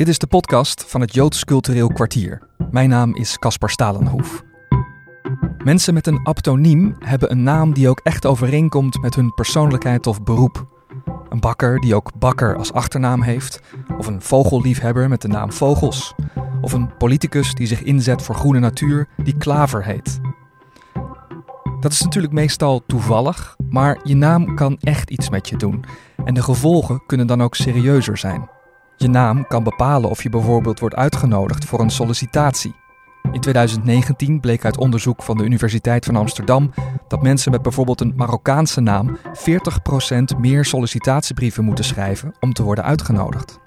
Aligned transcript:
Dit 0.00 0.08
is 0.08 0.18
de 0.18 0.26
podcast 0.26 0.84
van 0.84 1.00
het 1.00 1.14
Joods 1.14 1.44
Cultureel 1.44 1.92
Kwartier. 1.92 2.42
Mijn 2.70 2.88
naam 2.88 3.14
is 3.14 3.38
Caspar 3.38 3.70
Stalenhoef. 3.70 4.42
Mensen 5.64 5.94
met 5.94 6.06
een 6.06 6.22
aptoniem 6.22 6.96
hebben 6.98 7.30
een 7.30 7.42
naam 7.42 7.74
die 7.74 7.88
ook 7.88 8.00
echt 8.02 8.26
overeenkomt 8.26 9.02
met 9.02 9.14
hun 9.14 9.34
persoonlijkheid 9.34 10.06
of 10.06 10.22
beroep. 10.22 10.66
Een 11.28 11.40
bakker 11.40 11.80
die 11.80 11.94
ook 11.94 12.18
bakker 12.18 12.56
als 12.56 12.72
achternaam 12.72 13.22
heeft, 13.22 13.60
of 13.98 14.06
een 14.06 14.22
vogelliefhebber 14.22 15.08
met 15.08 15.22
de 15.22 15.28
naam 15.28 15.52
Vogels, 15.52 16.14
of 16.60 16.72
een 16.72 16.96
politicus 16.96 17.54
die 17.54 17.66
zich 17.66 17.82
inzet 17.82 18.22
voor 18.22 18.34
groene 18.34 18.58
natuur 18.58 19.08
die 19.16 19.36
Klaver 19.36 19.84
heet. 19.84 20.20
Dat 21.80 21.92
is 21.92 22.00
natuurlijk 22.02 22.32
meestal 22.32 22.82
toevallig, 22.86 23.56
maar 23.68 23.98
je 24.02 24.16
naam 24.16 24.54
kan 24.54 24.76
echt 24.80 25.10
iets 25.10 25.30
met 25.30 25.48
je 25.48 25.56
doen. 25.56 25.84
En 26.24 26.34
de 26.34 26.42
gevolgen 26.42 27.02
kunnen 27.06 27.26
dan 27.26 27.42
ook 27.42 27.54
serieuzer 27.54 28.18
zijn. 28.18 28.58
Je 29.02 29.08
naam 29.08 29.46
kan 29.46 29.62
bepalen 29.62 30.10
of 30.10 30.22
je 30.22 30.28
bijvoorbeeld 30.28 30.80
wordt 30.80 30.94
uitgenodigd 30.94 31.64
voor 31.64 31.80
een 31.80 31.90
sollicitatie. 31.90 32.74
In 33.32 33.40
2019 33.40 34.40
bleek 34.40 34.64
uit 34.64 34.78
onderzoek 34.78 35.22
van 35.22 35.36
de 35.36 35.44
Universiteit 35.44 36.04
van 36.04 36.16
Amsterdam 36.16 36.70
dat 37.08 37.22
mensen 37.22 37.50
met 37.50 37.62
bijvoorbeeld 37.62 38.00
een 38.00 38.12
Marokkaanse 38.16 38.80
naam 38.80 39.18
40% 40.34 40.38
meer 40.38 40.64
sollicitatiebrieven 40.64 41.64
moeten 41.64 41.84
schrijven 41.84 42.34
om 42.40 42.52
te 42.52 42.62
worden 42.62 42.84
uitgenodigd. 42.84 43.58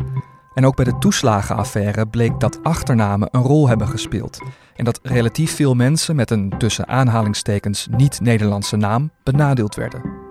En 0.54 0.66
ook 0.66 0.76
bij 0.76 0.86
de 0.86 0.98
toeslagenaffaire 0.98 2.08
bleek 2.08 2.40
dat 2.40 2.64
achternamen 2.64 3.28
een 3.32 3.42
rol 3.42 3.68
hebben 3.68 3.88
gespeeld. 3.88 4.40
En 4.76 4.86
dat 4.86 5.00
relatief 5.04 5.56
veel 5.56 5.74
mensen 5.74 6.16
met 6.16 6.32
een 6.32 6.54
tussen 6.58 6.88
aanhalingstekens 6.88 7.88
niet-Nederlandse 7.92 8.76
naam 8.76 9.12
benadeeld 9.24 9.76
werden. 9.76 10.23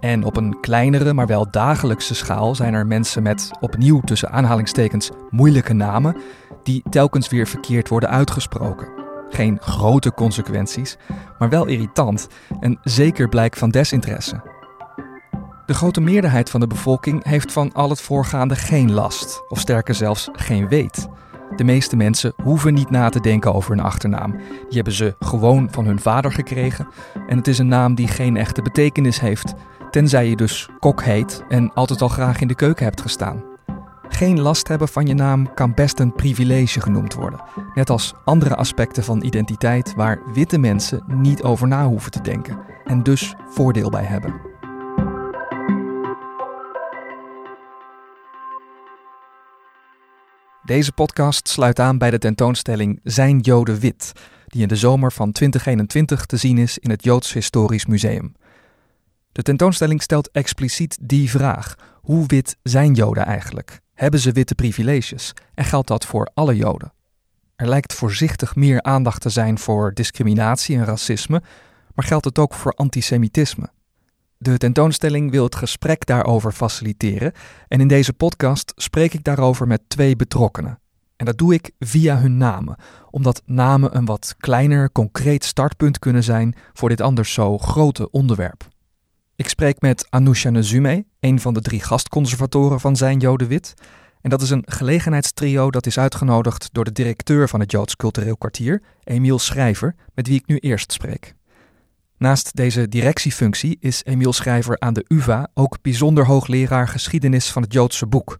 En 0.00 0.24
op 0.24 0.36
een 0.36 0.60
kleinere, 0.60 1.12
maar 1.12 1.26
wel 1.26 1.50
dagelijkse 1.50 2.14
schaal 2.14 2.54
zijn 2.54 2.74
er 2.74 2.86
mensen 2.86 3.22
met 3.22 3.50
opnieuw 3.60 4.00
tussen 4.00 4.30
aanhalingstekens 4.30 5.10
moeilijke 5.30 5.72
namen, 5.72 6.16
die 6.62 6.82
telkens 6.90 7.28
weer 7.28 7.46
verkeerd 7.46 7.88
worden 7.88 8.10
uitgesproken. 8.10 8.88
Geen 9.30 9.58
grote 9.60 10.12
consequenties, 10.14 10.96
maar 11.38 11.48
wel 11.48 11.66
irritant 11.66 12.28
en 12.60 12.78
zeker 12.82 13.28
blijk 13.28 13.56
van 13.56 13.70
desinteresse. 13.70 14.56
De 15.66 15.74
grote 15.74 16.00
meerderheid 16.00 16.50
van 16.50 16.60
de 16.60 16.66
bevolking 16.66 17.24
heeft 17.24 17.52
van 17.52 17.72
al 17.72 17.90
het 17.90 18.00
voorgaande 18.00 18.56
geen 18.56 18.92
last, 18.92 19.42
of 19.48 19.58
sterker 19.60 19.94
zelfs 19.94 20.28
geen 20.32 20.68
weet. 20.68 21.08
De 21.56 21.64
meeste 21.64 21.96
mensen 21.96 22.32
hoeven 22.42 22.74
niet 22.74 22.90
na 22.90 23.08
te 23.08 23.20
denken 23.20 23.54
over 23.54 23.70
hun 23.70 23.84
achternaam. 23.84 24.30
Die 24.30 24.74
hebben 24.74 24.92
ze 24.92 25.16
gewoon 25.18 25.68
van 25.70 25.84
hun 25.84 26.00
vader 26.00 26.32
gekregen. 26.32 26.88
En 27.26 27.36
het 27.36 27.48
is 27.48 27.58
een 27.58 27.68
naam 27.68 27.94
die 27.94 28.08
geen 28.08 28.36
echte 28.36 28.62
betekenis 28.62 29.20
heeft, 29.20 29.54
tenzij 29.90 30.28
je 30.28 30.36
dus 30.36 30.68
kok 30.78 31.02
heet 31.02 31.44
en 31.48 31.72
altijd 31.74 32.02
al 32.02 32.08
graag 32.08 32.40
in 32.40 32.48
de 32.48 32.54
keuken 32.54 32.84
hebt 32.84 33.00
gestaan. 33.00 33.42
Geen 34.08 34.40
last 34.40 34.68
hebben 34.68 34.88
van 34.88 35.06
je 35.06 35.14
naam 35.14 35.54
kan 35.54 35.74
best 35.74 35.98
een 35.98 36.12
privilege 36.12 36.80
genoemd 36.80 37.14
worden, 37.14 37.40
net 37.74 37.90
als 37.90 38.14
andere 38.24 38.54
aspecten 38.54 39.04
van 39.04 39.22
identiteit 39.22 39.94
waar 39.94 40.20
witte 40.32 40.58
mensen 40.58 41.04
niet 41.06 41.42
over 41.42 41.68
na 41.68 41.86
hoeven 41.86 42.10
te 42.10 42.20
denken 42.20 42.58
en 42.84 43.02
dus 43.02 43.34
voordeel 43.50 43.90
bij 43.90 44.04
hebben. 44.04 44.48
Deze 50.64 50.92
podcast 50.92 51.48
sluit 51.48 51.80
aan 51.80 51.98
bij 51.98 52.10
de 52.10 52.18
tentoonstelling 52.18 53.00
Zijn 53.02 53.38
Joden 53.38 53.78
wit, 53.78 54.12
die 54.46 54.62
in 54.62 54.68
de 54.68 54.76
zomer 54.76 55.12
van 55.12 55.32
2021 55.32 56.26
te 56.26 56.36
zien 56.36 56.58
is 56.58 56.78
in 56.78 56.90
het 56.90 57.04
Joods 57.04 57.32
Historisch 57.32 57.86
Museum. 57.86 58.34
De 59.38 59.44
tentoonstelling 59.44 60.02
stelt 60.02 60.30
expliciet 60.30 60.98
die 61.00 61.30
vraag: 61.30 61.74
hoe 61.94 62.26
wit 62.26 62.56
zijn 62.62 62.94
Joden 62.94 63.24
eigenlijk? 63.24 63.80
Hebben 63.94 64.20
ze 64.20 64.32
witte 64.32 64.54
privileges? 64.54 65.32
En 65.54 65.64
geldt 65.64 65.88
dat 65.88 66.06
voor 66.06 66.30
alle 66.34 66.56
Joden? 66.56 66.92
Er 67.56 67.68
lijkt 67.68 67.94
voorzichtig 67.94 68.56
meer 68.56 68.82
aandacht 68.82 69.20
te 69.20 69.28
zijn 69.28 69.58
voor 69.58 69.94
discriminatie 69.94 70.76
en 70.76 70.84
racisme, 70.84 71.42
maar 71.94 72.04
geldt 72.04 72.24
het 72.24 72.38
ook 72.38 72.54
voor 72.54 72.72
antisemitisme? 72.72 73.70
De 74.38 74.56
tentoonstelling 74.56 75.30
wil 75.30 75.44
het 75.44 75.56
gesprek 75.56 76.06
daarover 76.06 76.52
faciliteren 76.52 77.32
en 77.68 77.80
in 77.80 77.88
deze 77.88 78.12
podcast 78.12 78.72
spreek 78.76 79.14
ik 79.14 79.24
daarover 79.24 79.66
met 79.66 79.82
twee 79.88 80.16
betrokkenen. 80.16 80.80
En 81.16 81.26
dat 81.26 81.38
doe 81.38 81.54
ik 81.54 81.70
via 81.78 82.18
hun 82.18 82.36
namen, 82.36 82.76
omdat 83.10 83.42
namen 83.44 83.96
een 83.96 84.04
wat 84.04 84.34
kleiner, 84.38 84.92
concreet 84.92 85.44
startpunt 85.44 85.98
kunnen 85.98 86.24
zijn 86.24 86.54
voor 86.72 86.88
dit 86.88 87.00
anders 87.00 87.32
zo 87.32 87.58
grote 87.58 88.10
onderwerp. 88.10 88.68
Ik 89.38 89.48
spreek 89.48 89.80
met 89.80 90.06
Anousha 90.10 90.50
Nezume, 90.50 91.04
een 91.20 91.40
van 91.40 91.54
de 91.54 91.60
drie 91.60 91.80
gastconservatoren 91.80 92.80
van 92.80 92.96
Zijn 92.96 93.18
Joden 93.18 93.48
Wit. 93.48 93.74
En 94.20 94.30
dat 94.30 94.42
is 94.42 94.50
een 94.50 94.62
gelegenheidstrio 94.66 95.70
dat 95.70 95.86
is 95.86 95.98
uitgenodigd 95.98 96.68
door 96.72 96.84
de 96.84 96.92
directeur 96.92 97.48
van 97.48 97.60
het 97.60 97.70
Joods 97.70 97.96
Cultureel 97.96 98.36
Kwartier, 98.36 98.82
Emiel 99.04 99.38
Schrijver, 99.38 99.94
met 100.14 100.26
wie 100.26 100.38
ik 100.38 100.46
nu 100.46 100.56
eerst 100.56 100.92
spreek. 100.92 101.34
Naast 102.16 102.56
deze 102.56 102.88
directiefunctie 102.88 103.76
is 103.80 104.04
Emiel 104.04 104.32
Schrijver 104.32 104.80
aan 104.80 104.94
de 104.94 105.04
UVA 105.08 105.48
ook 105.54 105.82
bijzonder 105.82 106.26
hoogleraar 106.26 106.88
geschiedenis 106.88 107.52
van 107.52 107.62
het 107.62 107.72
Joodse 107.72 108.06
boek. 108.06 108.38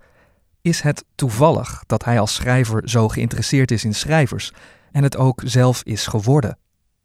Is 0.60 0.80
het 0.80 1.04
toevallig 1.14 1.82
dat 1.86 2.04
hij 2.04 2.20
als 2.20 2.34
schrijver 2.34 2.88
zo 2.88 3.08
geïnteresseerd 3.08 3.70
is 3.70 3.84
in 3.84 3.94
schrijvers 3.94 4.52
en 4.92 5.02
het 5.02 5.16
ook 5.16 5.42
zelf 5.44 5.82
is 5.82 6.06
geworden? 6.06 6.58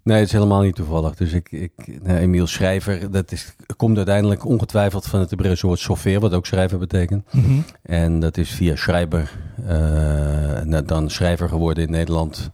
Nee, 0.03 0.17
het 0.17 0.25
is 0.25 0.33
helemaal 0.33 0.61
niet 0.61 0.75
toevallig. 0.75 1.15
Dus 1.15 1.33
ik, 1.33 1.51
ik 1.51 1.71
nou, 2.01 2.17
Emiel 2.17 2.47
Schrijver, 2.47 3.11
dat 3.11 3.31
is, 3.31 3.55
komt 3.75 3.97
uiteindelijk 3.97 4.45
ongetwijfeld 4.45 5.05
van 5.05 5.19
het 5.19 5.29
Hebreeuwse 5.29 5.67
woord 5.67 6.19
wat 6.19 6.33
ook 6.33 6.45
schrijver 6.45 6.77
betekent. 6.77 7.33
Mhm. 7.33 7.59
En 7.81 8.19
dat 8.19 8.37
is 8.37 8.49
via 8.49 8.75
schrijver, 8.75 9.31
uh, 9.69 10.77
dan 10.85 11.09
schrijver 11.09 11.49
geworden 11.49 11.83
in 11.83 11.91
Nederland 11.91 12.51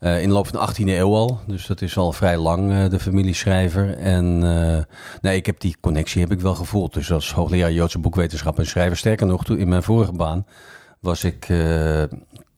uh, 0.00 0.22
in 0.22 0.28
de 0.28 0.34
loop 0.34 0.46
van 0.46 0.66
de 0.66 0.72
18e 0.72 0.86
eeuw 0.86 1.14
al. 1.14 1.40
Dus 1.46 1.66
dat 1.66 1.82
is 1.82 1.96
al 1.96 2.12
vrij 2.12 2.38
lang 2.38 2.70
uh, 2.70 2.88
de 2.88 3.00
familie 3.00 3.34
Schrijver. 3.34 3.96
En 3.96 4.38
nee, 5.20 5.36
ik 5.36 5.46
heb 5.46 5.60
die 5.60 5.76
connectie 5.80 6.20
heb 6.20 6.32
ik 6.32 6.40
wel 6.40 6.54
gevoeld. 6.54 6.94
Dus 6.94 7.12
als 7.12 7.32
hoogleraar 7.32 7.72
Joodse 7.72 7.98
boekwetenschap 7.98 8.58
en 8.58 8.66
schrijver, 8.66 8.96
sterker 8.96 9.26
nog, 9.26 9.44
toen 9.44 9.58
in 9.58 9.68
mijn 9.68 9.82
vorige 9.82 10.12
baan 10.12 10.46
was 11.00 11.24
ik 11.24 11.52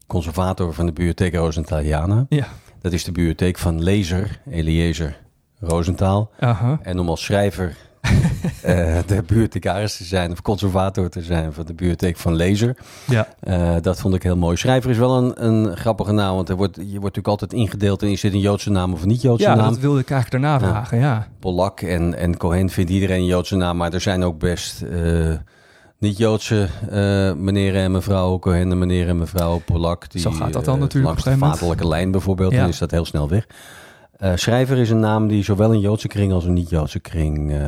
conservator 0.07 0.75
van 0.75 0.87
de 0.87 0.93
bibliotheek 0.93 1.35
Rosentaliana. 1.35 2.27
Ja. 2.29 2.47
Dat 2.87 2.95
is 2.95 3.05
de 3.05 3.13
bibliotheek 3.13 3.59
van 3.59 3.83
lezer 3.83 4.41
Eliezer 4.51 5.17
Roosentaal. 5.61 6.31
En 6.83 6.99
om 6.99 7.09
als 7.09 7.25
schrijver 7.25 7.77
uh, 8.03 8.13
de 9.07 9.15
bibliothecaris 9.15 9.97
te 9.97 10.05
zijn 10.05 10.33
of 10.33 10.43
conservator 10.43 11.09
te 11.09 11.23
zijn 11.23 11.53
van 11.53 11.65
de 11.65 11.75
bibliotheek 11.75 12.17
van 12.17 12.35
lezer. 12.35 12.77
Ja. 13.07 13.29
Uh, 13.49 13.75
dat 13.81 14.01
vond 14.01 14.15
ik 14.15 14.23
heel 14.23 14.37
mooi. 14.37 14.57
Schrijver 14.57 14.91
is 14.91 14.99
wel 14.99 15.17
een, 15.17 15.45
een 15.45 15.77
grappige 15.77 16.13
naam, 16.13 16.35
want 16.35 16.49
er 16.49 16.57
wordt, 16.57 16.77
je 16.77 16.83
wordt 16.83 17.17
natuurlijk 17.17 17.27
altijd 17.27 17.53
ingedeeld 17.53 18.03
in 18.03 18.11
is 18.11 18.21
dit 18.21 18.33
een 18.33 18.41
Joodse 18.41 18.71
naam 18.71 18.93
of 18.93 19.03
een 19.03 19.09
niet-Joodse 19.09 19.49
ja, 19.49 19.55
naam. 19.55 19.71
dat 19.71 19.79
wilde 19.79 20.01
ik 20.01 20.11
eigenlijk 20.11 20.43
daarna 20.43 20.61
vragen, 20.61 20.99
ja. 20.99 21.29
Polak 21.39 21.81
en, 21.81 22.15
en 22.15 22.37
Cohen 22.37 22.71
vindt 22.71 22.91
iedereen 22.91 23.19
een 23.19 23.27
Joodse 23.27 23.57
naam, 23.57 23.77
maar 23.77 23.93
er 23.93 24.01
zijn 24.01 24.25
ook 24.25 24.39
best... 24.39 24.83
Uh, 24.83 25.35
niet-Joodse 25.99 26.69
uh, 26.93 27.33
meneer 27.43 27.77
en 27.77 27.91
mevrouw 27.91 28.39
Cohen 28.39 28.71
en 28.71 28.79
meneer 28.79 29.09
en 29.09 29.19
mevrouw 29.19 29.59
Polak. 29.65 30.11
Die, 30.11 30.21
Zo 30.21 30.31
gaat 30.31 30.53
dat 30.53 30.65
dan 30.65 30.79
natuurlijk 30.79 31.07
langs 31.07 31.41
de 31.41 31.47
vaderlijke 31.47 31.89
lijn 31.89 32.11
bijvoorbeeld, 32.11 32.53
ja. 32.53 32.61
dan 32.61 32.69
is 32.69 32.79
dat 32.79 32.91
heel 32.91 33.05
snel 33.05 33.29
weg. 33.29 33.47
Uh, 34.21 34.33
schrijver 34.35 34.79
is 34.79 34.91
een 34.91 35.01
naam 35.01 35.29
die 35.29 35.45
zowel 35.45 35.73
in 35.73 35.81
Joodse 35.81 36.09
kring 36.09 36.33
als 36.33 36.45
in 36.45 36.53
niet-Joodse 36.53 37.01
kring 37.01 37.51
uh, 37.51 37.59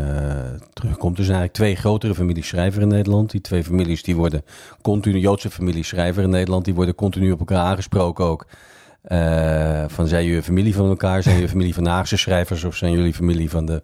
terugkomt. 0.73 1.19
Er 1.19 1.25
zijn 1.25 1.39
eigenlijk 1.39 1.53
twee 1.53 1.77
grotere 1.77 2.15
families 2.15 2.49
schrijver 2.49 2.83
in 2.83 2.89
Nederland. 2.89 3.31
Die 3.31 3.41
twee 3.41 3.65
families 3.65 4.03
die 4.03 4.17
worden 4.17 4.43
continu, 4.83 5.19
Joodse 5.19 5.51
familie 5.51 5.85
schrijver 5.85 6.23
in 6.23 6.31
Nederland, 6.31 6.65
die 6.65 6.75
worden 6.75 6.95
continu 6.95 7.33
op 7.33 7.39
elkaar 7.39 7.65
aangesproken 7.65 8.25
ook. 8.25 8.47
Uh, 9.09 9.85
van 9.87 10.07
zijn 10.07 10.25
jullie 10.25 10.43
familie 10.43 10.75
van 10.75 10.89
elkaar? 10.89 11.23
Zijn 11.23 11.35
jullie 11.35 11.51
familie 11.51 11.75
van 11.75 11.87
Haagse 11.87 12.17
schrijvers 12.17 12.65
of 12.65 12.77
zijn 12.77 12.93
jullie 12.93 13.15
familie 13.15 13.51
van 13.51 13.67
de 13.67 13.83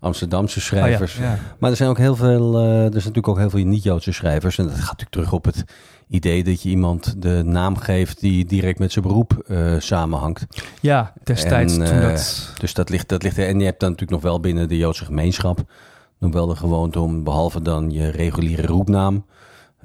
Amsterdamse 0.00 0.60
schrijvers? 0.60 1.14
Oh 1.14 1.20
ja, 1.20 1.30
ja. 1.30 1.38
Maar 1.58 1.70
er 1.70 1.76
zijn 1.76 1.88
ook 1.88 1.98
heel 1.98 2.16
veel, 2.16 2.58
er 2.58 2.80
zijn 2.80 2.92
natuurlijk 2.92 3.28
ook 3.28 3.38
heel 3.38 3.50
veel 3.50 3.64
niet-Joodse 3.64 4.12
schrijvers. 4.12 4.58
En 4.58 4.64
dat 4.64 4.74
gaat 4.74 4.82
natuurlijk 4.82 5.10
terug 5.10 5.32
op 5.32 5.44
het 5.44 5.64
idee 6.08 6.44
dat 6.44 6.62
je 6.62 6.68
iemand 6.68 7.22
de 7.22 7.42
naam 7.44 7.76
geeft 7.76 8.20
die 8.20 8.44
direct 8.44 8.78
met 8.78 8.92
zijn 8.92 9.04
beroep 9.04 9.44
uh, 9.48 9.74
samenhangt. 9.78 10.46
Ja, 10.80 11.12
destijds 11.24 11.76
en, 11.76 11.84
toen 11.84 11.96
uh, 11.96 12.08
dat... 12.08 12.52
Dus 12.58 12.74
dat 12.74 12.90
ligt, 12.90 13.08
dat 13.08 13.22
ligt 13.22 13.36
er. 13.36 13.46
En 13.46 13.58
je 13.58 13.64
hebt 13.64 13.80
dan 13.80 13.90
natuurlijk 13.90 14.22
nog 14.22 14.30
wel 14.30 14.40
binnen 14.40 14.68
de 14.68 14.76
Joodse 14.76 15.04
gemeenschap 15.04 15.64
nog 16.18 16.32
wel 16.32 16.46
de 16.46 16.56
gewoonte 16.56 17.00
om 17.00 17.24
behalve 17.24 17.62
dan 17.62 17.90
je 17.90 18.10
reguliere 18.10 18.66
roepnaam 18.66 19.24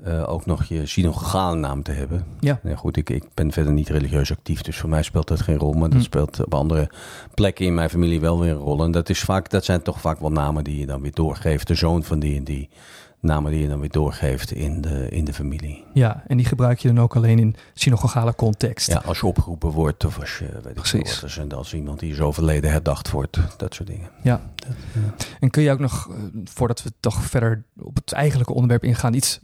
uh, 0.08 0.30
ook 0.30 0.46
nog 0.46 0.64
je 0.64 0.86
synagogale 0.86 1.56
naam 1.56 1.84
te 1.84 1.92
hebben. 1.92 2.26
Ja. 2.40 2.60
ja 2.64 2.76
goed, 2.76 2.98
ik, 2.98 3.10
ik 3.10 3.24
ben 3.34 3.52
verder 3.52 3.74
niet 3.74 3.90
religieus 3.90 4.32
actief, 4.32 4.62
dus 4.62 4.78
voor 4.78 4.90
mij 4.90 5.04
speelt 5.04 5.28
dat 5.28 5.42
geen 5.42 5.58
rol. 5.58 5.74
Maar 5.74 5.90
dat 5.90 5.98
Hm. 5.98 6.04
speelt 6.04 6.44
op 6.46 6.54
andere 6.54 6.90
plekken 7.34 7.66
in 7.66 7.74
mijn 7.74 7.90
familie 7.90 8.20
wel 8.20 8.40
weer 8.40 8.52
een 8.52 8.58
rol. 8.58 8.84
En 8.84 8.92
dat, 8.92 9.10
is 9.10 9.20
vaak, 9.20 9.50
dat 9.50 9.66
zijn 9.66 9.82
toch 9.82 10.02
vaak 10.02 10.20
wel 10.20 10.32
namen 10.32 10.64
die 10.64 10.80
je 10.80 10.86
dan 10.86 11.02
weer 11.02 11.14
doorgeeft. 11.14 11.68
De 11.68 11.76
zoon 11.76 12.04
van 12.04 12.20
die 12.20 12.38
en 12.38 12.44
die 12.44 12.70
namen 13.22 13.52
die 13.52 13.62
je 13.62 13.68
dan 13.68 13.80
weer 13.80 13.90
doorgeeft 13.90 14.52
in 14.52 14.82
de, 14.82 15.10
in 15.10 15.26
de 15.26 15.34
familie. 15.34 15.84
Ja, 15.94 16.24
en 16.28 16.38
die 16.38 16.46
gebruik 16.46 16.80
je 16.80 16.88
dan 16.88 17.00
ook 17.00 17.16
alleen 17.16 17.40
in 17.40 17.56
synagogale 17.74 18.36
context. 18.36 18.88
Ja, 18.88 19.02
als 19.06 19.20
je 19.20 19.26
opgeroepen 19.26 19.70
wordt 19.70 20.06
of 20.06 20.20
als 20.20 20.38
je, 20.38 20.60
weet 20.64 20.74
Precies. 20.74 21.24
Ik 21.24 21.34
wat, 21.36 21.54
als 21.54 21.74
iemand 21.74 22.00
die 22.00 22.12
is 22.12 22.20
overleden 22.20 22.72
herdacht 22.72 23.12
wordt, 23.12 23.40
dat 23.58 23.74
soort 23.74 23.90
dingen. 23.90 24.10
Ja. 24.24 24.42
En 25.40 25.50
kun 25.50 25.64
je 25.64 25.72
ook 25.72 25.80
nog, 25.80 26.10
eh, 26.10 26.16
voordat 26.44 26.84
we 26.84 26.92
toch 27.00 27.24
verder 27.24 27.64
op 27.80 27.96
het 27.96 28.12
eigenlijke 28.12 28.54
onderwerp 28.54 28.84
ingaan, 28.84 29.14
iets, 29.14 29.40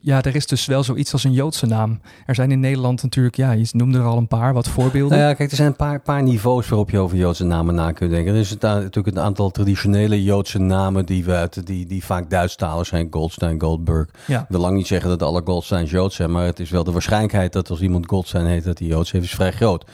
ja, 0.00 0.22
er 0.22 0.34
is 0.34 0.46
dus 0.46 0.66
wel 0.66 0.82
zoiets 0.82 1.12
als 1.12 1.24
een 1.24 1.32
Joodse 1.32 1.66
naam. 1.66 2.00
Er 2.26 2.34
zijn 2.34 2.50
in 2.50 2.60
Nederland 2.60 3.02
natuurlijk, 3.02 3.36
ja, 3.36 3.52
je 3.52 3.68
noemde 3.72 3.98
er 3.98 4.04
al 4.04 4.16
een 4.16 4.28
paar, 4.28 4.54
wat 4.54 4.68
voorbeelden. 4.68 5.18
Nou 5.18 5.28
ja, 5.28 5.34
kijk, 5.34 5.50
er 5.50 5.56
zijn 5.56 5.68
een 5.68 5.76
paar, 5.76 6.00
paar 6.00 6.22
niveaus 6.22 6.68
waarop 6.68 6.90
je 6.90 6.98
over 6.98 7.16
Joodse 7.16 7.44
namen 7.44 7.74
na 7.74 7.92
kunt 7.92 8.10
denken. 8.10 8.34
Er 8.34 8.40
is 8.40 8.50
het, 8.50 8.62
natuurlijk 8.62 9.16
een 9.16 9.22
aantal 9.22 9.50
traditionele 9.50 10.22
Joodse 10.22 10.58
namen 10.58 11.06
die, 11.06 11.24
we 11.24 11.32
uit, 11.32 11.66
die, 11.66 11.86
die 11.86 12.04
vaak 12.04 12.30
Duitsstalig 12.30 12.86
zijn, 12.86 13.08
Goldstein, 13.16 13.60
Goldberg. 13.60 14.08
Ja. 14.26 14.40
Ik 14.40 14.46
wil 14.48 14.60
lang 14.60 14.76
niet 14.76 14.86
zeggen 14.86 15.10
dat 15.10 15.22
alle 15.22 15.42
Goldsteins 15.44 15.90
Joods 15.90 16.16
zijn, 16.16 16.30
maar 16.30 16.44
het 16.44 16.60
is 16.60 16.70
wel 16.70 16.84
de 16.84 16.92
waarschijnlijkheid 16.92 17.52
dat 17.52 17.70
als 17.70 17.80
iemand 17.80 18.06
Goldstein 18.06 18.46
heet, 18.46 18.64
dat 18.64 18.78
hij 18.78 18.88
Joods 18.88 19.12
heeft, 19.12 19.24
is 19.24 19.34
vrij 19.34 19.52
groot. 19.52 19.84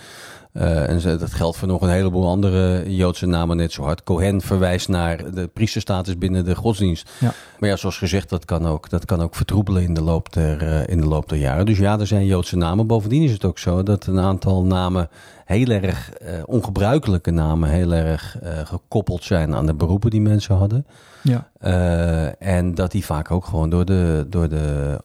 Uh, 0.52 0.88
en 0.88 1.18
dat 1.18 1.32
geldt 1.32 1.56
voor 1.56 1.68
nog 1.68 1.82
een 1.82 1.88
heleboel 1.90 2.28
andere 2.28 2.94
Joodse 2.96 3.26
namen 3.26 3.56
net 3.56 3.72
zo 3.72 3.82
hard. 3.82 4.02
Cohen 4.02 4.40
verwijst 4.40 4.88
naar 4.88 5.34
de 5.34 5.46
priesterstatus 5.46 6.18
binnen 6.18 6.44
de 6.44 6.54
godsdienst. 6.54 7.10
Ja. 7.20 7.32
Maar 7.58 7.68
ja, 7.68 7.76
zoals 7.76 7.98
gezegd, 7.98 8.28
dat 8.28 8.44
kan 8.44 8.66
ook, 8.66 8.90
dat 8.90 9.04
kan 9.04 9.22
ook 9.22 9.34
vertroebelen 9.34 9.82
in 9.82 9.94
de, 9.94 10.02
loop 10.02 10.32
der, 10.32 10.62
uh, 10.62 10.86
in 10.86 11.00
de 11.00 11.06
loop 11.06 11.28
der 11.28 11.38
jaren. 11.38 11.66
Dus 11.66 11.78
ja, 11.78 11.98
er 11.98 12.06
zijn 12.06 12.26
Joodse 12.26 12.56
namen. 12.56 12.86
Bovendien 12.86 13.22
is 13.22 13.32
het 13.32 13.44
ook 13.44 13.58
zo 13.58 13.82
dat 13.82 14.06
een 14.06 14.20
aantal 14.20 14.64
namen 14.64 15.08
heel 15.44 15.68
erg 15.68 16.12
uh, 16.22 16.28
ongebruikelijke 16.44 17.30
namen, 17.30 17.68
heel 17.68 17.92
erg 17.92 18.36
gekoppeld 18.64 19.24
zijn 19.24 19.54
aan 19.54 19.66
de 19.66 19.74
beroepen 19.74 20.10
die 20.10 20.20
mensen 20.20 20.56
hadden. 20.56 20.86
Ja. 21.22 21.48
en 22.38 22.74
dat 22.74 22.90
die 22.90 23.04
vaak 23.04 23.30
ook 23.30 23.44
gewoon 23.44 23.70
door 23.70 23.84
de, 23.84 24.26
door 24.28 24.48
de 24.48 24.98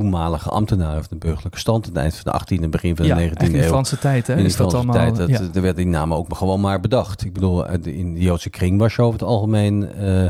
toenmalige 0.00 0.48
ambtenaren 0.48 1.00
van 1.00 1.08
de 1.10 1.26
burgerlijke 1.26 1.58
stand. 1.58 1.86
Het 1.86 1.96
eind 1.96 2.14
van 2.14 2.32
de 2.32 2.56
18e, 2.64 2.68
begin 2.68 2.96
van 2.96 3.06
de 3.06 3.12
19e 3.12 3.16
eeuw. 3.16 3.46
In 3.46 3.52
de 3.52 3.62
Franse 3.62 3.98
tijd, 3.98 4.26
hè? 4.26 4.32
In 4.32 4.40
de 4.40 4.46
is 4.46 4.54
Franse 4.54 4.76
allemaal, 4.76 4.94
tijd. 4.94 5.16
Dat, 5.16 5.28
ja. 5.28 5.40
Er 5.40 5.62
werden 5.62 5.76
die 5.76 5.86
namen 5.86 6.16
ook 6.16 6.36
gewoon 6.36 6.60
maar 6.60 6.80
bedacht. 6.80 7.24
Ik 7.24 7.32
bedoel, 7.32 7.70
in 7.70 8.14
de 8.14 8.20
Joodse 8.20 8.50
kring 8.50 8.78
was 8.78 8.94
je 8.94 9.02
over 9.02 9.18
het 9.18 9.28
algemeen 9.28 9.88
uh, 10.00 10.26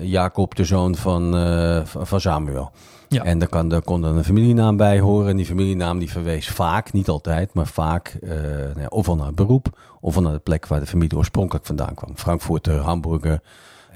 Jacob, 0.00 0.54
de 0.54 0.64
zoon 0.64 0.94
van, 0.94 1.36
uh, 1.36 1.80
van 1.84 2.20
Samuel. 2.20 2.70
Ja. 3.08 3.24
En 3.24 3.38
daar, 3.38 3.48
kan, 3.48 3.68
daar 3.68 3.82
kon 3.82 4.00
dan 4.00 4.16
een 4.16 4.24
familienaam 4.24 4.76
bij 4.76 5.00
horen. 5.00 5.28
En 5.28 5.36
die 5.36 5.46
familienaam 5.46 5.98
die 5.98 6.10
verwees 6.10 6.48
vaak, 6.48 6.92
niet 6.92 7.08
altijd, 7.08 7.54
maar 7.54 7.66
vaak 7.66 8.18
uh, 8.22 8.30
nou, 8.74 8.88
of 8.88 9.16
naar 9.16 9.26
het 9.26 9.34
beroep, 9.34 9.78
of 10.00 10.20
naar 10.20 10.32
de 10.32 10.38
plek 10.38 10.66
waar 10.66 10.80
de 10.80 10.86
familie 10.86 11.16
oorspronkelijk 11.16 11.66
vandaan 11.66 11.94
kwam. 11.94 12.16
Frankfurter, 12.16 12.78
Hamburger, 12.78 13.40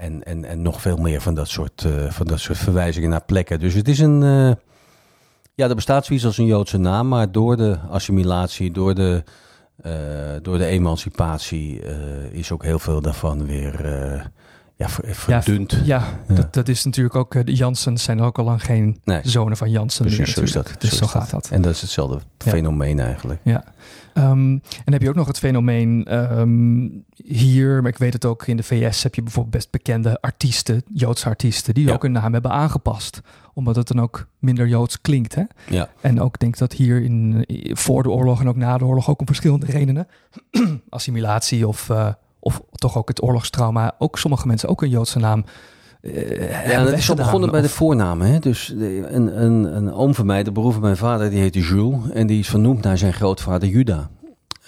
en, 0.01 0.25
en, 0.25 0.45
en 0.45 0.63
nog 0.63 0.81
veel 0.81 0.97
meer 0.97 1.21
van 1.21 1.35
dat, 1.35 1.49
soort, 1.49 1.85
uh, 1.87 2.11
van 2.11 2.27
dat 2.27 2.41
soort 2.41 2.59
verwijzingen 2.59 3.11
naar 3.11 3.25
plekken. 3.25 3.61
Dus 3.61 3.75
het 3.75 3.89
is 3.89 3.99
een. 3.99 4.23
Uh, 4.23 4.53
ja, 5.55 5.69
er 5.69 5.75
bestaat 5.75 6.05
zoiets 6.05 6.25
als 6.25 6.39
een 6.39 6.47
Joodse 6.47 6.79
naam, 6.79 7.09
maar 7.09 7.33
door 7.33 7.57
de 7.57 7.79
assimilatie, 7.91 8.71
door 8.71 8.95
de, 8.95 9.23
uh, 9.87 9.93
door 10.43 10.59
de 10.59 10.65
emancipatie, 10.65 11.81
is 12.31 12.53
ook 12.53 12.63
heel 12.63 12.79
veel 12.79 13.01
daarvan 13.01 13.47
weer 13.47 13.81
ja, 14.81 15.41
verdund. 15.43 15.81
Ja. 15.85 16.05
Dat, 16.27 16.55
dat, 16.55 16.69
is 16.69 16.85
natuurlijk 16.85 17.15
ook. 17.15 17.47
De 17.47 17.55
Jansens 17.55 18.03
zijn 18.03 18.21
ook 18.21 18.39
al 18.39 18.45
lang 18.45 18.65
geen 18.65 19.01
nee. 19.05 19.21
zonen 19.23 19.57
van 19.57 19.71
Jansen. 19.71 20.05
Precies, 20.05 20.35
zo 20.35 20.41
is 20.41 20.53
dat. 20.53 20.75
Dus 20.79 20.97
zo, 20.97 21.07
gaat 21.07 21.31
dat. 21.31 21.49
En 21.51 21.63
dat 21.63 21.73
is 21.73 21.81
hetzelfde 21.81 22.21
fenomeen 22.39 23.01
eigenlijk. 23.01 23.41
Ja. 23.45 23.65
Um, 24.15 24.63
en 24.85 24.93
heb 24.93 25.03
je 25.03 25.09
ook 25.09 25.15
nog 25.15 25.27
het 25.27 25.39
fenomeen 25.39 26.15
um, 26.39 27.05
hier, 27.15 27.83
maar 27.83 27.91
ik 27.91 27.99
weet 27.99 28.13
het 28.13 28.25
ook 28.25 28.47
in 28.47 28.57
de 28.57 28.63
VS, 28.63 29.03
heb 29.03 29.15
je 29.15 29.23
bijvoorbeeld 29.23 29.55
best 29.55 29.71
bekende 29.71 30.21
artiesten, 30.21 30.83
Joodse 30.95 31.27
artiesten, 31.27 31.75
die 31.75 31.93
ook 31.93 32.05
een 32.05 32.13
naam 32.13 32.33
hebben 32.33 32.51
aangepast. 32.51 33.21
Omdat 33.55 33.77
het 33.77 33.89
dan 33.89 34.01
ook 34.01 34.27
minder 34.39 34.69
Joods 34.69 35.01
klinkt. 35.01 35.35
Hè? 35.35 35.43
Ja. 35.69 35.89
En 36.01 36.21
ook 36.21 36.39
denk 36.39 36.59
dat 36.59 36.73
hier 36.73 37.03
in, 37.03 37.45
voor 37.73 38.03
de 38.03 38.11
oorlog 38.11 38.41
en 38.41 38.49
ook 38.49 38.57
na 38.57 38.79
de 38.79 38.85
oorlog 38.85 39.11
ook 39.11 39.21
om 39.21 39.27
verschillende 39.27 39.67
redenen, 39.67 40.07
assimilatie 40.89 41.69
of, 41.69 41.89
uh, 41.89 42.09
of 42.41 42.63
toch 42.73 42.99
ook 42.99 43.09
het 43.09 43.23
oorlogstrauma, 43.23 43.95
ook 43.99 44.19
sommige 44.19 44.47
mensen 44.47 44.69
ook 44.69 44.83
een 44.83 44.89
Joodse 44.89 45.19
naam 45.19 45.45
uh, 46.03 46.71
ja, 46.71 46.85
dat 46.85 46.93
is 46.93 47.11
al 47.11 47.17
begonnen 47.17 47.51
bij 47.51 47.61
de 47.61 47.69
voornamen. 47.69 48.27
Hè? 48.27 48.39
Dus 48.39 48.69
een, 48.69 49.43
een, 49.43 49.77
een 49.77 49.93
oom 49.93 50.15
van 50.15 50.27
mij, 50.27 50.43
de 50.43 50.53
broer 50.53 50.73
van 50.73 50.81
mijn 50.83 50.97
vader, 50.97 51.31
die 51.31 51.41
heette 51.41 51.61
Jules. 51.61 52.11
En 52.13 52.27
die 52.27 52.39
is 52.39 52.49
vernoemd 52.49 52.83
naar 52.83 52.99
zijn 52.99 53.13
grootvader 53.13 53.69
Juda. 53.69 54.11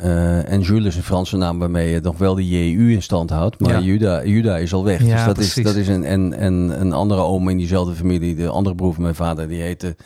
Uh, 0.01 0.53
en 0.53 0.61
Jules 0.61 0.87
is 0.87 0.97
een 0.97 1.03
Franse 1.03 1.37
naam 1.37 1.59
waarmee 1.59 1.91
je 1.91 2.01
nog 2.01 2.19
wel 2.19 2.35
de 2.35 2.49
JU 2.49 2.93
in 2.93 3.03
stand 3.03 3.31
houdt. 3.31 3.61
Maar 3.61 3.73
ja. 3.73 3.81
Juda, 3.81 4.25
Juda 4.25 4.57
is 4.57 4.73
al 4.73 4.85
weg. 4.85 5.05
Ja, 5.05 5.17
dus 5.17 5.25
dat 5.25 5.39
is, 5.39 5.55
dat 5.55 5.75
is 5.75 5.89
een, 5.89 6.05
en, 6.05 6.33
en 6.33 6.81
een 6.81 6.93
andere 6.93 7.21
oom 7.21 7.49
in 7.49 7.57
diezelfde 7.57 7.95
familie, 7.95 8.35
de 8.35 8.49
andere 8.49 8.75
broer 8.75 8.95
van 8.95 9.03
mijn 9.03 9.15
vader, 9.15 9.49
die 9.49 9.63
heette 9.63 9.97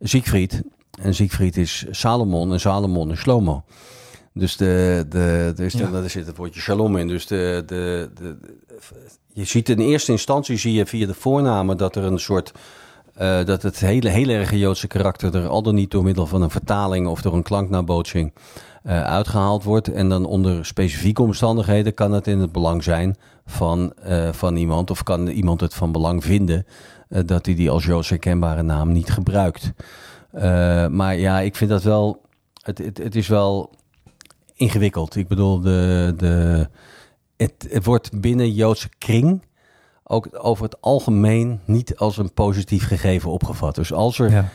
Siegfried. 0.00 0.62
En 1.02 1.14
Siegfried 1.14 1.56
is 1.56 1.86
Salomon 1.90 2.52
en 2.52 2.60
Salomon 2.60 3.10
is 3.10 3.18
Shlomo. 3.18 3.64
Dus, 4.40 4.56
de, 4.56 5.06
de, 5.08 5.68
ja. 5.68 5.90
daar 5.90 6.10
zit 6.10 6.26
het 6.26 6.36
woordje 6.36 6.60
shalom 6.60 6.96
in. 6.96 7.08
Dus 7.08 7.26
de, 7.26 7.62
de, 7.66 8.10
de, 8.14 8.36
je 9.32 9.44
ziet 9.44 9.68
in 9.68 9.78
eerste 9.78 10.12
instantie 10.12 10.56
zie 10.56 10.72
je 10.72 10.86
via 10.86 11.06
de 11.06 11.14
voornamen 11.14 11.76
dat 11.76 11.96
er 11.96 12.04
een 12.04 12.18
soort. 12.18 12.52
Uh, 13.20 13.44
dat 13.44 13.62
het 13.62 13.80
hele, 13.80 14.08
hele 14.08 14.32
erge 14.32 14.58
Joodse 14.58 14.86
karakter 14.86 15.34
er 15.34 15.48
al 15.48 15.62
dan 15.62 15.74
niet 15.74 15.90
door 15.90 16.02
middel 16.02 16.26
van 16.26 16.42
een 16.42 16.50
vertaling 16.50 17.06
of 17.06 17.22
door 17.22 17.34
een 17.34 17.42
klanknabootsing 17.42 18.32
uh, 18.84 19.04
uitgehaald 19.04 19.64
wordt. 19.64 19.88
En 19.88 20.08
dan 20.08 20.24
onder 20.24 20.66
specifieke 20.66 21.22
omstandigheden 21.22 21.94
kan 21.94 22.12
het 22.12 22.26
in 22.26 22.38
het 22.38 22.52
belang 22.52 22.82
zijn 22.82 23.16
van, 23.46 23.92
uh, 24.06 24.32
van 24.32 24.56
iemand, 24.56 24.90
of 24.90 25.02
kan 25.02 25.26
iemand 25.26 25.60
het 25.60 25.74
van 25.74 25.92
belang 25.92 26.24
vinden 26.24 26.66
dat 27.08 27.46
hij 27.46 27.54
die 27.54 27.70
als 27.70 27.84
Joods 27.84 28.08
herkenbare 28.08 28.62
naam 28.62 28.92
niet 28.92 29.10
gebruikt. 29.10 29.72
maar 30.90 31.16
ja, 31.16 31.40
ik 31.40 31.56
vind 31.56 31.70
dat 31.70 31.82
wel. 31.82 32.20
Het, 32.62 32.78
het, 32.78 32.98
het 32.98 33.16
is 33.16 33.28
wel 33.28 33.70
ingewikkeld. 34.60 35.16
Ik 35.16 35.28
bedoel, 35.28 35.60
de, 35.60 36.14
de, 36.16 36.68
het, 37.36 37.66
het 37.68 37.84
wordt 37.84 38.20
binnen 38.20 38.52
Joodse 38.52 38.88
kring 38.98 39.42
ook 40.04 40.28
over 40.32 40.64
het 40.64 40.80
algemeen 40.80 41.60
niet 41.64 41.96
als 41.96 42.16
een 42.16 42.32
positief 42.32 42.86
gegeven 42.86 43.30
opgevat. 43.30 43.74
Dus 43.74 43.92
als 43.92 44.18
er, 44.18 44.30
ja. 44.30 44.48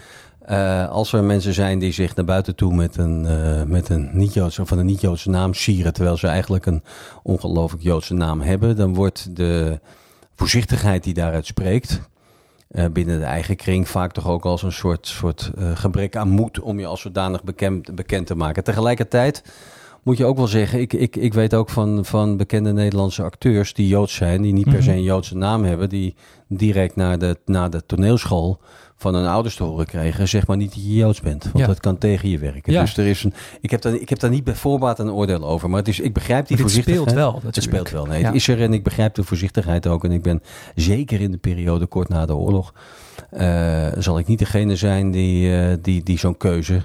uh, 0.86 0.92
als 0.92 1.14
er 1.14 1.24
mensen 1.24 1.54
zijn 1.54 1.80
die 1.80 1.92
zich 1.92 2.16
naar 2.16 2.26
buiten 2.26 2.56
toe 2.56 2.74
met 2.74 2.98
een, 2.98 3.26
uh, 3.26 3.64
met 3.64 3.90
een 3.90 4.10
niet-Joodse 4.14 4.62
of 4.62 4.72
een 4.72 4.86
niet-Joodse 4.86 5.30
naam 5.30 5.54
sieren, 5.54 5.94
terwijl 5.94 6.18
ze 6.18 6.28
eigenlijk 6.28 6.66
een 6.66 6.84
ongelooflijk 7.24 7.84
Joodse 7.84 8.14
naam 8.14 8.42
hebben, 8.42 8.76
dan 8.76 8.94
wordt 8.94 9.36
de 9.36 9.80
voorzichtigheid 10.36 11.04
die 11.04 11.14
daaruit 11.14 11.46
spreekt. 11.46 12.02
Uh, 12.72 12.86
binnen 12.92 13.20
de 13.20 13.26
eigen 13.26 13.56
kring 13.56 13.88
vaak 13.88 14.12
toch 14.12 14.28
ook 14.28 14.46
als 14.46 14.64
een 14.64 14.72
soort, 14.72 15.08
soort 15.08 15.52
gebrek 15.74 16.16
aan 16.16 16.30
moed 16.30 16.60
om 16.60 16.80
je 16.80 16.86
als 16.86 17.02
zodanig 17.02 17.44
bekend, 17.44 17.96
bekend 17.96 18.28
te 18.28 18.36
maken. 18.36 18.64
Tegelijkertijd 18.64 19.44
moet 20.06 20.18
je 20.18 20.26
ook 20.26 20.38
wel 20.38 20.48
zeggen, 20.48 20.80
ik, 20.80 20.94
ik, 20.94 21.16
ik 21.16 21.34
weet 21.34 21.54
ook 21.54 21.70
van, 21.70 22.06
van 22.06 22.38
bekende 22.38 22.74
Nederlandse 22.74 23.24
acteurs 23.24 23.74
die 23.74 23.88
Joods 23.88 24.16
zijn, 24.16 24.42
die 24.42 24.54
niet 24.54 24.64
per 24.64 24.74
mhm. 24.74 24.84
se 24.84 24.92
een 24.92 25.04
Joodse 25.04 25.38
naam 25.38 25.64
hebben, 25.64 25.90
die 25.90 26.16
direct 26.48 26.96
na 26.96 27.18
de, 27.18 27.38
na 27.46 27.70
de 27.70 27.86
toneelschool 27.86 28.60
van 28.98 29.16
hun 29.16 29.26
ouders 29.26 29.56
te 29.56 29.64
horen 29.64 29.86
kregen, 29.86 30.28
zeg 30.28 30.48
maar 30.48 30.58
niet 30.58 30.74
dat 30.74 30.84
je 30.84 30.94
Joods 30.94 31.22
bent. 31.22 31.50
Want 31.54 31.66
dat 31.66 31.80
kan 31.80 31.98
tegen 31.98 32.30
je 32.30 32.38
werken. 32.38 32.74
Ja. 32.74 32.82
Dus 32.82 32.98
er 32.98 33.06
is 33.06 33.24
een, 33.24 33.34
ik, 33.62 33.72
heb 33.72 33.82
daar, 33.82 33.94
ik 33.94 34.10
heb 34.10 34.20
daar 34.20 34.30
niet 34.30 34.44
bij 34.44 34.56
voorbaat 34.56 35.00
een 35.00 35.12
oordeel 35.12 35.44
over. 35.44 35.70
Maar 35.70 35.80
het 35.80 35.88
is, 35.88 36.00
ik 36.00 36.14
begrijp 36.14 36.48
die 36.48 36.58
voorzichtigheid. 36.58 37.06
Het 37.06 37.14
speelt 37.14 37.34
wel. 37.34 37.42
Het 37.46 37.64
speelt 37.64 37.90
wel. 37.90 38.06
Nee, 38.06 38.26
het 38.26 38.36
is 38.36 38.48
er 38.48 38.62
en 38.62 38.74
ik 38.74 38.84
begrijp 38.84 39.14
de 39.14 39.24
voorzichtigheid 39.24 39.88
ook. 39.88 40.04
En 40.04 40.12
ik 40.12 40.22
ben 40.22 40.42
zeker 40.76 41.22
in 41.22 41.32
de 41.32 41.38
periode 41.38 41.86
kort 41.86 42.10
na 42.10 42.26
de 42.26 42.36
oorlog. 42.36 42.74
Uh, 43.34 43.88
zal 43.98 44.20
ik 44.20 44.28
niet 44.28 44.40
degene 44.40 44.76
zijn 44.76 45.12
die, 45.12 45.50
uh, 45.50 45.74
die, 45.82 46.04
die 46.04 46.20
zo'n 46.20 46.38
keuze 46.38 46.82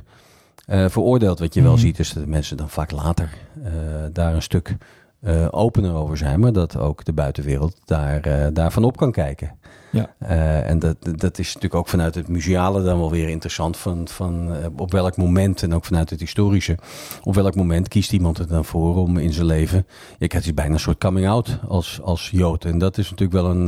uh, 0.71 0.89
veroordeeld. 0.89 1.39
Wat 1.39 1.55
je 1.55 1.63
wel 1.63 1.73
mhm. 1.73 1.81
ziet 1.81 1.99
is 1.99 2.13
dat 2.13 2.27
mensen 2.27 2.57
dan 2.57 2.69
vaak 2.69 2.91
later 2.91 3.31
uh, 3.65 3.71
daar 4.13 4.35
een 4.35 4.43
stuk 4.43 4.77
uh, 5.23 5.47
opener 5.51 5.95
over 5.95 6.17
zijn, 6.17 6.41
maar 6.41 6.53
dat 6.53 6.77
ook 6.77 7.05
de 7.05 7.13
buitenwereld 7.13 7.77
daar, 7.85 8.53
daarvan 8.53 8.85
op 8.85 8.97
kan 8.97 9.13
kijken. 9.13 9.59
Ja. 9.93 10.15
en 10.63 10.79
dat, 10.79 10.97
dat 11.01 11.39
is 11.39 11.47
natuurlijk 11.47 11.75
ook 11.75 11.89
vanuit 11.89 12.15
het 12.15 12.29
museale 12.29 12.83
dan 12.83 12.99
wel 12.99 13.11
weer 13.11 13.29
interessant. 13.29 13.77
Van, 13.77 14.09
van 14.09 14.51
op 14.77 14.93
welk 14.93 15.17
moment, 15.17 15.63
en 15.63 15.75
ook 15.75 15.85
vanuit 15.85 16.11
het 16.11 16.21
historische, 16.21 16.79
op 17.23 17.35
welk 17.35 17.55
moment 17.55 17.89
kiest 17.89 18.13
iemand 18.13 18.39
het 18.39 18.49
dan 18.49 18.65
voor 18.65 18.97
om 18.97 19.17
in 19.17 19.33
zijn 19.33 19.47
leven. 19.47 19.87
Je 20.19 20.27
krijgt 20.27 20.47
is 20.47 20.55
bijna 20.55 20.73
een 20.73 20.81
soort 20.81 20.99
coming 20.99 21.29
out 21.29 21.59
als, 21.69 22.01
als 22.03 22.31
Jood. 22.33 22.65
En 22.65 22.79
dat 22.79 22.99
is 22.99 23.11
natuurlijk 23.11 23.43
wel 23.43 23.51
een, 23.51 23.67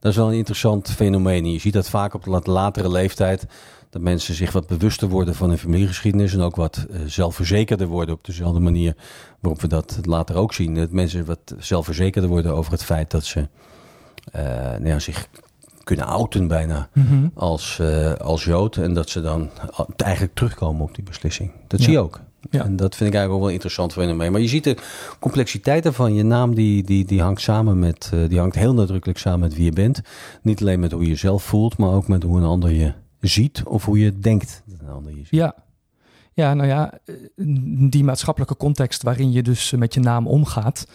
dat 0.00 0.10
is 0.10 0.16
wel 0.16 0.28
een 0.28 0.36
interessant 0.36 0.90
fenomeen. 0.90 1.52
Je 1.52 1.58
ziet 1.58 1.72
dat 1.72 1.90
vaak 1.90 2.14
op 2.14 2.24
de 2.24 2.50
latere 2.50 2.90
leeftijd 2.90 3.46
dat 3.90 4.02
mensen 4.02 4.34
zich 4.34 4.52
wat 4.52 4.66
bewuster 4.66 5.08
worden 5.08 5.34
van 5.34 5.48
hun 5.48 5.58
familiegeschiedenis 5.58 6.34
en 6.34 6.40
ook 6.40 6.56
wat 6.56 6.86
uh, 6.90 7.00
zelfverzekerder 7.06 7.86
worden 7.86 8.14
op 8.14 8.24
dezelfde 8.24 8.60
manier 8.60 8.96
waarop 9.40 9.60
we 9.60 9.68
dat 9.68 9.98
later 10.02 10.36
ook 10.36 10.54
zien. 10.54 10.74
Dat 10.74 10.90
mensen 10.90 11.24
wat 11.24 11.54
zelfverzekerder 11.58 12.30
worden 12.30 12.54
over 12.54 12.72
het 12.72 12.84
feit 12.84 13.10
dat 13.10 13.24
ze 13.24 13.48
uh, 14.36 14.42
nou 14.42 14.86
ja, 14.86 14.98
zich 14.98 15.28
kunnen 15.84 16.06
outen 16.06 16.48
bijna 16.48 16.88
mm 16.92 17.30
als, 17.34 17.78
uh, 17.80 18.12
als 18.12 18.44
Jood 18.44 18.76
en 18.76 18.94
dat 18.94 19.10
ze 19.10 19.20
dan 19.20 19.50
eigenlijk 19.96 20.34
terugkomen 20.34 20.82
op 20.82 20.94
die 20.94 21.04
beslissing. 21.04 21.50
Dat 21.66 21.78
ja. 21.78 21.84
zie 21.84 21.94
je 21.94 22.00
ook. 22.00 22.20
Ja. 22.50 22.64
En 22.64 22.76
dat 22.76 22.96
vind 22.96 23.10
ik 23.10 23.16
eigenlijk 23.16 23.32
ook 23.32 23.40
wel 23.40 23.54
interessant 23.54 23.92
voor 23.92 24.14
mee. 24.14 24.30
Maar 24.30 24.40
je 24.40 24.48
ziet 24.48 24.64
de 24.64 24.76
complexiteit 25.18 25.84
ervan. 25.84 26.14
Je 26.14 26.22
naam 26.22 26.54
die, 26.54 26.82
die, 26.82 27.04
die 27.04 27.20
hangt 27.20 27.40
samen 27.40 27.78
met, 27.78 28.12
die 28.28 28.38
hangt 28.38 28.54
heel 28.54 28.74
nadrukkelijk 28.74 29.18
samen 29.18 29.40
met 29.40 29.54
wie 29.54 29.64
je 29.64 29.72
bent. 29.72 30.00
Niet 30.42 30.60
alleen 30.60 30.80
met 30.80 30.92
hoe 30.92 31.02
je 31.02 31.08
jezelf 31.08 31.42
voelt, 31.42 31.76
maar 31.76 31.92
ook 31.92 32.08
met 32.08 32.22
hoe 32.22 32.38
een 32.38 32.44
ander 32.44 32.70
je 32.70 32.92
ziet 33.28 33.62
of 33.64 33.84
hoe 33.84 33.98
je 33.98 34.18
denkt 34.18 34.62
dat 34.66 34.80
een 34.80 34.88
ander 34.88 35.12
je 35.12 35.18
ziet. 35.18 35.30
Ja, 35.30 35.54
ja, 36.32 36.54
nou 36.54 36.68
ja, 36.68 36.92
die 37.90 38.04
maatschappelijke 38.04 38.56
context 38.56 39.02
waarin 39.02 39.32
je 39.32 39.42
dus 39.42 39.70
met 39.70 39.94
je 39.94 40.00
naam 40.00 40.26
omgaat 40.26 40.86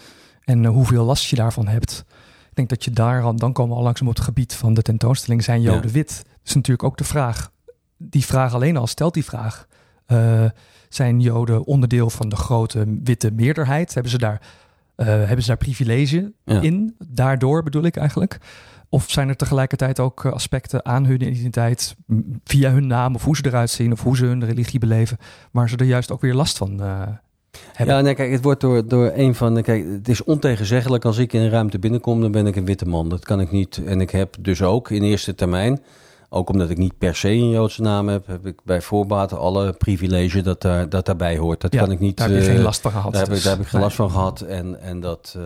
en 0.44 0.64
hoeveel 0.64 1.04
last 1.04 1.24
je 1.24 1.36
daarvan 1.36 1.66
hebt. 1.66 2.04
Ik 2.48 2.54
denk 2.54 2.68
dat 2.68 2.84
je 2.84 2.90
daar 2.90 3.36
dan 3.36 3.52
komen 3.52 3.72
we 3.72 3.78
al 3.78 3.84
langzaam 3.84 4.08
op 4.08 4.14
het 4.14 4.24
gebied 4.24 4.54
van 4.54 4.74
de 4.74 4.82
tentoonstelling 4.82 5.44
zijn 5.44 5.60
Joden 5.60 5.90
wit. 5.90 6.16
Dat 6.24 6.40
is 6.44 6.54
natuurlijk 6.54 6.82
ook 6.82 6.98
de 6.98 7.04
vraag. 7.04 7.50
Die 7.96 8.24
vraag 8.24 8.54
alleen 8.54 8.76
al 8.76 8.86
stelt 8.86 9.14
die 9.14 9.24
vraag. 9.24 9.66
Uh, 10.08 10.44
zijn 10.88 11.20
Joden 11.20 11.64
onderdeel 11.64 12.10
van 12.10 12.28
de 12.28 12.36
grote 12.36 12.98
witte 13.02 13.30
meerderheid? 13.30 13.94
Hebben 13.94 14.12
ze 14.12 14.18
daar, 14.18 14.40
uh, 14.96 15.06
hebben 15.06 15.42
ze 15.42 15.48
daar 15.48 15.56
privilege 15.56 16.32
in? 16.44 16.94
Daardoor 17.08 17.62
bedoel 17.62 17.84
ik 17.84 17.96
eigenlijk. 17.96 18.38
Of 18.88 19.10
zijn 19.10 19.28
er 19.28 19.36
tegelijkertijd 19.36 20.00
ook 20.00 20.24
eh, 20.24 20.32
aspecten 20.32 20.84
aan 20.84 21.04
hun 21.04 21.22
identiteit, 21.22 21.96
via 22.44 22.70
hun 22.70 22.86
naam 22.86 23.14
of 23.14 23.24
hoe 23.24 23.36
ze 23.36 23.46
eruit 23.46 23.70
zien 23.70 23.92
of 23.92 24.02
hoe 24.02 24.16
ze 24.16 24.24
hun 24.24 24.44
religie 24.44 24.78
beleven, 24.78 25.18
waar 25.50 25.68
ze 25.68 25.76
er 25.76 25.84
juist 25.84 26.12
ook 26.12 26.20
weer 26.20 26.34
last 26.34 26.56
van 26.56 26.82
uh, 26.82 27.02
hebben? 27.72 27.96
Ja, 27.96 28.00
nee, 28.00 28.14
kijk, 28.14 28.32
het 28.32 28.42
wordt 28.42 28.60
door, 28.60 28.88
door 28.88 29.12
een 29.14 29.34
van. 29.34 29.62
Kijk, 29.62 29.84
het 29.88 30.08
is 30.08 30.24
ontegenzeggelijk 30.24 31.04
als 31.04 31.18
ik 31.18 31.32
in 31.32 31.40
een 31.40 31.50
ruimte 31.50 31.78
binnenkom, 31.78 32.20
dan 32.20 32.32
ben 32.32 32.46
ik 32.46 32.56
een 32.56 32.64
witte 32.64 32.86
man. 32.86 33.08
Dat 33.08 33.24
kan 33.24 33.40
ik 33.40 33.50
niet. 33.50 33.82
En 33.86 34.00
ik 34.00 34.10
heb 34.10 34.36
dus 34.40 34.62
ook 34.62 34.90
in 34.90 35.02
eerste 35.02 35.34
termijn. 35.34 35.82
Ook 36.28 36.50
omdat 36.50 36.70
ik 36.70 36.78
niet 36.78 36.98
per 36.98 37.16
se 37.16 37.28
een 37.28 37.50
Joodse 37.50 37.82
naam 37.82 38.08
heb, 38.08 38.26
heb 38.26 38.46
ik 38.46 38.60
bij 38.64 38.82
voorbaat 38.82 39.32
alle 39.32 39.72
privilege 39.72 40.42
dat, 40.42 40.62
daar, 40.62 40.88
dat 40.88 41.06
daarbij 41.06 41.36
hoort. 41.36 41.60
Dat 41.60 41.76
kan 41.76 41.90
ik 41.90 42.00
niet. 42.00 42.16
Daar 42.16 42.30
heb 42.30 42.38
je 42.38 42.44
geen 42.44 42.62
last 42.62 42.80
van 42.80 42.90
gehad. 42.90 43.12
Daar, 43.12 43.22
heb, 43.22 43.36
ik, 43.36 43.42
daar 43.42 43.52
heb 43.52 43.62
ik 43.62 43.68
geen 43.68 43.80
last 43.80 43.96
van 43.96 44.10
gehad. 44.10 44.40
En, 44.40 44.80
en 44.80 45.00
dat. 45.00 45.34
Uh, 45.38 45.44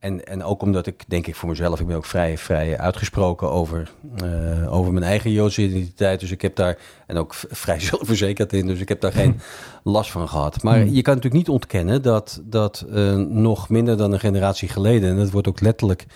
en, 0.00 0.26
en 0.26 0.44
ook 0.44 0.62
omdat 0.62 0.86
ik, 0.86 1.04
denk 1.06 1.26
ik 1.26 1.34
voor 1.34 1.48
mezelf, 1.48 1.80
ik 1.80 1.86
ben 1.86 1.96
ook 1.96 2.04
vrij, 2.04 2.38
vrij 2.38 2.78
uitgesproken 2.78 3.50
over, 3.50 3.90
uh, 4.24 4.74
over 4.74 4.92
mijn 4.92 5.04
eigen 5.04 5.30
Joodse 5.30 5.62
identiteit. 5.62 6.20
Dus 6.20 6.30
ik 6.30 6.42
heb 6.42 6.56
daar, 6.56 6.78
en 7.06 7.16
ook 7.16 7.34
vrij 7.34 7.80
zelfverzekerd 7.90 8.52
in, 8.52 8.66
dus 8.66 8.80
ik 8.80 8.88
heb 8.88 9.00
daar 9.00 9.12
geen 9.12 9.40
last 9.82 10.10
van 10.10 10.28
gehad. 10.28 10.62
Maar 10.62 10.80
hmm. 10.80 10.94
je 10.94 11.02
kan 11.02 11.14
natuurlijk 11.14 11.42
niet 11.42 11.54
ontkennen 11.54 12.02
dat, 12.02 12.40
dat 12.44 12.86
uh, 12.90 13.16
nog 13.16 13.68
minder 13.68 13.96
dan 13.96 14.12
een 14.12 14.20
generatie 14.20 14.68
geleden, 14.68 15.10
en 15.10 15.16
dat 15.16 15.30
wordt 15.30 15.48
ook 15.48 15.60
letterlijk 15.60 16.06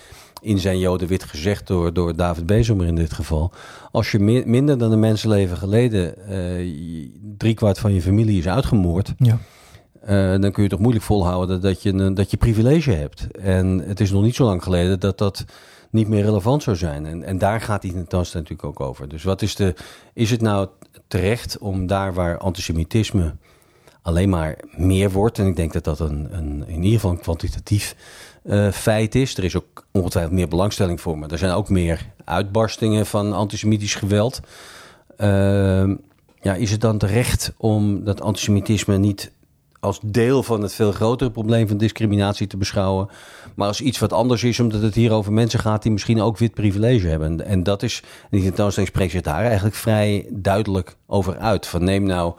in 0.41 0.59
zijn 0.59 0.79
Joden 0.79 1.09
wit 1.09 1.25
gezegd 1.25 1.67
door, 1.67 1.93
door 1.93 2.17
David 2.17 2.47
Bezomer 2.47 2.87
in 2.87 2.95
dit 2.95 3.13
geval. 3.13 3.53
Als 3.91 4.11
je 4.11 4.19
meer, 4.19 4.49
minder 4.49 4.79
dan 4.79 4.93
een 4.93 5.01
mensenleven 5.01 5.57
geleden 5.57 6.15
uh, 6.31 7.09
driekwart 7.37 7.79
van 7.79 7.95
je 7.95 8.03
familie 8.03 8.39
is 8.39 8.49
uitgemoord. 8.49 9.15
Ja 9.19 9.39
uh, 10.09 10.41
dan 10.41 10.53
kun 10.53 10.63
je 10.63 10.69
toch 10.69 10.79
moeilijk 10.79 11.05
volhouden 11.05 11.61
dat 11.61 11.83
je, 11.83 12.13
dat 12.13 12.31
je 12.31 12.37
privilege 12.37 12.91
hebt. 12.91 13.27
En 13.31 13.79
het 13.79 14.01
is 14.01 14.11
nog 14.11 14.23
niet 14.23 14.35
zo 14.35 14.45
lang 14.45 14.63
geleden 14.63 15.01
dat 15.01 15.19
dat 15.19 15.45
niet 15.91 16.09
meer 16.09 16.25
relevant 16.25 16.63
zou 16.63 16.77
zijn. 16.77 17.07
En, 17.07 17.23
en 17.23 17.39
daar 17.39 17.61
gaat 17.61 17.83
die 17.83 17.93
tentoonstelling 17.93 18.49
natuurlijk 18.49 18.81
ook 18.81 18.89
over. 18.89 19.09
Dus 19.09 19.23
wat 19.23 19.43
is 19.43 19.55
de. 19.55 19.75
Is 20.13 20.31
het 20.31 20.41
nou 20.41 20.69
terecht 21.09 21.59
om 21.59 21.87
daar 21.87 22.15
waar 22.15 22.39
antisemitisme 22.39 23.35
alleen 24.03 24.29
maar 24.29 24.57
meer 24.77 25.11
wordt. 25.11 25.39
En 25.39 25.47
ik 25.47 25.57
denk 25.57 25.73
dat 25.73 25.85
dat 25.85 26.01
een, 26.01 26.29
een 26.31 26.65
in 26.67 26.77
ieder 26.77 26.93
geval 26.93 27.11
een 27.11 27.21
kwantitatief 27.21 27.97
uh, 28.45 28.71
feit 28.71 29.15
is. 29.15 29.37
Er 29.37 29.45
is 29.45 29.57
ook 29.57 29.87
ongetwijfeld 29.91 30.35
meer 30.35 30.49
belangstelling 30.49 31.01
voor, 31.01 31.19
maar 31.19 31.31
er 31.31 31.39
zijn 31.39 31.53
ook 31.53 31.69
meer 31.69 32.13
uitbarstingen 32.25 33.07
van 33.07 33.33
antisemitisch 33.33 33.95
geweld. 33.95 34.41
Uh, 35.19 35.91
ja, 36.41 36.55
is 36.55 36.71
het 36.71 36.81
dan 36.81 36.99
terecht 36.99 37.53
om 37.57 38.05
dat 38.05 38.21
antisemitisme 38.21 38.97
niet 38.97 39.33
als 39.85 39.99
deel 40.03 40.43
van 40.43 40.63
het 40.63 40.73
veel 40.75 40.93
grotere 40.93 41.31
probleem 41.31 41.69
van 41.69 41.77
discriminatie 41.77 42.47
te 42.47 42.57
beschouwen. 42.57 43.09
Maar 43.55 43.67
als 43.67 43.81
iets 43.81 43.99
wat 43.99 44.13
anders 44.13 44.43
is, 44.43 44.61
omdat 44.61 44.83
het 44.83 44.95
hier 44.95 45.13
over 45.13 45.33
mensen 45.33 45.61
gaat 45.61 45.83
die 45.83 45.93
misschien 45.93 46.21
ook 46.21 46.39
wit 46.39 46.55
privilege 46.55 47.07
hebben. 47.07 47.47
En 47.47 47.63
dat 47.63 47.83
is, 47.83 48.03
en 48.23 48.29
die 48.31 48.43
tentoonstelling 48.43 48.93
spreekt 48.93 49.13
zich 49.13 49.21
daar 49.21 49.45
eigenlijk 49.45 49.75
vrij 49.75 50.29
duidelijk 50.31 50.97
over 51.07 51.39
uit. 51.39 51.67
Van 51.67 51.85
neem 51.85 52.03
nou 52.03 52.35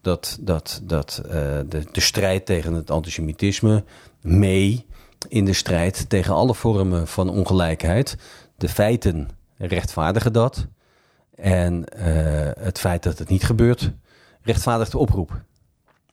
dat, 0.00 0.38
dat, 0.40 0.80
dat 0.82 1.22
uh, 1.24 1.32
de, 1.68 1.84
de 1.92 2.00
strijd 2.00 2.46
tegen 2.46 2.72
het 2.72 2.90
antisemitisme 2.90 3.84
mee 4.20 4.86
in 5.28 5.44
de 5.44 5.52
strijd 5.52 6.08
tegen 6.08 6.34
alle 6.34 6.54
vormen 6.54 7.06
van 7.06 7.30
ongelijkheid. 7.30 8.16
De 8.56 8.68
feiten 8.68 9.28
rechtvaardigen 9.56 10.32
dat. 10.32 10.66
En 11.34 11.84
uh, 11.96 12.04
het 12.58 12.78
feit 12.78 13.02
dat 13.02 13.18
het 13.18 13.28
niet 13.28 13.44
gebeurt, 13.44 13.90
rechtvaardigt 14.42 14.92
de 14.92 14.98
oproep. 14.98 15.40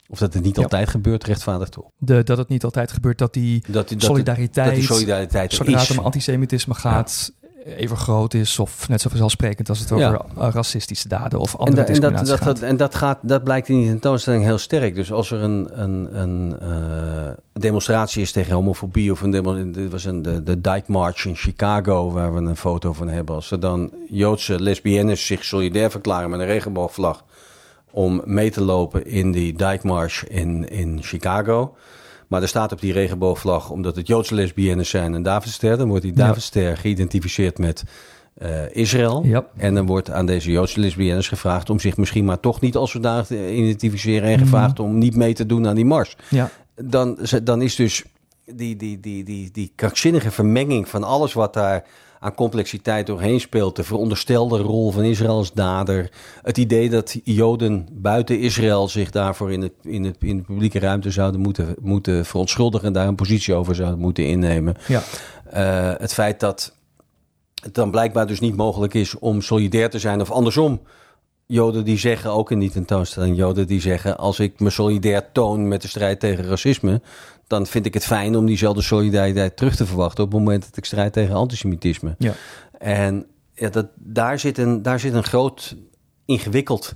Of 0.09 0.19
dat 0.19 0.33
het 0.33 0.43
niet 0.43 0.57
altijd 0.57 0.89
gebeurt, 0.89 1.23
rechtvaardigt 1.23 1.71
toch? 1.71 1.85
De, 1.97 2.23
dat 2.23 2.37
het 2.37 2.47
niet 2.47 2.63
altijd 2.63 2.91
gebeurt, 2.91 3.17
dat 3.17 3.33
die, 3.33 3.63
dat, 3.67 3.89
dat, 3.89 4.01
solidariteit, 4.01 4.67
dat 4.67 4.75
die 4.75 4.83
solidariteit 4.83 5.53
zodra 5.53 5.79
het 5.79 5.91
om 5.91 5.99
antisemitisme 5.99 6.73
gaat, 6.73 7.31
even 7.75 7.97
groot 7.97 8.33
is 8.33 8.59
of 8.59 8.89
net 8.89 9.01
zo 9.01 9.09
vanzelfsprekend 9.09 9.69
als 9.69 9.79
het 9.79 9.91
over 9.91 10.21
racistische 10.35 11.07
daden 11.07 11.39
of 11.39 11.55
andere 11.55 11.81
en, 11.81 11.93
en 11.93 12.01
dat, 12.01 12.43
dat, 12.43 12.59
en 12.59 12.77
dat, 12.77 12.95
gaat, 12.95 13.19
dat 13.21 13.43
blijkt 13.43 13.69
in 13.69 13.79
die 13.79 13.89
tentoonstelling 13.89 14.43
heel 14.43 14.57
sterk. 14.57 14.95
Dus 14.95 15.11
als 15.11 15.31
er 15.31 15.41
een, 15.41 15.81
een, 15.81 16.19
een 16.21 16.57
uh, 16.61 17.29
demonstratie 17.53 18.21
is 18.21 18.31
tegen 18.31 18.53
homofobie 18.53 19.11
of 19.11 19.21
een 19.21 19.31
demo, 19.31 19.71
dit 19.71 19.91
was 19.91 20.05
een, 20.05 20.21
de, 20.21 20.43
de 20.43 20.61
Dyke 20.61 20.91
March 20.91 21.25
in 21.25 21.35
Chicago 21.35 22.11
waar 22.11 22.33
we 22.33 22.41
een 22.41 22.55
foto 22.55 22.93
van 22.93 23.07
hebben. 23.07 23.35
Als 23.35 23.51
er 23.51 23.59
dan 23.59 23.91
Joodse 24.09 24.61
lesbiennes 24.61 25.25
zich 25.25 25.43
solidair 25.43 25.91
verklaren 25.91 26.29
met 26.29 26.39
een 26.39 26.45
regenboogvlag 26.45 27.23
om 27.97 28.21
mee 28.25 28.51
te 28.51 28.61
lopen 28.61 29.05
in 29.05 29.31
die 29.31 29.53
Dijkmars 29.53 30.23
in, 30.23 30.69
in 30.69 30.99
Chicago. 31.01 31.75
Maar 32.27 32.41
er 32.41 32.47
staat 32.47 32.71
op 32.71 32.81
die 32.81 32.93
regenboogvlag, 32.93 33.69
omdat 33.69 33.95
het 33.95 34.07
Joodse 34.07 34.35
lesbiennes 34.35 34.89
zijn, 34.89 35.13
een 35.13 35.23
Davidster. 35.23 35.77
Dan 35.77 35.87
wordt 35.87 36.03
die 36.03 36.13
Davidster 36.13 36.77
geïdentificeerd 36.77 37.57
met 37.57 37.83
uh, 38.41 38.75
Israël. 38.75 39.45
En 39.57 39.75
dan 39.75 39.85
wordt 39.85 40.11
aan 40.11 40.25
deze 40.25 40.51
Joodse 40.51 40.79
lesbiennes 40.79 41.27
gevraagd 41.27 41.69
om 41.69 41.79
zich 41.79 41.97
misschien 41.97 42.25
maar 42.25 42.39
toch 42.39 42.61
niet 42.61 42.75
als 42.75 42.91
zodanig 42.91 43.25
te 43.25 43.53
identificeren. 43.53 44.29
En 44.29 44.35
mhm. 44.35 44.43
gevraagd 44.43 44.79
om 44.79 44.97
niet 44.97 45.15
mee 45.15 45.33
te 45.33 45.45
doen 45.45 45.67
aan 45.67 45.75
die 45.75 45.85
mars. 45.85 46.15
Ja. 46.29 46.49
Dan, 46.75 47.17
dan 47.43 47.61
is 47.61 47.75
dus 47.75 48.03
die, 48.45 48.75
die, 48.75 48.99
die, 48.99 49.23
die, 49.23 49.51
die 49.51 49.71
krankzinnige 49.75 50.31
vermenging 50.31 50.89
van 50.89 51.03
alles 51.03 51.33
wat 51.33 51.53
daar 51.53 51.83
aan 52.19 52.35
complexiteit 52.35 53.07
doorheen 53.07 53.39
speelt. 53.39 53.75
De 53.75 53.83
veronderstelde 53.83 54.57
rol 54.57 54.91
van 54.91 55.03
Israël 55.03 55.35
als 55.35 55.53
dader. 55.53 56.11
Het 56.41 56.57
idee 56.57 56.89
dat 56.89 57.19
Joden 57.23 57.87
buiten 57.91 58.39
Israël 58.39 58.87
zich 58.87 59.11
daarvoor 59.11 59.51
in, 59.51 59.61
het, 59.61 59.73
in, 59.81 60.03
het, 60.03 60.15
in 60.19 60.37
de 60.37 60.43
publieke 60.43 60.79
ruimte 60.79 61.11
zouden 61.11 61.41
moeten, 61.41 61.75
moeten 61.81 62.25
verontschuldigen 62.25 62.87
en 62.87 62.93
daar 62.93 63.07
een 63.07 63.15
positie 63.15 63.53
over 63.53 63.75
zouden 63.75 63.99
moeten 63.99 64.25
innemen. 64.25 64.75
Ja. 64.87 65.03
Uh, 65.53 65.99
het 65.99 66.13
feit 66.13 66.39
dat 66.39 66.75
het 67.63 67.73
dan 67.73 67.91
blijkbaar 67.91 68.27
dus 68.27 68.39
niet 68.39 68.55
mogelijk 68.55 68.93
is 68.93 69.19
om 69.19 69.41
solidair 69.41 69.89
te 69.89 69.99
zijn 69.99 70.21
of 70.21 70.31
andersom. 70.31 70.81
Joden 71.45 71.85
die 71.85 71.97
zeggen, 71.97 72.31
ook 72.31 72.51
in 72.51 72.59
die 72.59 72.71
tentoonstelling, 72.71 73.37
Joden 73.37 73.67
die 73.67 73.81
zeggen: 73.81 74.17
als 74.17 74.39
ik 74.39 74.59
me 74.59 74.69
solidair 74.69 75.31
toon 75.31 75.67
met 75.67 75.81
de 75.81 75.87
strijd 75.87 76.19
tegen 76.19 76.47
racisme, 76.47 77.01
dan 77.47 77.67
vind 77.67 77.85
ik 77.85 77.93
het 77.93 78.05
fijn 78.05 78.35
om 78.35 78.45
diezelfde 78.45 78.81
solidariteit 78.81 79.57
terug 79.57 79.75
te 79.75 79.85
verwachten 79.85 80.23
op 80.23 80.31
het 80.31 80.39
moment 80.39 80.65
dat 80.65 80.77
ik 80.77 80.85
strijd 80.85 81.13
tegen 81.13 81.35
antisemitisme. 81.35 82.15
Ja. 82.17 82.33
En 82.77 83.25
ja, 83.53 83.69
dat, 83.69 83.87
daar, 83.95 84.39
zit 84.39 84.57
een, 84.57 84.81
daar 84.81 84.99
zit 84.99 85.13
een 85.13 85.23
groot 85.23 85.75
ingewikkeld 86.25 86.95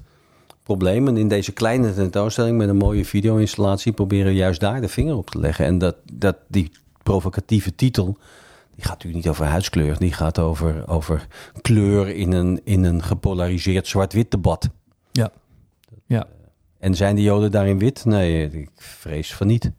probleem. 0.63 1.07
En 1.07 1.17
in 1.17 1.27
deze 1.27 1.51
kleine 1.51 1.93
tentoonstelling 1.93 2.57
met 2.57 2.69
een 2.69 2.77
mooie 2.77 3.05
video-installatie 3.05 3.91
proberen 3.91 4.25
we 4.25 4.33
juist 4.33 4.59
daar 4.59 4.81
de 4.81 4.87
vinger 4.87 5.15
op 5.15 5.29
te 5.29 5.39
leggen. 5.39 5.65
En 5.65 5.77
dat, 5.77 5.95
dat 6.13 6.37
die 6.47 6.71
provocatieve 7.03 7.75
titel, 7.75 8.17
die 8.75 8.85
gaat 8.85 8.93
natuurlijk 8.93 9.23
niet 9.23 9.33
over 9.33 9.45
huidskleur, 9.45 9.97
die 9.97 10.13
gaat 10.13 10.39
over, 10.39 10.87
over 10.87 11.27
kleur 11.61 12.07
in 12.07 12.31
een, 12.31 12.61
in 12.63 12.83
een 12.83 13.03
gepolariseerd 13.03 13.87
zwart-wit 13.87 14.31
debat. 14.31 14.69
Ja. 15.11 15.31
ja. 16.05 16.27
En 16.79 16.95
zijn 16.95 17.15
de 17.15 17.21
Joden 17.21 17.51
daarin 17.51 17.79
wit? 17.79 18.05
Nee, 18.05 18.49
ik 18.51 18.69
vrees 18.75 19.33
van 19.33 19.47
niet. 19.47 19.71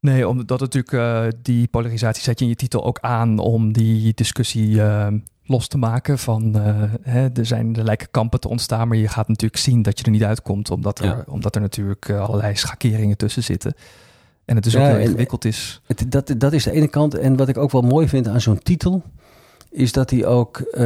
Nee, 0.00 0.28
omdat 0.28 0.60
natuurlijk 0.60 0.92
uh, 0.92 1.26
die 1.42 1.68
polarisatie 1.68 2.22
zet 2.22 2.38
je 2.38 2.44
in 2.44 2.50
je 2.50 2.56
titel 2.56 2.84
ook 2.84 2.98
aan 3.00 3.38
om 3.38 3.72
die 3.72 4.12
discussie 4.14 4.68
uh, 4.68 5.06
los 5.44 5.68
te 5.68 5.78
maken. 5.78 6.18
Van 6.18 6.56
uh, 6.56 6.82
hè, 7.02 7.28
er 7.34 7.46
zijn 7.46 7.76
er 7.76 7.84
lijken 7.84 8.10
kampen 8.10 8.40
te 8.40 8.48
ontstaan, 8.48 8.88
maar 8.88 8.96
je 8.96 9.08
gaat 9.08 9.28
natuurlijk 9.28 9.62
zien 9.62 9.82
dat 9.82 9.98
je 9.98 10.04
er 10.04 10.10
niet 10.10 10.24
uitkomt, 10.24 10.70
omdat 10.70 10.98
er, 10.98 11.24
omdat 11.28 11.54
er 11.54 11.60
natuurlijk 11.60 12.10
allerlei 12.10 12.56
schakeringen 12.56 13.16
tussen 13.16 13.42
zitten. 13.42 13.74
En 14.44 14.54
het 14.54 14.64
dus 14.64 14.76
ook 14.76 14.82
heel 14.82 14.98
ingewikkeld 14.98 15.44
is. 15.44 15.80
Het, 15.86 16.10
dat, 16.12 16.34
dat 16.38 16.52
is 16.52 16.64
de 16.64 16.70
ene 16.72 16.88
kant. 16.88 17.14
En 17.14 17.36
wat 17.36 17.48
ik 17.48 17.56
ook 17.56 17.70
wel 17.70 17.82
mooi 17.82 18.08
vind 18.08 18.28
aan 18.28 18.40
zo'n 18.40 18.58
titel, 18.58 19.02
is 19.70 19.92
dat 19.92 20.10
hij 20.10 20.26
ook, 20.26 20.78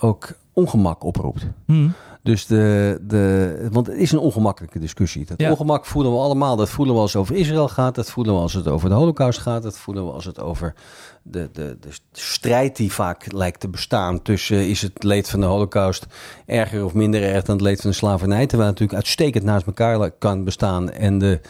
ook 0.00 0.32
ongemak 0.52 1.04
oproept. 1.04 1.46
Hmm. 1.64 1.92
Dus 2.26 2.46
de, 2.46 2.98
de, 3.02 3.68
want 3.72 3.86
het 3.86 3.96
is 3.96 4.12
een 4.12 4.18
ongemakkelijke 4.18 4.78
discussie. 4.78 5.26
Dat 5.26 5.50
ongemak 5.50 5.84
voelen 5.84 6.12
we 6.12 6.18
allemaal. 6.18 6.56
Dat 6.56 6.68
voelen 6.68 6.94
we 6.94 7.00
als 7.00 7.12
het 7.12 7.22
over 7.22 7.34
Israël 7.34 7.68
gaat. 7.68 7.94
Dat 7.94 8.10
voelen 8.10 8.34
we 8.34 8.40
als 8.40 8.52
het 8.52 8.68
over 8.68 8.88
de 8.88 8.94
Holocaust 8.94 9.38
gaat. 9.38 9.62
Dat 9.62 9.78
voelen 9.78 10.06
we 10.06 10.12
als 10.12 10.24
het 10.24 10.40
over 10.40 10.74
de, 11.22 11.48
de, 11.52 11.76
de 11.80 11.88
strijd 12.12 12.76
die 12.76 12.92
vaak 12.92 13.32
lijkt 13.32 13.60
te 13.60 13.68
bestaan 13.68 14.22
tussen 14.22 14.68
is 14.68 14.82
het 14.82 15.02
leed 15.02 15.30
van 15.30 15.40
de 15.40 15.46
Holocaust 15.46 16.06
erger 16.46 16.84
of 16.84 16.94
minder 16.94 17.22
erg 17.22 17.44
dan 17.44 17.56
het 17.56 17.64
leed 17.64 17.80
van 17.80 17.90
de 17.90 17.96
slavernij. 17.96 18.46
Terwijl 18.46 18.70
het 18.70 18.80
natuurlijk 18.80 19.06
uitstekend 19.06 19.44
naast 19.44 19.66
elkaar 19.66 20.10
kan 20.10 20.44
bestaan 20.44 20.90
en 20.90 21.18
de, 21.18 21.40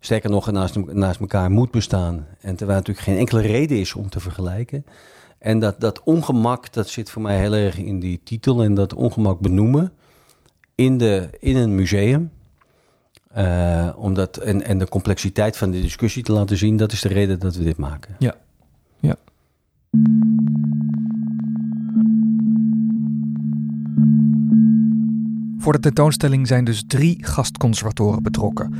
sterker 0.00 0.30
nog 0.30 0.50
naast, 0.50 0.76
naast 0.76 1.20
elkaar 1.20 1.50
moet 1.50 1.70
bestaan. 1.70 2.26
En 2.40 2.56
terwijl 2.56 2.78
natuurlijk 2.78 3.06
geen 3.06 3.18
enkele 3.18 3.40
reden 3.40 3.78
is 3.78 3.94
om 3.94 4.08
te 4.08 4.20
vergelijken. 4.20 4.84
En 5.38 5.58
dat, 5.58 5.80
dat 5.80 6.02
ongemak, 6.02 6.72
dat 6.72 6.88
zit 6.88 7.10
voor 7.10 7.22
mij 7.22 7.38
heel 7.38 7.54
erg 7.54 7.78
in 7.78 8.00
die 8.00 8.20
titel. 8.24 8.62
En 8.62 8.74
dat 8.74 8.94
ongemak 8.94 9.40
benoemen 9.40 9.92
in, 10.74 10.98
de, 10.98 11.28
in 11.40 11.56
een 11.56 11.74
museum. 11.74 12.30
Uh, 13.36 13.88
omdat, 13.96 14.36
en, 14.36 14.64
en 14.64 14.78
de 14.78 14.88
complexiteit 14.88 15.56
van 15.56 15.70
de 15.70 15.80
discussie 15.80 16.22
te 16.22 16.32
laten 16.32 16.56
zien, 16.56 16.76
dat 16.76 16.92
is 16.92 17.00
de 17.00 17.08
reden 17.08 17.38
dat 17.38 17.56
we 17.56 17.64
dit 17.64 17.76
maken. 17.76 18.16
Ja, 18.18 18.34
ja. 19.00 19.16
Voor 25.58 25.72
de 25.72 25.78
tentoonstelling 25.78 26.46
zijn 26.46 26.64
dus 26.64 26.84
drie 26.86 27.24
gastconservatoren 27.24 28.22
betrokken. 28.22 28.74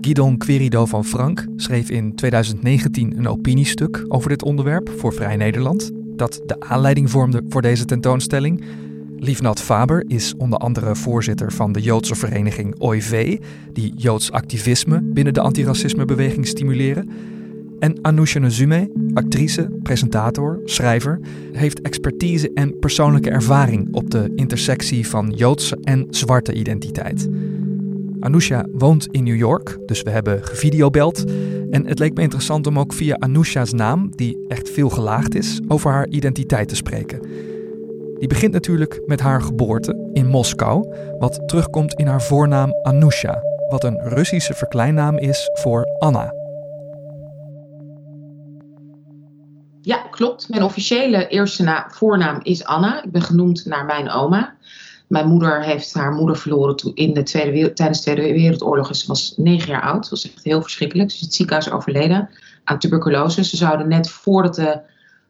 Guidon 0.00 0.38
Querido 0.38 0.86
van 0.86 1.04
Frank 1.04 1.46
schreef 1.56 1.90
in 1.90 2.14
2019 2.14 3.18
een 3.18 3.28
opiniestuk 3.28 4.04
over 4.08 4.28
dit 4.28 4.42
onderwerp 4.42 4.90
voor 4.96 5.12
Vrij 5.12 5.36
Nederland, 5.36 5.90
dat 6.16 6.42
de 6.46 6.60
aanleiding 6.60 7.10
vormde 7.10 7.44
voor 7.48 7.62
deze 7.62 7.84
tentoonstelling. 7.84 8.64
Liefnat 9.22 9.60
Faber 9.60 10.04
is 10.06 10.34
onder 10.36 10.58
andere 10.58 10.96
voorzitter 10.96 11.52
van 11.52 11.72
de 11.72 11.80
Joodse 11.80 12.14
vereniging 12.14 12.74
OIV, 12.78 13.38
die 13.72 13.92
Joods 13.96 14.32
activisme 14.32 15.00
binnen 15.02 15.34
de 15.34 15.40
antiracismebeweging 15.40 16.46
stimuleren. 16.46 17.10
En 17.78 17.98
Anousha 18.00 18.38
Nezume, 18.38 18.90
actrice, 19.14 19.68
presentator, 19.82 20.60
schrijver, 20.64 21.20
heeft 21.52 21.80
expertise 21.80 22.50
en 22.54 22.78
persoonlijke 22.78 23.30
ervaring 23.30 23.88
op 23.94 24.10
de 24.10 24.32
intersectie 24.34 25.08
van 25.08 25.32
Joodse 25.36 25.78
en 25.82 26.06
zwarte 26.10 26.52
identiteit. 26.52 27.28
Anousha 28.20 28.66
woont 28.72 29.08
in 29.10 29.24
New 29.24 29.36
York, 29.36 29.78
dus 29.86 30.02
we 30.02 30.10
hebben 30.10 30.44
gevideobeld. 30.44 31.24
En 31.70 31.86
het 31.86 31.98
leek 31.98 32.14
me 32.14 32.22
interessant 32.22 32.66
om 32.66 32.78
ook 32.78 32.92
via 32.92 33.16
Anousha's 33.18 33.72
naam, 33.72 34.10
die 34.16 34.44
echt 34.48 34.70
veel 34.70 34.88
gelaagd 34.88 35.34
is, 35.34 35.60
over 35.68 35.90
haar 35.90 36.08
identiteit 36.08 36.68
te 36.68 36.76
spreken. 36.76 37.50
Die 38.22 38.30
begint 38.30 38.52
natuurlijk 38.52 39.02
met 39.06 39.20
haar 39.20 39.42
geboorte 39.42 40.10
in 40.12 40.26
Moskou, 40.26 40.94
wat 41.18 41.48
terugkomt 41.48 41.94
in 41.94 42.06
haar 42.06 42.22
voornaam 42.22 42.72
Anousha, 42.82 43.42
wat 43.68 43.84
een 43.84 44.00
Russische 44.00 44.54
verkleinnaam 44.54 45.18
is 45.18 45.50
voor 45.52 45.84
Anna. 45.98 46.34
Ja, 49.80 49.96
klopt. 49.96 50.48
Mijn 50.48 50.62
officiële 50.62 51.28
eerste 51.28 51.84
voornaam 51.88 52.40
is 52.42 52.64
Anna. 52.64 53.02
Ik 53.02 53.10
ben 53.10 53.22
genoemd 53.22 53.64
naar 53.64 53.84
mijn 53.84 54.10
oma. 54.10 54.56
Mijn 55.08 55.28
moeder 55.28 55.62
heeft 55.62 55.94
haar 55.94 56.12
moeder 56.12 56.36
verloren 56.36 56.94
in 56.94 57.14
de 57.14 57.22
tweede, 57.22 57.72
tijdens 57.72 58.02
de 58.02 58.10
Tweede 58.10 58.32
Wereldoorlog. 58.32 58.96
Ze 58.96 59.06
was 59.06 59.34
negen 59.36 59.68
jaar 59.68 59.82
oud. 59.82 60.00
Dat 60.00 60.10
was 60.10 60.32
echt 60.32 60.44
heel 60.44 60.62
verschrikkelijk. 60.62 61.10
Ze 61.10 61.14
is 61.16 61.20
in 61.22 61.26
het 61.26 61.36
ziekenhuis 61.36 61.70
overleden 61.70 62.28
aan 62.64 62.78
tuberculose. 62.78 63.44
Ze 63.44 63.56
zouden 63.56 63.88
net 63.88 64.10
voordat 64.10 64.54
de 64.54 64.80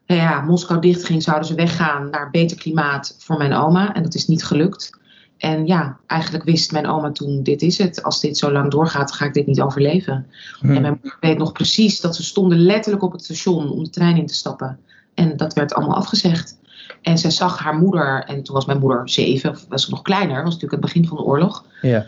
nou 0.07 0.21
ja, 0.21 0.41
Moskou 0.41 0.81
dichtging, 0.81 1.23
zouden 1.23 1.47
ze 1.47 1.55
weggaan 1.55 2.09
naar 2.09 2.29
beter 2.29 2.57
klimaat 2.57 3.15
voor 3.19 3.37
mijn 3.37 3.53
oma. 3.53 3.93
En 3.93 4.03
dat 4.03 4.15
is 4.15 4.27
niet 4.27 4.43
gelukt. 4.43 5.01
En 5.37 5.65
ja, 5.65 5.97
eigenlijk 6.07 6.43
wist 6.43 6.71
mijn 6.71 6.87
oma 6.87 7.11
toen, 7.11 7.43
dit 7.43 7.61
is 7.61 7.77
het. 7.77 8.03
Als 8.03 8.21
dit 8.21 8.37
zo 8.37 8.51
lang 8.51 8.71
doorgaat, 8.71 9.13
ga 9.13 9.25
ik 9.25 9.33
dit 9.33 9.47
niet 9.47 9.61
overleven. 9.61 10.27
Hmm. 10.59 10.75
En 10.75 10.81
mijn 10.81 10.99
moeder 11.01 11.17
weet 11.19 11.37
nog 11.37 11.51
precies 11.51 12.01
dat 12.01 12.15
ze 12.15 12.23
stonden 12.23 12.57
letterlijk 12.57 13.03
op 13.03 13.11
het 13.11 13.23
station 13.23 13.71
om 13.71 13.83
de 13.83 13.89
trein 13.89 14.17
in 14.17 14.25
te 14.25 14.33
stappen. 14.33 14.79
En 15.13 15.37
dat 15.37 15.53
werd 15.53 15.73
allemaal 15.73 15.95
afgezegd. 15.95 16.57
En 17.01 17.17
zij 17.17 17.31
zag 17.31 17.59
haar 17.59 17.75
moeder, 17.75 18.23
en 18.23 18.43
toen 18.43 18.55
was 18.55 18.65
mijn 18.65 18.79
moeder 18.79 19.09
zeven, 19.09 19.49
of 19.49 19.65
was 19.69 19.83
ze 19.83 19.89
nog 19.89 20.01
kleiner, 20.01 20.35
was 20.35 20.53
natuurlijk 20.53 20.71
het 20.71 20.81
begin 20.81 21.07
van 21.07 21.17
de 21.17 21.23
oorlog. 21.23 21.65
Ja. 21.81 22.05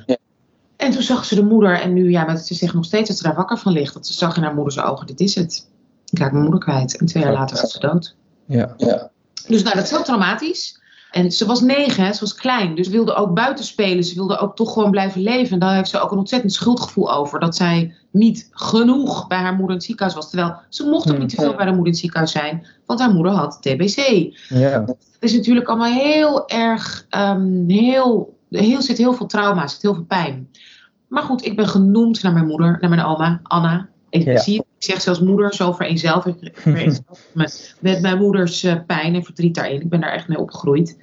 En 0.75 0.91
toen 0.91 1.01
zag 1.01 1.25
ze 1.25 1.35
de 1.35 1.43
moeder, 1.43 1.79
en 1.79 1.93
nu, 1.93 2.09
ja, 2.09 2.25
maar 2.25 2.37
ze 2.37 2.53
zegt 2.53 2.73
nog 2.73 2.85
steeds 2.85 3.07
dat 3.07 3.17
ze 3.17 3.23
daar 3.23 3.35
wakker 3.35 3.57
van 3.57 3.71
ligt. 3.71 3.93
Dat 3.93 4.07
ze 4.07 4.13
zag 4.13 4.37
in 4.37 4.43
haar 4.43 4.53
moeders 4.53 4.79
ogen, 4.79 5.07
dit 5.07 5.19
is 5.19 5.35
het. 5.35 5.67
Ik 6.09 6.19
raak 6.19 6.31
mijn 6.31 6.43
moeder 6.43 6.61
kwijt. 6.61 6.97
En 6.97 7.05
twee 7.05 7.23
jaar 7.23 7.33
later 7.33 7.61
was 7.61 7.71
ze 7.71 7.79
dood. 7.79 8.15
Ja. 8.45 8.73
ja. 8.77 9.09
Dus 9.47 9.63
nou, 9.63 9.75
dat 9.75 9.83
is 9.83 9.89
heel 9.89 10.03
traumatisch. 10.03 10.79
En 11.15 11.31
ze 11.31 11.45
was 11.45 11.61
negen, 11.61 12.13
ze 12.13 12.19
was 12.19 12.35
klein, 12.35 12.75
dus 12.75 12.87
wilde 12.87 13.13
ook 13.13 13.33
buiten 13.33 13.65
spelen. 13.65 14.03
Ze 14.03 14.15
wilde 14.15 14.37
ook 14.37 14.55
toch 14.55 14.73
gewoon 14.73 14.91
blijven 14.91 15.21
leven. 15.21 15.53
En 15.53 15.59
daar 15.59 15.75
heeft 15.75 15.89
ze 15.89 15.99
ook 15.99 16.11
een 16.11 16.17
ontzettend 16.17 16.53
schuldgevoel 16.53 17.13
over. 17.13 17.39
Dat 17.39 17.55
zij 17.55 17.95
niet 18.11 18.47
genoeg 18.51 19.27
bij 19.27 19.37
haar 19.37 19.51
moeder 19.51 19.69
in 19.69 19.75
het 19.75 19.83
ziekenhuis 19.83 20.15
was. 20.15 20.29
Terwijl 20.29 20.55
ze 20.69 20.89
mocht 20.89 21.11
ook 21.11 21.17
niet 21.17 21.29
te 21.29 21.35
veel 21.35 21.55
bij 21.55 21.65
haar 21.65 21.75
moeder 21.75 21.85
in 21.85 21.91
het 21.91 21.99
ziekenhuis 21.99 22.31
zijn. 22.31 22.67
Want 22.85 22.99
haar 22.99 23.13
moeder 23.13 23.31
had 23.31 23.57
TBC. 23.61 23.97
Ja. 24.49 24.83
Het 24.85 25.17
is 25.19 25.33
natuurlijk 25.33 25.67
allemaal 25.67 25.93
heel 25.93 26.47
erg, 26.47 27.05
um, 27.09 27.69
heel, 27.69 28.37
heel, 28.49 28.81
zit 28.81 28.97
heel 28.97 29.13
veel 29.13 29.27
trauma, 29.27 29.67
zit 29.67 29.81
heel 29.81 29.93
veel 29.93 30.03
pijn. 30.03 30.49
Maar 31.07 31.23
goed, 31.23 31.45
ik 31.45 31.55
ben 31.55 31.67
genoemd 31.67 32.23
naar 32.23 32.33
mijn 32.33 32.47
moeder, 32.47 32.77
naar 32.81 32.89
mijn 32.89 33.05
oma, 33.05 33.39
Anna. 33.43 33.89
Ik, 34.23 34.39
zie, 34.39 34.59
ik 34.59 34.83
zeg 34.83 35.01
zelfs 35.01 35.19
moeder 35.19 35.53
zo 35.53 35.71
vereenzelvigd 35.71 36.65
met, 37.33 37.75
met 37.79 38.01
mijn 38.01 38.17
moeders 38.17 38.63
uh, 38.63 38.75
pijn 38.87 39.15
en 39.15 39.23
verdriet 39.23 39.55
daarin. 39.55 39.81
Ik 39.81 39.89
ben 39.89 40.01
daar 40.01 40.11
echt 40.11 40.27
mee 40.27 40.39
opgegroeid. 40.39 40.97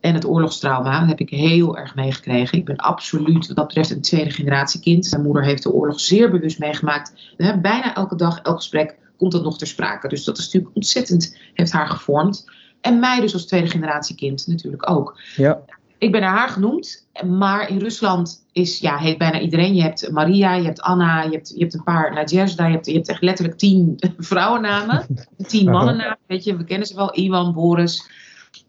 En 0.00 0.14
het 0.14 0.26
oorlogstrauma 0.26 1.06
heb 1.06 1.20
ik 1.20 1.30
heel 1.30 1.76
erg 1.76 1.94
meegekregen. 1.94 2.58
Ik 2.58 2.64
ben 2.64 2.76
absoluut 2.76 3.46
wat 3.46 3.56
dat 3.56 3.66
betreft 3.66 3.90
een 3.90 4.00
tweede 4.00 4.30
generatie 4.30 4.80
kind. 4.80 5.10
Mijn 5.10 5.22
moeder 5.22 5.44
heeft 5.44 5.62
de 5.62 5.72
oorlog 5.72 6.00
zeer 6.00 6.30
bewust 6.30 6.58
meegemaakt. 6.58 7.12
Bijna 7.36 7.94
elke 7.94 8.16
dag, 8.16 8.40
elk 8.40 8.56
gesprek 8.56 8.96
komt 9.16 9.32
dat 9.32 9.42
nog 9.42 9.58
ter 9.58 9.66
sprake. 9.66 10.08
Dus 10.08 10.24
dat 10.24 10.38
is 10.38 10.44
natuurlijk 10.44 10.76
ontzettend, 10.76 11.36
heeft 11.54 11.72
haar 11.72 11.88
gevormd. 11.88 12.44
En 12.80 12.98
mij 12.98 13.20
dus 13.20 13.32
als 13.32 13.46
tweede 13.46 13.68
generatie 13.68 14.16
kind 14.16 14.46
natuurlijk 14.46 14.90
ook. 14.90 15.20
Ja. 15.36 15.60
Ik 15.98 16.12
ben 16.12 16.20
naar 16.20 16.36
haar 16.36 16.48
genoemd, 16.48 17.08
maar 17.26 17.70
in 17.70 17.78
Rusland 17.78 18.46
is, 18.52 18.78
ja, 18.78 18.96
heet 18.96 19.18
bijna 19.18 19.40
iedereen. 19.40 19.74
Je 19.74 19.82
hebt 19.82 20.10
Maria, 20.10 20.54
je 20.54 20.64
hebt 20.64 20.80
Anna, 20.80 21.22
je 21.22 21.30
hebt, 21.30 21.48
je 21.48 21.60
hebt 21.60 21.74
een 21.74 21.82
paar 21.82 22.14
Nadjezda, 22.14 22.66
je 22.66 22.72
hebt, 22.72 22.86
je 22.86 22.92
hebt 22.92 23.08
echt 23.08 23.22
letterlijk 23.22 23.58
tien 23.58 23.94
vrouwennamen, 24.18 25.06
tien 25.46 25.70
mannennamen, 25.70 26.18
weet 26.26 26.44
je, 26.44 26.56
we 26.56 26.64
kennen 26.64 26.86
ze 26.86 26.94
wel, 26.94 27.18
Iwan, 27.18 27.52
Boris. 27.52 28.10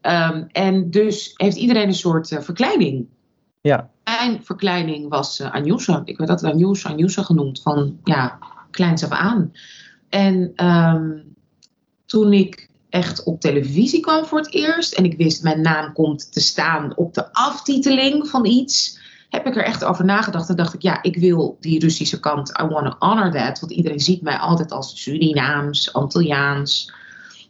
Um, 0.02 0.48
en 0.52 0.90
dus 0.90 1.34
heeft 1.36 1.56
iedereen 1.56 1.88
een 1.88 1.94
soort 1.94 2.32
uh, 2.32 2.40
verkleining. 2.40 3.08
Ja. 3.62 3.90
Mijn 4.04 4.44
verkleining 4.44 5.10
was 5.10 5.40
uh, 5.40 5.54
Anjusha. 5.54 6.02
Ik 6.06 6.18
werd 6.18 6.30
altijd 6.30 6.54
Anjusha, 6.54 6.90
Anjusha 6.90 7.24
genoemd, 7.24 7.62
van 7.62 8.00
ja, 8.04 8.40
kleins 8.72 9.04
af 9.04 9.10
aan. 9.10 9.52
En 10.10 10.66
um, 10.66 11.34
toen 12.06 12.34
ik 12.34 12.69
echt 12.90 13.24
op 13.24 13.42
televisie 13.42 14.00
kwam 14.00 14.26
voor 14.26 14.38
het 14.38 14.54
eerst 14.54 14.94
en 14.94 15.06
ik 15.06 15.18
wist 15.18 15.44
mijn 15.44 15.62
naam 15.62 15.94
komt 15.94 16.34
te 16.34 16.40
staan 16.40 16.96
op 16.96 17.14
de 17.14 17.34
aftiteling 17.34 18.28
van 18.28 18.46
iets, 18.46 19.00
heb 19.30 19.46
ik 19.46 19.56
er 19.56 19.64
echt 19.64 19.84
over 19.84 20.06
nagedacht 20.06 20.50
en 20.50 20.56
dacht 20.56 20.74
ik, 20.74 20.82
ja, 20.82 21.04
ik 21.04 21.16
wil 21.16 21.58
die 21.60 21.80
Russische 21.80 22.20
kant, 22.20 22.60
I 22.62 22.64
want 22.64 22.86
to 22.86 22.96
honor 23.08 23.32
that, 23.32 23.60
want 23.60 23.72
iedereen 23.72 24.00
ziet 24.00 24.22
mij 24.22 24.38
altijd 24.38 24.72
als 24.72 25.02
Surinaams, 25.02 25.94
Antilliaans, 25.94 26.94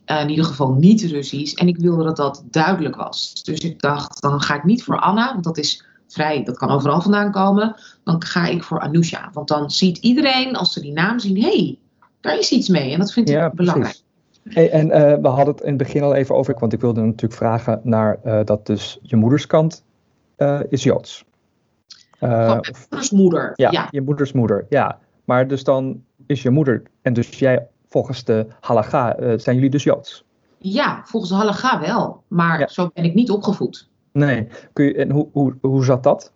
uh, 0.06 0.22
in 0.22 0.30
ieder 0.30 0.46
geval 0.46 0.72
niet 0.74 1.02
Russisch. 1.02 1.54
En 1.54 1.68
ik 1.68 1.78
wilde 1.78 2.04
dat 2.04 2.16
dat 2.16 2.44
duidelijk 2.52 2.96
was. 2.96 3.44
Dus 3.44 3.60
ik 3.60 3.82
dacht, 3.82 4.22
dan 4.22 4.42
ga 4.42 4.56
ik 4.56 4.64
niet 4.64 4.84
voor 4.84 5.00
Anna, 5.00 5.32
want 5.32 5.44
dat 5.44 5.58
is 5.58 5.84
vrij, 6.08 6.44
dat 6.44 6.58
kan 6.58 6.70
overal 6.70 7.02
vandaan 7.02 7.32
komen, 7.32 7.76
dan 8.04 8.24
ga 8.24 8.46
ik 8.46 8.64
voor 8.64 8.80
Anusha, 8.80 9.30
want 9.34 9.48
dan 9.48 9.72
ziet 9.72 9.98
iedereen, 9.98 10.56
als 10.56 10.74
ze 10.74 10.82
die 10.82 10.92
naam 10.92 11.20
zien, 11.20 11.42
hé, 11.42 11.48
hey, 11.48 11.80
daar 12.22 12.40
is 12.40 12.52
iets 12.52 12.68
mee. 12.68 12.94
En 12.94 13.00
dat 13.00 13.14
vind 13.14 13.30
ik 13.30 13.52
belangrijk. 13.54 14.02
Hey, 14.50 14.70
en 14.72 14.88
uh, 14.88 14.94
we 15.22 15.28
hadden 15.28 15.54
het 15.54 15.62
in 15.62 15.70
het 15.70 15.78
begin 15.78 16.04
al 16.04 16.16
even 16.16 16.36
over, 16.36 16.56
want 16.60 16.74
ik 16.74 16.82
wilde 16.82 17.02
natuurlijk 17.02 17.34
vragen 17.34 17.82
naar 17.84 18.20
uh, 18.26 18.40
dat 18.44 18.66
dus 18.66 19.00
je 19.02 19.16
moederskant 19.16 19.84
uh, 20.38 20.60
is 20.70 20.84
Joods. 20.84 21.26
Van 22.20 22.66
moeders 22.90 23.12
moeder. 23.12 23.52
Ja, 23.56 23.72
ja, 23.72 23.88
je 23.92 24.02
moeders 24.02 24.32
moeder, 24.32 24.66
ja. 24.70 25.00
Maar 25.26 25.48
dus 25.48 25.64
dan 25.64 26.04
is 26.26 26.42
je 26.42 26.50
moeder, 26.50 26.84
en 27.02 27.14
dus 27.14 27.40
jij 27.40 27.68
volgens 27.90 28.24
de 28.24 28.48
halacha, 28.60 29.16
zijn 29.38 29.56
jullie 29.56 29.70
dus 29.70 29.84
Joods? 29.84 30.26
Ja, 30.58 31.02
volgens 31.06 31.32
de 31.32 31.38
halacha 31.38 31.80
wel, 31.80 32.24
maar 32.28 32.60
ja. 32.60 32.68
zo 32.68 32.90
ben 32.94 33.04
ik 33.04 33.14
niet 33.14 33.32
opgevoed. 33.32 33.90
Nee, 34.12 34.48
Kun 34.74 34.86
je, 34.86 34.96
en 34.96 35.12
hoe, 35.12 35.28
hoe, 35.32 35.56
hoe 35.62 35.84
zat 35.84 36.04
dat? 36.04 36.32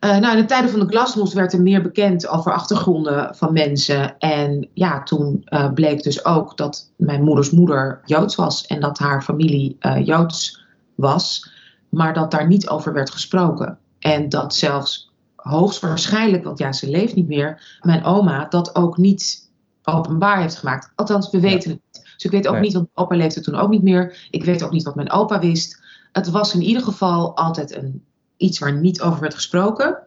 Uh, 0.00 0.16
nou, 0.16 0.36
in 0.36 0.40
de 0.42 0.48
tijden 0.48 0.70
van 0.70 0.80
de 0.80 0.86
glasnost 0.86 1.32
werd 1.32 1.52
er 1.52 1.62
meer 1.62 1.82
bekend 1.82 2.28
over 2.28 2.52
achtergronden 2.52 3.34
van 3.34 3.52
mensen. 3.52 4.18
En 4.18 4.68
ja, 4.74 5.02
toen 5.02 5.46
uh, 5.48 5.72
bleek 5.72 6.02
dus 6.02 6.24
ook 6.24 6.56
dat 6.56 6.92
mijn 6.96 7.22
moeders 7.24 7.50
moeder 7.50 8.00
Joods 8.04 8.34
was 8.34 8.66
en 8.66 8.80
dat 8.80 8.98
haar 8.98 9.22
familie 9.22 9.76
uh, 9.80 10.06
Joods 10.06 10.64
was, 10.94 11.50
maar 11.88 12.14
dat 12.14 12.30
daar 12.30 12.46
niet 12.46 12.68
over 12.68 12.92
werd 12.92 13.10
gesproken. 13.10 13.78
En 13.98 14.28
dat 14.28 14.54
zelfs 14.54 15.12
hoogstwaarschijnlijk, 15.36 16.44
want 16.44 16.58
ja, 16.58 16.72
ze 16.72 16.90
leeft 16.90 17.14
niet 17.14 17.28
meer, 17.28 17.78
mijn 17.80 18.04
oma 18.04 18.46
dat 18.48 18.74
ook 18.74 18.96
niet 18.96 19.50
openbaar 19.82 20.40
heeft 20.40 20.56
gemaakt. 20.56 20.90
Althans, 20.94 21.30
we 21.30 21.40
weten 21.40 21.70
het 21.70 21.80
niet. 21.92 22.04
Dus 22.14 22.24
ik 22.24 22.30
weet 22.30 22.48
ook 22.48 22.60
niet, 22.60 22.72
want 22.72 22.88
opa 22.94 23.16
leefde 23.16 23.40
toen 23.40 23.54
ook 23.54 23.70
niet 23.70 23.82
meer. 23.82 24.28
Ik 24.30 24.44
weet 24.44 24.62
ook 24.62 24.72
niet 24.72 24.82
wat 24.82 24.94
mijn 24.94 25.10
opa 25.10 25.38
wist. 25.38 25.80
het 26.12 26.30
was 26.30 26.54
in 26.54 26.62
ieder 26.62 26.82
geval 26.82 27.36
altijd 27.36 27.76
een, 27.76 28.04
iets 28.38 28.58
waar 28.58 28.78
niet 28.80 29.00
over 29.00 29.20
werd 29.20 29.34
gesproken. 29.34 29.98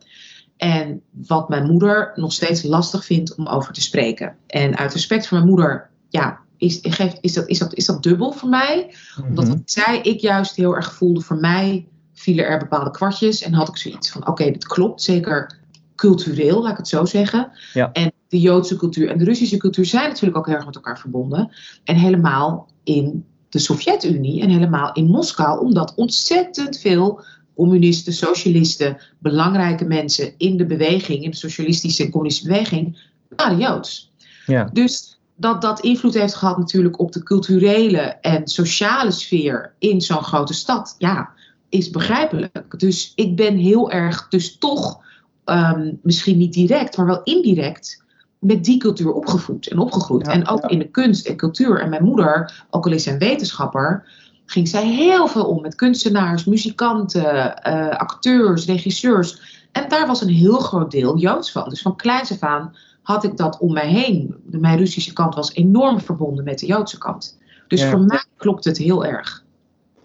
En 0.58 1.02
wat 1.12 1.50
mijn 1.50 1.66
moeder 1.66 2.12
nog 2.16 2.34
steeds 2.34 2.64
lastig 2.64 3.06
vindt 3.06 3.36
om 3.36 3.48
over 3.48 3.74
te 3.74 3.82
spreken. 3.82 4.36
En 4.48 4.78
uit 4.78 4.94
respect 4.94 5.28
voor 5.28 5.38
mijn 5.38 5.50
moeder, 5.50 5.90
ja, 6.10 6.40
is, 6.58 6.80
geeft, 6.82 7.18
is, 7.22 7.34
dat, 7.34 7.48
is, 7.48 7.60
dat, 7.60 7.74
is 7.74 7.86
dat 7.86 8.04
dubbel 8.04 8.32
voor 8.32 8.50
mij. 8.50 8.94
Omdat 9.28 9.48
wat 9.48 9.62
zij, 9.66 10.02
ik 10.02 10.20
juist 10.20 10.56
heel 10.56 10.76
erg 10.76 10.94
voelde, 10.94 11.22
voor 11.22 11.40
mij 11.40 11.88
vielen 12.14 12.46
er 12.46 12.60
bepaalde 12.60 12.92
kwartjes. 12.92 13.42
En 13.42 13.54
had 13.54 13.68
ik 13.68 13.78
zoiets 13.78 14.12
van, 14.12 14.28
oké, 14.28 14.44
dit 14.44 14.68
klopt, 14.68 15.02
zeker 15.02 15.60
cultureel, 15.96 16.62
laat 16.62 16.72
ik 16.72 16.78
het 16.78 16.88
zo 16.88 17.06
zeggen. 17.06 17.52
Ja. 17.74 17.92
En 17.92 18.12
de 18.28 18.40
Joodse 18.40 18.76
cultuur 18.76 19.10
en 19.10 19.18
de 19.18 19.24
Russische 19.24 19.58
cultuur 19.58 19.86
zijn 19.86 20.08
natuurlijk 20.08 20.38
ook 20.38 20.46
heel 20.46 20.56
erg 20.56 20.66
met 20.66 20.76
elkaar 20.76 21.00
verbonden. 21.00 21.52
En 21.84 21.96
helemaal 21.96 22.70
in 22.84 23.26
de 23.50 23.60
Sovjet-Unie 23.60 24.42
en 24.42 24.50
helemaal 24.50 24.94
in 24.94 25.06
Moskou, 25.06 25.60
omdat 25.60 25.96
ontzettend 25.96 26.80
veel 26.80 27.24
communisten, 27.62 28.14
socialisten, 28.14 28.98
belangrijke 29.20 29.86
mensen 29.86 30.34
in 30.38 30.58
de 30.58 30.66
beweging, 30.66 31.24
in 31.24 31.30
de 31.30 31.36
socialistische 31.36 32.04
en 32.04 32.10
communistische 32.10 32.52
beweging, 32.52 32.98
waren 33.36 33.58
Joods. 33.58 34.12
Ja. 34.46 34.70
Dus 34.74 35.20
dat 35.36 35.62
dat 35.62 35.80
invloed 35.80 36.14
heeft 36.14 36.36
gehad 36.36 36.58
natuurlijk 36.58 37.00
op 37.00 37.12
de 37.12 37.24
culturele 37.24 38.00
en 38.22 38.48
sociale 38.48 39.12
sfeer 39.12 39.74
in 39.80 40.02
zo'n 40.02 40.24
grote 40.24 40.54
stad, 40.54 40.96
ja, 40.98 41.30
is 41.70 41.90
begrijpelijk. 41.90 42.80
Dus 42.80 43.12
ik 43.16 43.36
ben 43.36 43.58
heel 43.58 43.92
erg, 43.92 44.28
dus 44.28 44.58
toch, 44.58 45.04
ehm, 45.44 45.92
misschien 46.02 46.38
niet 46.38 46.54
direct, 46.54 46.98
maar 46.98 47.06
wel 47.06 47.24
indirect, 47.24 48.04
met 48.40 48.64
die 48.64 48.78
cultuur 48.78 49.12
opgevoed 49.12 49.68
en 49.68 49.80
opgegroeid. 49.80 50.28
en 50.28 50.48
ook 50.48 50.66
in 50.66 50.80
de 50.80 50.90
kunst 50.90 51.28
en 51.28 51.36
cultuur. 51.36 51.82
En 51.82 51.90
mijn 51.90 52.04
moeder, 52.04 52.66
ook 52.70 52.86
al 52.86 52.92
is 52.92 53.04
zij 53.04 53.14
een 53.14 53.20
wetenschapper, 53.20 54.08
ging 54.52 54.68
zij 54.68 54.88
heel 54.88 55.28
veel 55.28 55.46
om 55.46 55.62
met 55.62 55.76
kunstenaars, 55.76 56.46
muzikanten, 56.46 57.62
uh, 57.68 57.90
acteurs, 57.90 58.66
regisseurs. 58.66 59.60
En 59.72 59.90
daar 59.90 60.08
was 60.08 60.22
een 60.22 60.30
heel 60.30 60.60
groot 60.60 60.92
deel 60.92 61.18
Joods 61.18 61.52
van. 61.52 61.70
Dus 61.70 61.82
van 61.82 61.96
kleins 61.96 62.32
af 62.32 62.40
aan 62.40 62.76
had 63.02 63.24
ik 63.24 63.38
dat 63.38 63.58
om 63.60 63.74
mij 63.74 63.88
heen. 63.88 64.36
Mijn 64.46 64.78
Russische 64.78 65.14
kant 65.14 65.36
was 65.36 65.54
enorm 65.54 66.00
verbonden 66.00 66.44
met 66.44 66.60
de 66.60 66.66
Joodse 66.66 66.98
kant. 66.98 67.40
Dus 67.68 67.86
voor 67.86 68.02
mij 68.02 68.24
klopt 68.38 68.66
het 68.66 68.78
heel 68.78 69.06
erg. 69.06 69.44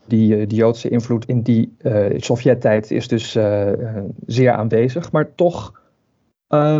Die, 0.06 0.36
eh, 0.36 0.48
die 0.48 0.58
Joodse 0.58 0.88
invloed 0.88 1.24
in 1.26 1.42
die 1.42 1.76
uh, 1.82 2.06
Sovjet-tijd 2.16 2.90
is 2.90 3.08
dus 3.08 3.36
zeer 4.26 4.52
aanwezig. 4.52 5.12
Maar 5.12 5.34
toch 5.34 5.72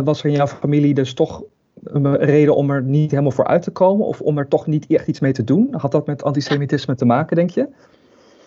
was 0.03 0.19
er 0.19 0.25
in 0.25 0.35
jouw 0.35 0.47
familie 0.47 0.93
dus 0.93 1.13
toch 1.13 1.43
een 1.83 2.15
reden 2.15 2.55
om 2.55 2.69
er 2.69 2.83
niet 2.83 3.11
helemaal 3.11 3.31
voor 3.31 3.47
uit 3.47 3.61
te 3.61 3.71
komen? 3.71 4.05
Of 4.05 4.21
om 4.21 4.37
er 4.37 4.47
toch 4.47 4.67
niet 4.67 4.87
echt 4.87 5.07
iets 5.07 5.19
mee 5.19 5.33
te 5.33 5.43
doen? 5.43 5.67
Had 5.71 5.91
dat 5.91 6.05
met 6.05 6.23
antisemitisme 6.23 6.95
te 6.95 7.05
maken, 7.05 7.35
denk 7.35 7.49
je? 7.49 7.67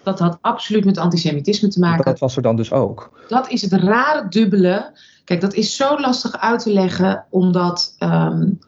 Dat 0.02 0.18
had 0.18 0.38
absoluut 0.40 0.84
met 0.84 0.98
antisemitisme 0.98 1.68
te 1.68 1.80
maken. 1.80 2.04
Dat 2.04 2.18
was 2.18 2.36
er 2.36 2.42
dan 2.42 2.56
dus 2.56 2.72
ook. 2.72 3.24
Dat 3.28 3.50
is 3.50 3.62
het 3.62 3.72
rare 3.72 4.28
dubbele. 4.28 4.98
Kijk, 5.24 5.40
dat 5.40 5.54
is 5.54 5.76
zo 5.76 6.00
lastig 6.00 6.38
uit 6.38 6.62
te 6.62 6.72
leggen, 6.72 7.24
omdat 7.30 7.96
um, 7.98 8.58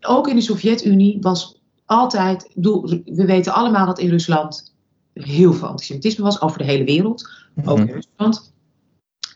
ook 0.00 0.28
in 0.28 0.34
de 0.34 0.40
Sovjet-Unie 0.40 1.18
was 1.20 1.60
altijd. 1.84 2.50
Bedoel, 2.54 3.02
we 3.04 3.24
weten 3.24 3.52
allemaal 3.52 3.86
dat 3.86 3.98
in 3.98 4.08
Rusland 4.08 4.74
heel 5.12 5.52
veel 5.52 5.68
antisemitisme 5.68 6.24
was, 6.24 6.40
over 6.40 6.58
de 6.58 6.64
hele 6.64 6.84
wereld, 6.84 7.30
ook 7.64 7.78
in 7.78 7.84
mhm. 7.84 7.94
Rusland. 7.94 8.52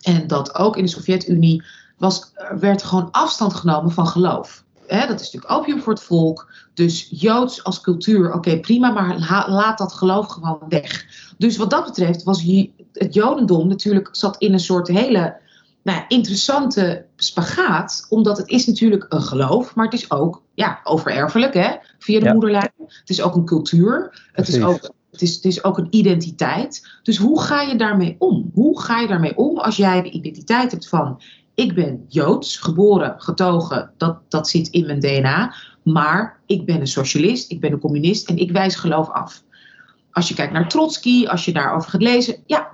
En 0.02 0.26
dat 0.26 0.54
ook 0.54 0.76
in 0.76 0.84
de 0.84 0.90
Sovjet-Unie 0.90 1.62
was, 2.02 2.32
werd 2.58 2.82
gewoon 2.82 3.08
afstand 3.10 3.54
genomen 3.54 3.90
van 3.90 4.06
geloof. 4.06 4.64
dat 4.86 5.20
is 5.20 5.32
natuurlijk 5.32 5.52
opium 5.52 5.80
voor 5.80 5.92
het 5.92 6.02
volk. 6.02 6.52
Dus 6.74 7.08
Joods 7.10 7.64
als 7.64 7.80
cultuur, 7.80 8.32
oké, 8.32 8.60
prima, 8.60 8.90
maar 8.90 9.18
laat 9.48 9.78
dat 9.78 9.92
geloof 9.92 10.26
gewoon 10.26 10.58
weg. 10.68 11.04
Dus 11.38 11.56
wat 11.56 11.70
dat 11.70 11.84
betreft 11.84 12.22
was 12.22 12.42
het 12.92 13.14
Jodendom 13.14 13.68
natuurlijk 13.68 14.08
zat 14.12 14.36
in 14.38 14.52
een 14.52 14.60
soort 14.60 14.88
hele 14.88 15.36
nou, 15.82 16.04
interessante 16.08 17.04
spagaat. 17.16 18.06
Omdat 18.08 18.38
het 18.38 18.48
is 18.48 18.66
natuurlijk 18.66 19.06
een 19.08 19.22
geloof, 19.22 19.74
maar 19.74 19.84
het 19.84 19.94
is 19.94 20.10
ook 20.10 20.42
ja, 20.54 20.80
overerfelijk, 20.84 21.54
hè, 21.54 21.76
via 21.98 22.20
de 22.20 22.32
moederlijn. 22.32 22.72
Het 22.76 23.10
is 23.10 23.22
ook 23.22 23.34
een 23.34 23.44
cultuur. 23.44 24.22
Het 24.32 24.48
is 24.48 24.62
ook 24.62 24.90
het 25.10 25.22
is, 25.22 25.34
het 25.34 25.44
is, 25.44 25.64
ook 25.64 25.78
een 25.78 25.86
identiteit. 25.90 26.88
Dus 27.02 27.16
hoe 27.16 27.42
ga 27.42 27.60
je 27.60 27.76
daarmee 27.76 28.16
om? 28.18 28.50
Hoe 28.54 28.80
ga 28.80 29.00
je 29.00 29.08
daarmee 29.08 29.36
om 29.36 29.58
als 29.58 29.76
jij 29.76 30.02
de 30.02 30.10
identiteit 30.10 30.70
hebt 30.70 30.88
van 30.88 31.22
ik 31.54 31.74
ben 31.74 32.04
Joods, 32.08 32.56
geboren, 32.56 33.14
getogen, 33.18 33.90
dat, 33.96 34.18
dat 34.28 34.48
zit 34.48 34.68
in 34.68 34.86
mijn 34.86 35.00
DNA. 35.00 35.54
Maar 35.82 36.40
ik 36.46 36.64
ben 36.64 36.80
een 36.80 36.86
socialist, 36.86 37.50
ik 37.50 37.60
ben 37.60 37.72
een 37.72 37.80
communist 37.80 38.28
en 38.28 38.36
ik 38.36 38.50
wijs 38.50 38.74
geloof 38.74 39.10
af. 39.10 39.42
Als 40.12 40.28
je 40.28 40.34
kijkt 40.34 40.52
naar 40.52 40.68
Trotsky, 40.68 41.26
als 41.26 41.44
je 41.44 41.52
daarover 41.52 41.90
gaat 41.90 42.02
lezen, 42.02 42.36
ja, 42.46 42.68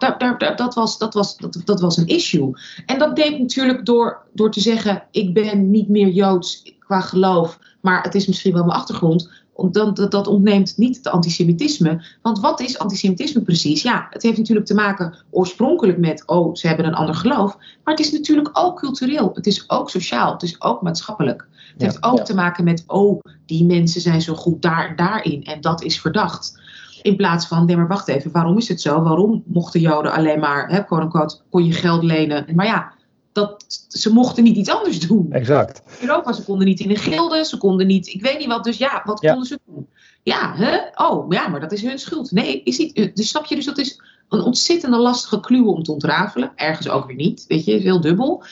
dat, 0.57 0.75
was, 0.75 0.99
dat, 0.99 1.15
was, 1.15 1.37
dat, 1.37 1.63
dat 1.65 1.81
was 1.81 1.97
een 1.97 2.07
issue. 2.07 2.51
En 2.87 2.99
dat 2.99 3.17
deed 3.17 3.39
natuurlijk 3.39 3.87
door, 3.87 4.23
door 4.33 4.51
te 4.51 4.61
zeggen: 4.61 5.03
ik 5.11 5.35
ben 5.35 5.71
niet 5.71 5.89
meer 5.89 6.09
Joods 6.09 6.75
qua 6.79 7.01
geloof, 7.01 7.59
maar 7.81 8.03
het 8.03 8.15
is 8.15 8.27
misschien 8.27 8.53
wel 8.53 8.65
mijn 8.65 8.79
achtergrond 8.79 9.31
dat, 9.67 10.11
dat 10.11 10.27
ontneemt 10.27 10.77
niet 10.77 10.97
het 10.97 11.09
antisemitisme. 11.09 12.05
Want 12.23 12.41
wat 12.41 12.61
is 12.61 12.79
antisemitisme 12.79 13.43
precies? 13.43 13.83
Ja, 13.83 14.07
het 14.11 14.23
heeft 14.23 14.39
natuurlijk 14.39 14.67
te 14.67 14.75
maken 14.75 15.15
oorspronkelijk 15.31 15.99
met, 15.99 16.23
oh, 16.27 16.55
ze 16.55 16.67
hebben 16.67 16.87
een 16.87 16.95
ander 16.95 17.15
geloof. 17.15 17.57
Maar 17.57 17.95
het 17.95 18.07
is 18.07 18.13
natuurlijk 18.13 18.51
ook 18.53 18.79
cultureel. 18.79 19.31
Het 19.35 19.47
is 19.47 19.71
ook 19.71 19.91
sociaal. 19.91 20.33
Het 20.33 20.43
is 20.43 20.63
ook 20.63 20.83
maatschappelijk. 20.83 21.47
Het 21.73 21.83
heeft 21.83 22.03
ook 22.03 22.25
te 22.25 22.35
maken 22.35 22.65
met, 22.65 22.85
oh, 22.87 23.21
die 23.47 23.65
mensen 23.65 24.01
zijn 24.01 24.23
zo 24.23 24.35
goed 24.35 24.63
daar, 24.63 24.97
daarin. 24.97 25.45
En 25.45 25.61
dat 25.61 25.83
is 25.83 26.01
verdacht. 26.01 26.61
In 27.03 27.17
plaats 27.17 27.47
van, 27.47 27.67
nee 27.67 27.77
maar 27.77 27.89
wacht 27.89 28.09
even, 28.09 28.33
waarom 28.33 28.57
is 28.57 28.69
het 28.69 28.81
zo? 28.81 29.03
Waarom 29.03 29.43
mochten 29.47 29.81
Joden 29.81 30.13
alleen 30.13 30.41
maar, 30.41 30.69
hè, 30.71 30.85
quote 30.85 31.05
unquote, 31.05 31.39
kon 31.51 31.65
je 31.65 31.73
geld 31.73 32.03
lenen? 32.03 32.47
Maar 32.55 32.67
ja, 32.67 32.93
dat, 33.39 33.65
ze 33.89 34.13
mochten 34.13 34.45
niet 34.45 34.57
iets 34.57 34.71
anders 34.71 35.01
doen. 35.01 35.33
Exact. 35.33 35.83
Europa, 36.01 36.33
ze 36.33 36.45
konden 36.45 36.67
niet 36.67 36.81
in 36.81 36.91
een 36.91 36.97
gilde, 36.97 37.45
ze 37.45 37.57
konden 37.57 37.87
niet, 37.87 38.07
ik 38.07 38.23
weet 38.23 38.39
niet 38.39 38.47
wat, 38.47 38.65
dus 38.65 38.79
ja, 38.79 39.03
wat 39.05 39.21
konden 39.21 39.47
ze 39.47 39.59
doen? 39.67 39.87
Ja, 40.23 40.55
hè? 40.55 40.79
oh, 40.95 41.33
ja, 41.33 41.49
maar 41.49 41.61
dat 41.61 41.73
is 41.73 41.83
hun 41.83 41.99
schuld. 41.99 42.31
Nee, 42.31 42.63
is 42.63 42.79
niet, 42.79 43.17
dus 43.17 43.29
snap 43.29 43.45
je, 43.45 43.55
dus 43.55 43.65
dat 43.65 43.79
is 43.79 44.01
een 44.29 44.41
ontzettende 44.41 44.99
lastige 44.99 45.41
kluwe 45.41 45.71
om 45.71 45.83
te 45.83 45.93
ontrafelen. 45.93 46.53
Ergens 46.55 46.89
ook 46.89 47.07
weer 47.07 47.17
niet, 47.17 47.45
weet 47.49 47.65
je, 47.65 47.73
heel 47.73 48.01
dubbel. 48.01 48.45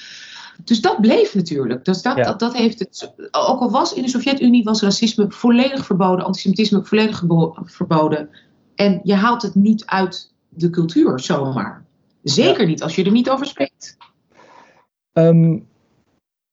Dus 0.65 0.81
dat 0.81 1.01
bleef 1.01 1.35
natuurlijk. 1.35 1.85
Dus 1.85 2.03
dat, 2.03 2.17
dat, 2.17 2.39
dat, 2.39 2.57
heeft 2.57 2.79
het, 2.79 3.13
ook 3.31 3.61
al 3.61 3.71
was 3.71 3.93
in 3.93 4.03
de 4.03 4.09
Sovjet-Unie 4.09 4.65
was 4.65 4.83
racisme 4.83 5.27
volledig 5.29 5.87
verboden, 5.87 6.25
antisemitisme 6.25 6.85
volledig 6.85 7.25
verboden. 7.65 8.29
En 8.75 9.01
je 9.03 9.15
haalt 9.15 9.43
het 9.43 9.55
niet 9.55 9.87
uit 9.87 10.33
de 10.49 10.71
cultuur 10.71 11.21
zomaar. 11.21 11.85
Zeker 12.23 12.67
niet 12.67 12.83
als 12.83 12.95
je 12.95 13.05
er 13.05 13.11
niet 13.11 13.31
over 13.31 13.47
spreekt. 13.47 13.97
Um, 15.19 15.67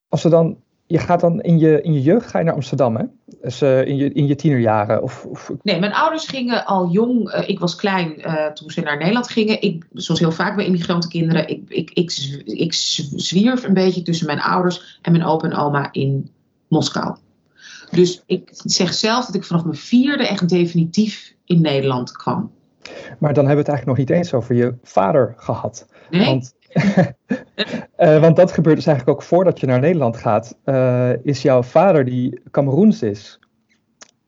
als 0.10 0.24
we 0.24 0.30
dan, 0.30 0.58
je 0.86 0.98
gaat 1.00 1.20
dan 1.20 1.42
in 1.42 1.60
je, 1.60 1.82
in 1.82 1.94
je 1.94 2.02
jeugd 2.02 2.30
ga 2.30 2.40
je 2.40 2.46
naar 2.46 2.54
Amsterdam, 2.54 2.96
hè? 2.96 3.04
Dus 3.42 3.62
uh, 3.62 3.88
in, 3.88 3.96
je, 3.96 4.14
in 4.14 4.28
je 4.28 4.36
tienerjaren? 4.36 5.04
Of, 5.04 5.26
of... 5.26 5.52
Nee, 5.62 5.80
mijn 5.80 5.94
ouders 5.94 6.28
gingen 6.28 6.66
al 6.66 6.90
jong. 6.92 7.34
Uh, 7.34 7.50
ik 7.50 7.60
was 7.60 7.76
klein 7.76 8.20
uh, 8.20 8.46
toen 8.48 8.70
ze 8.70 8.82
naar 8.82 8.98
Nederland 8.98 9.30
gingen. 9.30 9.62
Ik, 9.62 9.86
zoals 9.94 10.20
heel 10.20 10.32
vaak 10.32 10.56
bij 10.56 10.66
immigrantenkinderen, 10.66 11.50
ik, 11.50 11.64
ik, 11.68 11.92
ik, 11.92 12.12
ik 12.46 12.74
zwierf 12.74 13.64
een 13.64 13.74
beetje 13.74 14.02
tussen 14.02 14.28
mijn 14.28 14.42
ouders 14.42 15.00
en 15.02 15.12
mijn 15.12 15.26
opa 15.26 15.50
en 15.50 15.56
oma 15.56 15.90
in 15.92 16.30
Moskou. 16.68 17.16
Dus 17.92 18.24
ik 18.26 18.50
zeg 18.54 18.94
zelf 18.94 19.26
dat 19.26 19.36
ik 19.36 19.44
vanaf 19.44 19.64
mijn 19.64 19.78
vierde 19.78 20.28
echt 20.28 20.50
definitief 20.50 21.34
in 21.46 21.62
Nederland 21.62 22.12
kwam. 22.12 22.52
Maar 23.20 23.34
dan 23.34 23.46
hebben 23.46 23.66
we 23.66 23.72
het 23.72 23.80
eigenlijk 23.80 23.86
nog 23.86 23.98
niet 23.98 24.10
eens 24.10 24.34
over 24.34 24.56
je 24.56 24.74
vader 24.84 25.34
gehad. 25.38 25.88
Nee? 26.10 26.26
Want 26.26 26.54
uh, 27.98 28.20
want 28.26 28.36
dat 28.36 28.52
gebeurt 28.52 28.76
dus 28.76 28.86
eigenlijk 28.86 29.18
ook 29.18 29.26
voordat 29.26 29.60
je 29.60 29.66
naar 29.66 29.80
Nederland 29.80 30.18
gaat. 30.18 30.58
Uh, 30.66 31.26
is 31.26 31.42
jouw 31.42 31.64
vader, 31.64 32.06
die 32.06 32.42
Cameroens 32.52 33.02
is, 33.02 33.40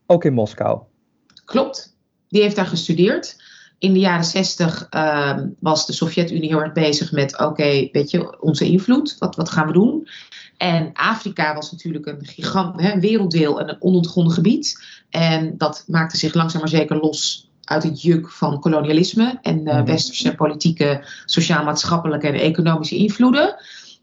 ook 0.05 0.25
in 0.25 0.33
Moskou? 0.33 0.81
Klopt. 1.45 1.97
Die 2.27 2.41
heeft 2.41 2.55
daar 2.55 2.65
gestudeerd. 2.65 3.43
In 3.79 3.93
de 3.93 3.99
jaren 3.99 4.25
zestig 4.25 4.87
uh, 4.91 5.37
was 5.59 5.85
de 5.85 5.93
Sovjet-Unie 5.93 6.49
heel 6.49 6.61
erg 6.61 6.73
bezig 6.73 7.11
met: 7.11 7.39
oké, 7.39 7.89
weet 7.91 8.11
je, 8.11 8.41
onze 8.41 8.65
invloed, 8.65 9.15
wat, 9.19 9.35
wat 9.35 9.49
gaan 9.49 9.67
we 9.67 9.73
doen? 9.73 10.07
En 10.57 10.89
Afrika 10.93 11.53
was 11.53 11.71
natuurlijk 11.71 12.05
een 12.05 12.25
gigant, 12.25 12.81
hè, 12.81 12.99
werelddeel 12.99 13.59
en 13.59 13.69
een 13.69 13.81
onontgonnen 13.81 14.33
gebied. 14.33 14.83
En 15.09 15.57
dat 15.57 15.83
maakte 15.87 16.17
zich 16.17 16.33
langzaam 16.33 16.59
maar 16.59 16.69
zeker 16.69 16.97
los 16.97 17.49
uit 17.65 17.83
het 17.83 18.01
juk 18.01 18.31
van 18.31 18.59
kolonialisme 18.59 19.39
en 19.41 19.67
uh, 19.67 19.81
westerse 19.81 20.35
politieke, 20.35 21.03
sociaal-maatschappelijke 21.25 22.27
en 22.27 22.33
economische 22.33 22.95
invloeden. 22.95 23.55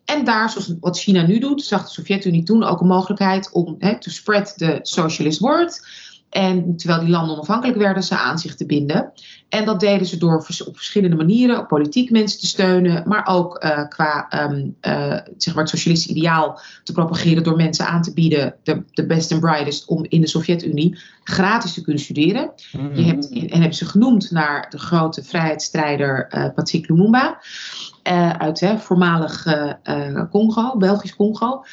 En 0.04 0.24
daar, 0.24 0.50
zoals 0.50 0.74
wat 0.80 0.98
China 0.98 1.26
nu 1.26 1.38
doet, 1.38 1.64
zag 1.64 1.84
de 1.84 1.90
Sovjet-Unie 1.90 2.42
toen 2.42 2.64
ook 2.64 2.80
een 2.80 2.86
mogelijkheid 2.86 3.50
om 3.52 3.78
te 3.78 4.10
spread 4.10 4.58
the 4.58 4.78
socialist 4.82 5.38
word. 5.38 5.86
En 6.32 6.76
terwijl 6.76 7.00
die 7.00 7.10
landen 7.10 7.34
onafhankelijk 7.34 7.78
werden, 7.78 8.02
ze 8.02 8.18
aan 8.18 8.38
zich 8.38 8.54
te 8.54 8.66
binden. 8.66 9.12
En 9.48 9.64
dat 9.64 9.80
deden 9.80 10.06
ze 10.06 10.18
door 10.18 10.36
op 10.36 10.76
verschillende 10.76 11.16
manieren, 11.16 11.66
politiek 11.66 12.10
mensen 12.10 12.40
te 12.40 12.46
steunen, 12.46 13.08
maar 13.08 13.26
ook 13.26 13.64
uh, 13.64 13.88
qua 13.88 14.28
um, 14.50 14.76
uh, 14.82 15.18
zeg 15.36 15.54
maar 15.54 15.62
het 15.62 15.72
socialistische 15.72 16.18
ideaal 16.18 16.60
te 16.84 16.92
propageren 16.92 17.42
door 17.42 17.56
mensen 17.56 17.86
aan 17.86 18.02
te 18.02 18.12
bieden, 18.12 18.54
de, 18.62 18.82
de 18.92 19.06
best 19.06 19.32
and 19.32 19.40
brightest, 19.40 19.86
om 19.86 20.06
in 20.08 20.20
de 20.20 20.26
Sovjet-Unie 20.26 20.98
gratis 21.24 21.72
te 21.72 21.82
kunnen 21.82 22.02
studeren. 22.02 22.50
Mm. 22.72 22.94
Je 22.94 23.02
hebt, 23.02 23.30
en 23.30 23.50
hebben 23.50 23.74
ze 23.74 23.84
genoemd 23.84 24.30
naar 24.30 24.66
de 24.70 24.78
grote 24.78 25.24
vrijheidsstrijder 25.24 26.28
uh, 26.34 26.46
Patrick 26.54 26.88
Lumumba 26.88 27.40
uit 28.38 28.60
hè, 28.60 28.78
voormalig 28.78 29.46
Congo, 30.30 30.76
Belgisch 30.76 31.16
Congo. 31.16 31.64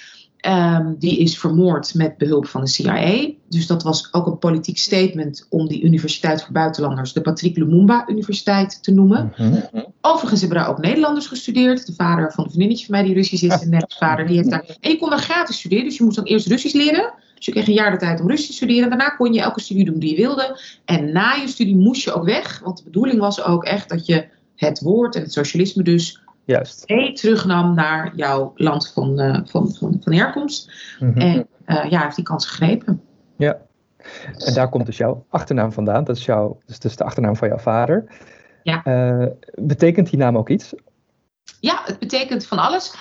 Um, 0.47 0.95
die 0.99 1.17
is 1.17 1.37
vermoord 1.37 1.93
met 1.93 2.17
behulp 2.17 2.47
van 2.47 2.61
de 2.61 2.67
CIA. 2.67 3.37
Dus 3.49 3.67
dat 3.67 3.83
was 3.83 4.13
ook 4.13 4.25
een 4.25 4.37
politiek 4.37 4.77
statement 4.77 5.45
om 5.49 5.67
die 5.67 5.83
Universiteit 5.83 6.43
voor 6.43 6.51
Buitenlanders, 6.51 7.13
de 7.13 7.21
Patrick 7.21 7.57
Lumumba 7.57 8.07
Universiteit, 8.07 8.83
te 8.83 8.91
noemen. 8.91 9.33
Mm 9.37 9.51
-hmm. 9.71 9.85
Overigens 10.01 10.41
hebben 10.41 10.57
daar 10.59 10.69
ook 10.69 10.77
Nederlanders 10.77 11.27
gestudeerd. 11.27 11.85
De 11.85 11.93
vader 11.93 12.31
van 12.31 12.43
de 12.43 12.49
vriendinnetje 12.49 12.85
van 12.85 12.95
mij, 12.95 13.03
die 13.03 13.13
Russisch 13.13 13.43
is, 13.43 13.61
en 13.61 13.69
net 13.69 13.95
vader, 13.99 14.27
die 14.27 14.35
heeft 14.35 14.49
daar. 14.49 14.77
En 14.79 14.91
je 14.91 14.97
kon 14.97 15.09
daar 15.09 15.19
gratis 15.19 15.57
studeren, 15.57 15.85
dus 15.85 15.97
je 15.97 16.03
moest 16.03 16.15
dan 16.15 16.25
eerst 16.25 16.47
Russisch 16.47 16.75
leren. 16.75 17.13
Dus 17.35 17.45
je 17.45 17.51
kreeg 17.51 17.67
een 17.67 17.73
jaar 17.73 17.91
de 17.91 17.97
tijd 17.97 18.21
om 18.21 18.27
Russisch 18.27 18.49
te 18.49 18.55
studeren. 18.55 18.89
Daarna 18.89 19.09
kon 19.09 19.33
je 19.33 19.41
elke 19.41 19.61
studie 19.61 19.85
doen 19.85 19.99
die 19.99 20.09
je 20.09 20.15
wilde. 20.15 20.59
En 20.85 21.11
na 21.11 21.33
je 21.33 21.47
studie 21.47 21.75
moest 21.75 22.03
je 22.03 22.13
ook 22.13 22.25
weg, 22.25 22.59
want 22.63 22.77
de 22.77 22.83
bedoeling 22.83 23.19
was 23.19 23.43
ook 23.43 23.63
echt 23.63 23.89
dat 23.89 24.05
je 24.05 24.27
het 24.55 24.79
woord 24.79 25.15
en 25.15 25.21
het 25.21 25.33
socialisme 25.33 25.83
dus 25.83 26.21
Juist. 26.45 26.83
mee 26.87 27.13
terugnam 27.13 27.75
naar 27.75 28.11
jouw 28.15 28.51
land 28.55 28.91
van, 28.93 29.21
uh, 29.21 29.39
van, 29.43 29.71
van, 29.71 29.97
van 30.03 30.13
herkomst. 30.13 30.71
Mm 30.99 31.11
-hmm. 31.11 31.21
En 31.21 31.47
uh, 31.67 31.89
ja, 31.89 32.03
heeft 32.03 32.15
die 32.15 32.25
kans 32.25 32.45
gegrepen. 32.45 33.01
Ja, 33.39 33.57
en 34.37 34.53
daar 34.53 34.69
komt 34.69 34.85
dus 34.85 34.97
jouw 34.97 35.25
achternaam 35.29 35.71
vandaan. 35.71 36.03
Dat 36.03 36.17
is, 36.17 36.25
jouw, 36.25 36.57
dus, 36.65 36.79
dus 36.79 36.95
de 36.95 37.03
achternaam 37.03 37.35
van 37.35 37.47
jouw 37.47 37.57
vader. 37.57 38.05
Ja. 38.63 38.81
Uh, 38.85 39.27
betekent 39.55 40.09
die 40.09 40.19
naam 40.19 40.37
ook 40.37 40.49
iets? 40.49 40.73
Ja, 41.59 41.81
het 41.85 41.99
betekent 41.99 42.45
van 42.45 42.57
alles. 42.57 42.93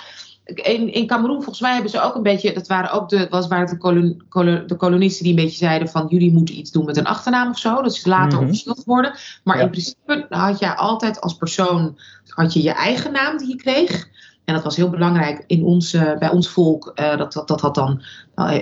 In, 0.43 0.93
in 0.93 1.07
Cameroen, 1.07 1.35
volgens 1.35 1.59
mij 1.59 1.73
hebben 1.73 1.91
ze 1.91 2.01
ook 2.01 2.15
een 2.15 2.23
beetje, 2.23 2.53
dat 2.53 2.67
waren 2.67 2.91
ook 2.91 3.09
de, 3.09 3.27
was, 3.29 3.47
waren 3.47 3.67
de, 3.67 3.77
kolon, 3.77 4.23
kolon, 4.29 4.67
de 4.67 4.75
kolonisten 4.75 5.23
die 5.23 5.33
een 5.33 5.43
beetje 5.43 5.57
zeiden 5.57 5.87
van 5.87 6.05
jullie 6.09 6.31
moeten 6.31 6.57
iets 6.57 6.71
doen 6.71 6.85
met 6.85 6.97
een 6.97 7.05
achternaam 7.05 7.49
of 7.49 7.57
zo. 7.57 7.81
Dat 7.81 7.91
is 7.91 8.05
later 8.05 8.31
mm 8.31 8.37
-hmm. 8.37 8.49
officieel 8.49 8.75
geworden. 8.75 9.13
Maar 9.43 9.57
ja. 9.57 9.63
in 9.63 9.69
principe 9.69 10.25
had 10.29 10.59
jij 10.59 10.73
altijd 10.73 11.21
als 11.21 11.33
persoon, 11.33 11.99
had 12.27 12.53
je 12.53 12.63
je 12.63 12.71
eigen 12.71 13.11
naam 13.11 13.37
die 13.37 13.47
je 13.47 13.55
kreeg. 13.55 14.07
En 14.49 14.55
dat 14.55 14.63
was 14.63 14.75
heel 14.75 14.89
belangrijk 14.89 15.43
in 15.47 15.63
ons, 15.63 15.93
uh, 15.93 16.17
bij 16.17 16.29
ons 16.29 16.49
volk. 16.49 16.91
Uh, 16.95 17.17
dat, 17.17 17.33
dat, 17.33 17.47
dat 17.47 17.61
had 17.61 17.75
dan, 17.75 18.01
uh, 18.35 18.57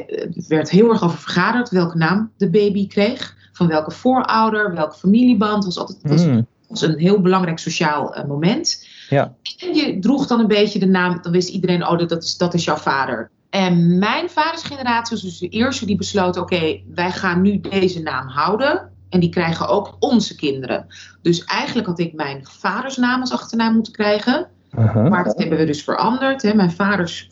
werd 0.48 0.70
heel 0.70 0.90
erg 0.90 1.04
over 1.04 1.18
vergaderd 1.18 1.70
welke 1.70 1.98
naam 1.98 2.32
de 2.38 2.50
baby 2.50 2.88
kreeg. 2.88 3.36
Van 3.52 3.68
welke 3.68 3.92
voorouder, 3.92 4.74
welke 4.74 4.98
familieband. 4.98 5.66
was 5.66 5.78
altijd 5.78 6.00
was, 6.02 6.26
mm. 6.26 6.48
was 6.68 6.82
een 6.82 6.98
heel 6.98 7.22
belangrijk 7.22 7.60
sociaal 7.60 8.16
moment. 8.28 8.88
Ja. 9.10 9.34
En 9.60 9.74
je 9.74 10.00
droeg 10.00 10.28
dan 10.28 10.40
een 10.40 10.48
beetje 10.48 10.80
de 10.80 10.86
naam, 10.86 11.20
dan 11.22 11.32
wist 11.32 11.50
iedereen, 11.50 11.88
oh, 11.88 11.98
dat 12.08 12.24
is, 12.24 12.38
dat 12.38 12.54
is 12.54 12.64
jouw 12.64 12.76
vader. 12.76 13.30
En 13.50 13.98
mijn 13.98 14.30
vaders 14.30 14.64
generatie 14.64 15.16
was 15.16 15.24
dus 15.24 15.38
de 15.38 15.50
eerste 15.50 15.86
die 15.86 15.98
besloot, 15.98 16.38
oké, 16.38 16.56
okay, 16.56 16.84
wij 16.96 17.12
gaan 17.12 17.42
nu 17.42 17.60
deze 17.60 18.02
naam 18.02 18.28
houden. 18.28 18.92
En 19.10 19.20
die 19.20 19.30
krijgen 19.30 19.68
ook 19.68 19.96
onze 20.00 20.36
kinderen. 20.36 20.86
Dus 21.22 21.44
eigenlijk 21.44 21.88
had 21.88 22.00
ik 22.00 22.14
mijn 22.14 22.46
vaders 22.50 22.98
naam 22.98 23.20
als 23.20 23.32
achternaam 23.32 23.74
moeten 23.74 23.94
krijgen. 23.94 24.48
Uh 24.78 24.94
-huh. 24.94 25.10
Maar 25.10 25.24
dat 25.24 25.38
hebben 25.38 25.58
we 25.58 25.66
dus 25.66 25.84
veranderd. 25.84 26.42
Hè. 26.42 26.54
Mijn 26.54 26.72
vaders 26.72 27.30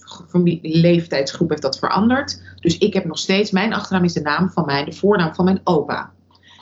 leeftijdsgroep 0.61 1.49
heeft 1.49 1.61
dat 1.61 1.79
veranderd. 1.79 2.41
Dus 2.59 2.77
ik 2.77 2.93
heb 2.93 3.05
nog 3.05 3.17
steeds, 3.17 3.51
mijn 3.51 3.73
achternaam 3.73 4.03
is 4.03 4.13
de 4.13 4.21
naam 4.21 4.49
van 4.49 4.65
mijn, 4.65 4.85
de 4.85 4.91
voornaam 4.91 5.35
van 5.35 5.45
mijn 5.45 5.61
opa. 5.63 6.11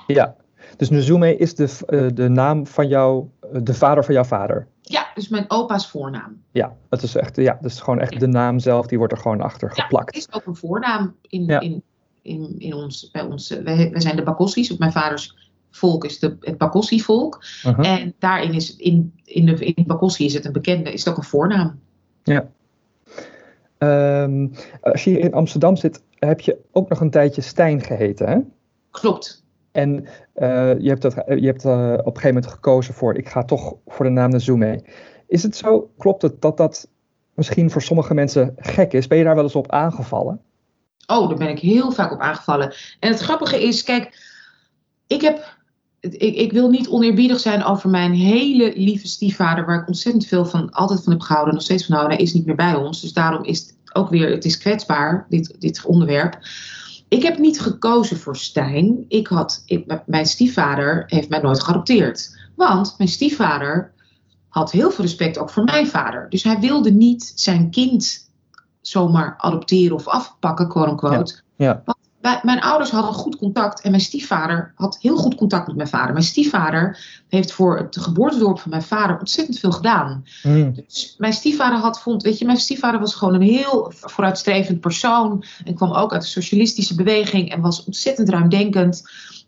Ja, 0.08 0.36
dus 0.78 0.90
Nzume 0.90 1.36
is 1.36 1.56
de, 1.56 1.78
uh, 1.90 2.08
de 2.14 2.30
naam 2.30 2.68
van 2.68 2.88
jou, 2.88 3.26
de 3.62 3.74
vader 3.74 4.04
van 4.04 4.14
jouw 4.14 4.24
vader. 4.24 4.68
Ja, 4.82 5.08
dus 5.14 5.30
mijn 5.30 5.46
opa's 5.48 5.90
voornaam. 5.90 6.42
Ja, 6.52 6.76
dat 6.90 7.04
is 7.04 7.16
echt, 7.16 7.36
ja, 7.36 7.58
dat 7.62 7.72
is 7.72 7.80
gewoon 7.80 8.00
echt 8.00 8.14
ja. 8.14 8.20
de 8.20 8.28
naam 8.28 8.60
zelf, 8.60 8.88
die 8.88 8.98
wordt 8.98 9.14
er 9.14 9.20
gewoon 9.20 9.42
achter 9.42 9.72
geplakt. 9.72 10.16
Ja, 10.16 10.20
het 10.20 10.30
is 10.30 10.36
ook 10.36 10.46
een 10.46 10.56
voornaam 10.56 11.16
in, 11.22 11.46
ja. 11.46 11.60
in, 11.60 11.84
in, 12.22 12.56
in 12.58 12.74
ons, 12.74 13.12
bij 13.12 13.22
ons. 13.22 13.50
Wij, 13.50 13.90
wij 13.92 14.02
zijn 14.02 14.16
de 14.16 14.24
Bakossi's, 14.24 14.72
op 14.72 14.80
mijn 14.80 14.92
vaders 14.92 15.43
volk 15.76 16.06
is 16.06 16.20
de, 16.20 16.38
het 16.40 16.58
Bakossi-volk. 16.58 17.44
Uh 17.66 17.76
-huh. 17.76 17.88
En 17.88 18.14
daarin 18.20 18.54
is 18.54 18.76
in, 18.76 19.14
in, 19.24 19.46
de, 19.46 19.66
in 19.66 19.84
Bakossi 19.88 20.26
is 20.26 20.34
het 20.34 20.46
een 20.46 20.52
bekende, 20.52 20.94
is 20.94 21.04
het 21.04 21.14
ook 21.14 21.18
een 21.20 21.30
voornaam. 21.30 21.80
Ja. 22.24 22.50
Um, 23.78 24.52
als 24.82 25.04
je 25.04 25.20
in 25.20 25.34
Amsterdam 25.34 25.76
zit, 25.76 26.04
heb 26.20 26.40
je 26.40 26.58
ook 26.72 26.90
nog 26.90 27.00
een 27.00 27.10
tijdje 27.10 27.42
Stijn 27.42 27.82
geheten, 27.82 28.28
hè? 28.28 28.38
Klopt. 28.92 29.44
En 29.72 30.08
uh, 30.36 30.80
je 30.80 30.90
hebt, 30.90 31.02
dat, 31.02 31.14
je 31.14 31.46
hebt 31.46 31.66
uh, 31.66 31.72
op 31.74 31.98
een 31.98 32.04
gegeven 32.06 32.34
moment 32.34 32.48
gekozen 32.48 32.94
voor, 32.94 33.16
ik 33.16 33.30
ga 33.30 33.44
toch 33.44 33.76
voor 33.86 34.06
de 34.06 34.12
naam 34.12 34.30
Nazume. 34.30 34.84
Is 35.28 35.44
het 35.44 35.56
zo, 35.56 35.92
klopt 35.98 36.22
het 36.22 36.42
dat 36.42 36.58
dat 36.58 36.88
misschien 37.34 37.72
voor 37.72 37.82
sommige 37.82 38.14
mensen 38.14 38.54
gek 38.58 38.94
is? 38.94 39.08
Ben 39.08 39.18
je 39.18 39.24
daar 39.24 39.36
wel 39.36 39.44
eens 39.44 39.56
op 39.56 39.72
aangevallen? 39.72 40.42
Oh, 41.08 41.30
daar 41.30 41.38
ben 41.38 41.50
ik 41.50 41.60
heel 41.60 41.92
vaak 41.92 42.12
op 42.12 42.20
aangevallen. 42.20 42.74
En 43.00 43.12
het 43.12 43.20
grappige 43.20 43.64
is, 43.64 43.84
kijk, 43.84 44.32
ik 45.08 45.22
heb, 45.22 45.53
ik, 46.12 46.36
ik 46.36 46.52
wil 46.52 46.70
niet 46.70 46.88
oneerbiedig 46.88 47.40
zijn 47.40 47.64
over 47.64 47.90
mijn 47.90 48.14
hele 48.14 48.74
lieve 48.76 49.08
stiefvader, 49.08 49.66
waar 49.66 49.82
ik 49.82 49.88
ontzettend 49.88 50.26
veel 50.26 50.46
van, 50.46 50.72
altijd 50.72 51.04
van 51.04 51.12
heb 51.12 51.22
gehouden, 51.22 51.54
nog 51.54 51.64
steeds 51.64 51.86
van. 51.86 52.06
Hij 52.06 52.18
is 52.18 52.34
niet 52.34 52.46
meer 52.46 52.56
bij 52.56 52.76
ons, 52.76 53.02
dus 53.02 53.14
daarom 53.14 53.44
is 53.44 53.60
het 53.60 53.76
ook 53.94 54.10
weer, 54.10 54.30
het 54.30 54.46
is 54.46 54.58
kwetsbaar, 54.58 55.26
dit, 55.30 55.56
dit 55.60 55.86
onderwerp. 55.86 56.38
Ik 57.08 57.24
heb 57.24 57.38
niet 57.38 57.62
gekozen 57.62 58.18
voor 58.18 58.36
Stijn. 58.36 59.06
Ik 59.08 59.28
had, 59.28 59.64
mijn 60.06 60.26
stiefvader 60.26 61.04
heeft 61.08 61.30
mij 61.30 61.40
nooit 61.40 61.64
geadopteerd. 61.64 62.38
Want 62.56 62.96
mijn 62.98 63.10
stiefvader 63.10 63.92
had 64.48 64.72
heel 64.72 64.92
veel 64.92 65.04
respect 65.04 65.38
ook 65.38 65.50
voor 65.50 65.64
mijn 65.64 65.88
vader. 65.88 66.30
Dus 66.30 66.44
hij 66.44 66.60
wilde 66.60 66.92
niet 66.92 67.32
zijn 67.36 67.70
kind 67.70 68.30
zomaar 68.82 69.34
adopteren 69.38 69.96
of 69.96 70.08
afpakken, 70.08 70.68
quote 70.68 70.90
unquote. 70.90 71.42
Ja, 71.56 71.84
ja. 71.86 71.96
Wij, 72.24 72.40
mijn 72.44 72.62
ouders 72.62 72.92
hadden 72.92 73.14
goed 73.14 73.36
contact 73.36 73.82
en 73.82 73.90
mijn 73.92 74.04
stiefvader 74.04 74.72
had 74.76 74.98
heel 75.02 75.16
goed 75.16 75.36
contact 75.36 75.68
met 75.68 75.76
mijn 75.76 75.88
vader. 75.88 76.14
Mijn 76.14 76.26
stiefvader 76.26 77.00
heeft 77.28 77.52
voor 77.52 77.78
het 77.78 77.98
geboortedorp 78.00 78.60
van 78.60 78.70
mijn 78.70 78.84
vader 78.84 79.20
ontzettend 79.20 79.60
veel 79.60 79.72
gedaan. 79.72 80.26
Mm. 80.44 80.74
Dus 80.74 81.16
mijn 81.18 81.34
stiefvader 81.34 81.78
had 81.78 82.02
vond, 82.02 82.24
weet 82.24 82.38
je, 82.38 82.46
mijn 82.46 82.58
stiefvader 82.58 83.00
was 83.00 83.16
gewoon 83.16 83.34
een 83.34 83.42
heel 83.42 83.92
vooruitstrevend 83.96 84.80
persoon 84.80 85.44
en 85.66 85.76
kwam 85.76 85.92
ook 85.92 86.14
uit 86.14 86.22
de 86.22 86.28
socialistische 86.28 86.96
beweging 86.96 87.52
en 87.52 87.62
was 87.62 87.84
ontzettend 87.84 88.30
ruimdenkend. 88.30 89.02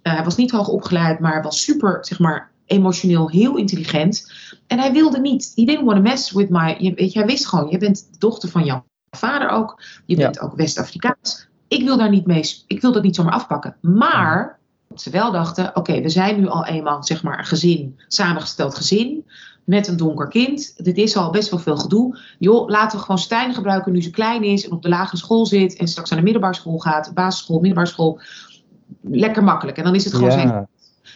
Uh, 0.03 0.13
hij 0.13 0.23
was 0.23 0.35
niet 0.35 0.51
hoog 0.51 0.67
opgeleid, 0.67 1.19
maar 1.19 1.43
was 1.43 1.63
super, 1.63 1.97
zeg 2.01 2.19
maar, 2.19 2.51
emotioneel 2.65 3.29
heel 3.29 3.57
intelligent. 3.57 4.31
En 4.67 4.79
hij 4.79 4.91
wilde 4.91 5.19
niet, 5.19 5.51
he 5.55 5.63
didn't 5.65 5.85
want 5.85 5.97
to 5.97 6.11
mess 6.11 6.31
with 6.31 6.49
my, 6.49 6.75
je, 6.79 6.93
weet 6.93 7.13
je, 7.13 7.19
hij 7.19 7.27
wist 7.27 7.47
gewoon, 7.47 7.69
je 7.69 7.77
bent 7.77 8.07
de 8.11 8.17
dochter 8.17 8.49
van 8.49 8.65
jouw 8.65 8.85
vader 9.09 9.49
ook, 9.49 9.81
je 10.05 10.15
bent 10.15 10.35
ja. 10.35 10.41
ook 10.41 10.55
West-Afrikaans 10.55 11.47
ik 11.67 11.83
wil 11.83 11.97
daar 11.97 12.09
niet 12.09 12.25
mee, 12.25 12.63
ik 12.67 12.81
wil 12.81 12.91
dat 12.91 13.03
niet 13.03 13.15
zomaar 13.15 13.33
afpakken. 13.33 13.75
Maar 13.81 14.59
ze 14.95 15.09
wel 15.09 15.31
dachten, 15.31 15.67
oké, 15.67 15.79
okay, 15.79 16.01
we 16.01 16.09
zijn 16.09 16.39
nu 16.39 16.47
al 16.47 16.65
eenmaal 16.65 17.03
zeg 17.03 17.23
maar 17.23 17.39
een 17.39 17.45
gezin, 17.45 17.99
samengesteld 18.07 18.75
gezin, 18.75 19.25
met 19.63 19.87
een 19.87 19.97
donker 19.97 20.27
kind. 20.27 20.85
Dit 20.85 20.97
is 20.97 21.17
al 21.17 21.31
best 21.31 21.49
wel 21.49 21.59
veel 21.59 21.77
gedoe. 21.77 22.19
Joh, 22.39 22.69
laten 22.69 22.97
we 22.97 23.03
gewoon 23.03 23.19
Stijn 23.19 23.53
gebruiken 23.53 23.91
nu 23.91 24.01
ze 24.01 24.09
klein 24.09 24.43
is 24.43 24.65
en 24.65 24.71
op 24.71 24.81
de 24.81 24.89
lagere 24.89 25.17
school 25.17 25.45
zit 25.45 25.75
en 25.75 25.87
straks 25.87 26.09
naar 26.09 26.19
de 26.19 26.25
middelbare 26.25 26.55
school 26.55 26.77
gaat, 26.77 27.11
basisschool, 27.13 27.59
middelbare 27.59 27.87
school. 27.87 28.19
Lekker 29.01 29.43
makkelijk. 29.43 29.77
En 29.77 29.83
dan 29.83 29.95
is 29.95 30.03
het 30.03 30.13
gewoon 30.13 30.39
ja. 30.39 30.67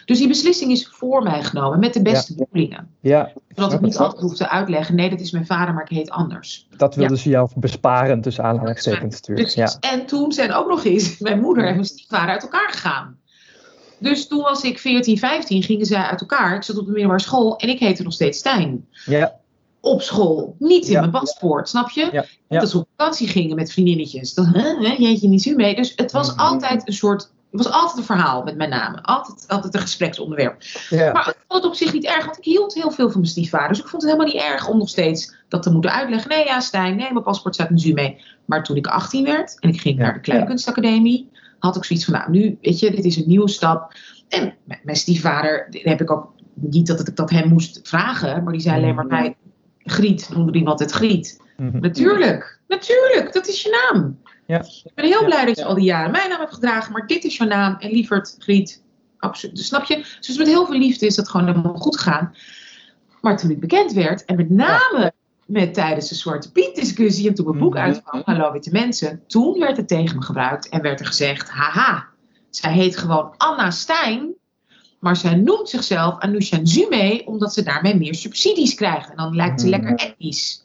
Dus 0.09 0.17
die 0.17 0.27
beslissing 0.27 0.71
is 0.71 0.87
voor 0.87 1.23
mij 1.23 1.43
genomen 1.43 1.79
met 1.79 1.93
de 1.93 2.01
beste 2.01 2.33
ja. 2.35 2.43
bedoelingen. 2.43 2.89
Ja, 2.99 3.31
Zodat 3.55 3.73
ik 3.73 3.81
niet 3.81 3.97
altijd 3.97 4.21
hoef 4.21 4.35
te 4.35 4.49
uitleggen, 4.49 4.95
nee, 4.95 5.09
dat 5.09 5.19
is 5.19 5.31
mijn 5.31 5.45
vader, 5.45 5.73
maar 5.73 5.83
ik 5.83 5.97
heet 5.97 6.09
anders. 6.09 6.67
Dat 6.77 6.95
wilden 6.95 7.15
ja. 7.15 7.21
ze 7.21 7.29
jou 7.29 7.49
besparen 7.55 8.21
tussen 8.21 8.43
aanhalingstekens 8.43 9.15
natuurlijk. 9.15 9.47
Dus, 9.47 9.55
ja. 9.55 9.77
En 9.79 10.05
toen 10.05 10.31
zijn 10.31 10.53
ook 10.53 10.67
nog 10.67 10.83
eens 10.85 11.17
mijn 11.19 11.39
moeder 11.39 11.65
en 11.65 11.73
mijn 11.73 11.85
stiefvader 11.85 12.29
uit 12.29 12.41
elkaar 12.41 12.69
gegaan. 12.69 13.17
Dus 13.99 14.27
toen 14.27 14.41
was 14.41 14.63
ik 14.63 14.79
14, 14.79 15.17
15, 15.17 15.63
gingen 15.63 15.85
zij 15.85 16.01
uit 16.01 16.21
elkaar. 16.21 16.55
Ik 16.55 16.63
zat 16.63 16.77
op 16.77 16.85
de 16.85 16.91
middelbare 16.91 17.21
school 17.21 17.57
en 17.57 17.69
ik 17.69 17.79
heette 17.79 18.03
nog 18.03 18.13
steeds 18.13 18.37
Stijn. 18.37 18.87
Ja. 19.05 19.35
Op 19.79 20.01
school, 20.01 20.55
niet 20.59 20.85
in 20.85 20.91
ja. 20.91 20.99
mijn 20.99 21.11
paspoort, 21.11 21.69
snap 21.69 21.89
je? 21.89 22.09
Ja. 22.11 22.25
Ja. 22.47 22.59
Dat 22.59 22.69
ze 22.69 22.77
op 22.77 22.87
vakantie 22.95 23.27
gingen 23.27 23.55
met 23.55 23.71
vriendinnetjes. 23.71 24.33
Dan, 24.33 24.45
hè, 24.45 24.93
jeetje 24.97 25.27
niet 25.27 25.41
zo 25.41 25.55
mee. 25.55 25.75
Dus 25.75 25.93
het 25.95 26.11
was 26.11 26.37
altijd 26.37 26.87
een 26.87 26.93
soort 26.93 27.31
het 27.51 27.63
was 27.63 27.71
altijd 27.73 27.97
een 27.97 28.03
verhaal 28.03 28.43
met 28.43 28.55
mijn 28.57 28.69
naam. 28.69 28.95
Altijd, 28.95 29.47
altijd 29.47 29.73
een 29.73 29.79
gespreksonderwerp. 29.79 30.61
Ja. 30.89 31.11
Maar 31.11 31.27
ik 31.29 31.35
vond 31.47 31.63
het 31.63 31.71
op 31.71 31.77
zich 31.77 31.93
niet 31.93 32.05
erg, 32.05 32.25
want 32.25 32.37
ik 32.37 32.43
hield 32.43 32.73
heel 32.73 32.91
veel 32.91 33.09
van 33.09 33.19
mijn 33.19 33.31
stiefvader. 33.31 33.67
Dus 33.69 33.79
ik 33.79 33.87
vond 33.87 34.01
het 34.01 34.11
helemaal 34.11 34.33
niet 34.33 34.43
erg 34.43 34.67
om 34.67 34.77
nog 34.77 34.89
steeds 34.89 35.35
dat 35.47 35.63
te 35.63 35.71
moeten 35.71 35.91
uitleggen. 35.91 36.29
Nee, 36.29 36.45
ja, 36.45 36.59
Stijn, 36.59 36.95
nee, 36.95 37.11
mijn 37.11 37.23
paspoort 37.23 37.53
staat 37.53 37.69
nu 37.69 37.93
mee. 37.93 38.21
Maar 38.45 38.63
toen 38.63 38.75
ik 38.75 38.87
18 38.87 39.25
werd 39.25 39.59
en 39.59 39.69
ik 39.69 39.81
ging 39.81 39.97
Ja. 39.97 40.03
naar 40.03 40.13
de 40.13 40.19
Kleinkunstacademie, 40.19 41.29
had 41.59 41.75
ik 41.75 41.83
zoiets 41.83 42.05
van, 42.05 42.13
nou, 42.13 42.31
nu, 42.31 42.57
weet 42.61 42.79
je, 42.79 42.91
dit 42.91 43.05
is 43.05 43.15
een 43.17 43.27
nieuwe 43.27 43.49
stap. 43.49 43.93
En 44.27 44.53
mijn 44.83 44.97
stiefvader, 44.97 45.67
heb 45.69 46.01
ik 46.01 46.11
ook 46.11 46.31
niet 46.53 46.87
dat 46.87 46.99
ik 47.07 47.15
dat 47.15 47.29
hem 47.29 47.47
moest 47.49 47.79
vragen, 47.83 48.43
maar 48.43 48.53
die 48.53 48.61
zei 48.61 48.75
alleen 48.75 48.95
maar 48.95 49.05
Mhm. 49.05 49.13
mij, 49.15 49.35
Griet, 49.83 50.29
noemde 50.33 50.57
hem 50.57 50.67
altijd 50.67 50.91
Griet. 50.91 51.41
Mhm. 51.57 51.79
Natuurlijk, 51.79 52.59
natuurlijk, 52.67 53.33
dat 53.33 53.47
is 53.47 53.61
je 53.61 53.89
naam. 53.91 54.19
Ja. 54.49 54.59
Ik 54.83 54.91
ben 54.95 55.05
heel 55.05 55.25
blij 55.25 55.45
dat 55.45 55.57
je 55.57 55.65
al 55.65 55.73
die 55.73 55.83
jaren 55.83 56.11
mijn 56.11 56.29
naam 56.29 56.39
hebt 56.39 56.53
gedragen, 56.53 56.91
maar 56.91 57.07
dit 57.07 57.23
is 57.23 57.37
jouw 57.37 57.47
naam. 57.47 57.75
En 57.79 57.91
lieverd, 57.91 58.35
Griet, 58.39 58.83
absoluut. 59.17 59.55
Dus 59.55 59.65
snap 59.65 59.83
je? 59.83 60.17
Dus 60.19 60.37
met 60.37 60.47
heel 60.47 60.65
veel 60.65 60.77
liefde 60.77 61.05
is 61.05 61.15
dat 61.15 61.29
gewoon 61.29 61.47
helemaal 61.47 61.73
goed 61.75 61.97
gegaan. 61.97 62.35
Maar 63.21 63.37
toen 63.37 63.49
ik 63.49 63.59
bekend 63.59 63.93
werd, 63.93 64.25
en 64.25 64.35
met 64.35 64.49
name 64.49 65.13
met 65.45 65.73
tijdens 65.73 66.09
de 66.09 66.15
Zwarte 66.15 66.51
Piet 66.51 66.75
discussie 66.75 67.27
en 67.27 67.33
toen 67.33 67.45
mijn 67.45 67.59
boek 67.59 67.73
mm 67.73 67.79
uitkwam, 67.79 68.21
Hallo 68.25 68.51
Witte 68.51 68.71
Mensen, 68.71 69.23
toen 69.27 69.59
werd 69.59 69.77
het 69.77 69.87
tegen 69.87 70.15
me 70.15 70.23
gebruikt 70.23 70.69
en 70.69 70.81
werd 70.81 70.99
er 70.99 71.05
gezegd, 71.05 71.49
haha, 71.49 72.07
zij 72.49 72.73
heet 72.73 72.97
gewoon 72.97 73.33
Anna 73.37 73.71
Stijn, 73.71 74.33
maar 74.99 75.15
zij 75.15 75.35
noemt 75.35 75.69
zichzelf 75.69 76.19
Anusha 76.19 76.59
Zume 76.63 77.21
omdat 77.25 77.53
ze 77.53 77.63
daarmee 77.63 77.95
meer 77.95 78.15
subsidies 78.15 78.73
krijgt. 78.73 79.09
En 79.09 79.15
dan 79.15 79.35
lijkt 79.35 79.61
ze 79.61 79.67
mhm. 79.67 79.75
lekker 79.75 80.07
etnisch. 80.07 80.63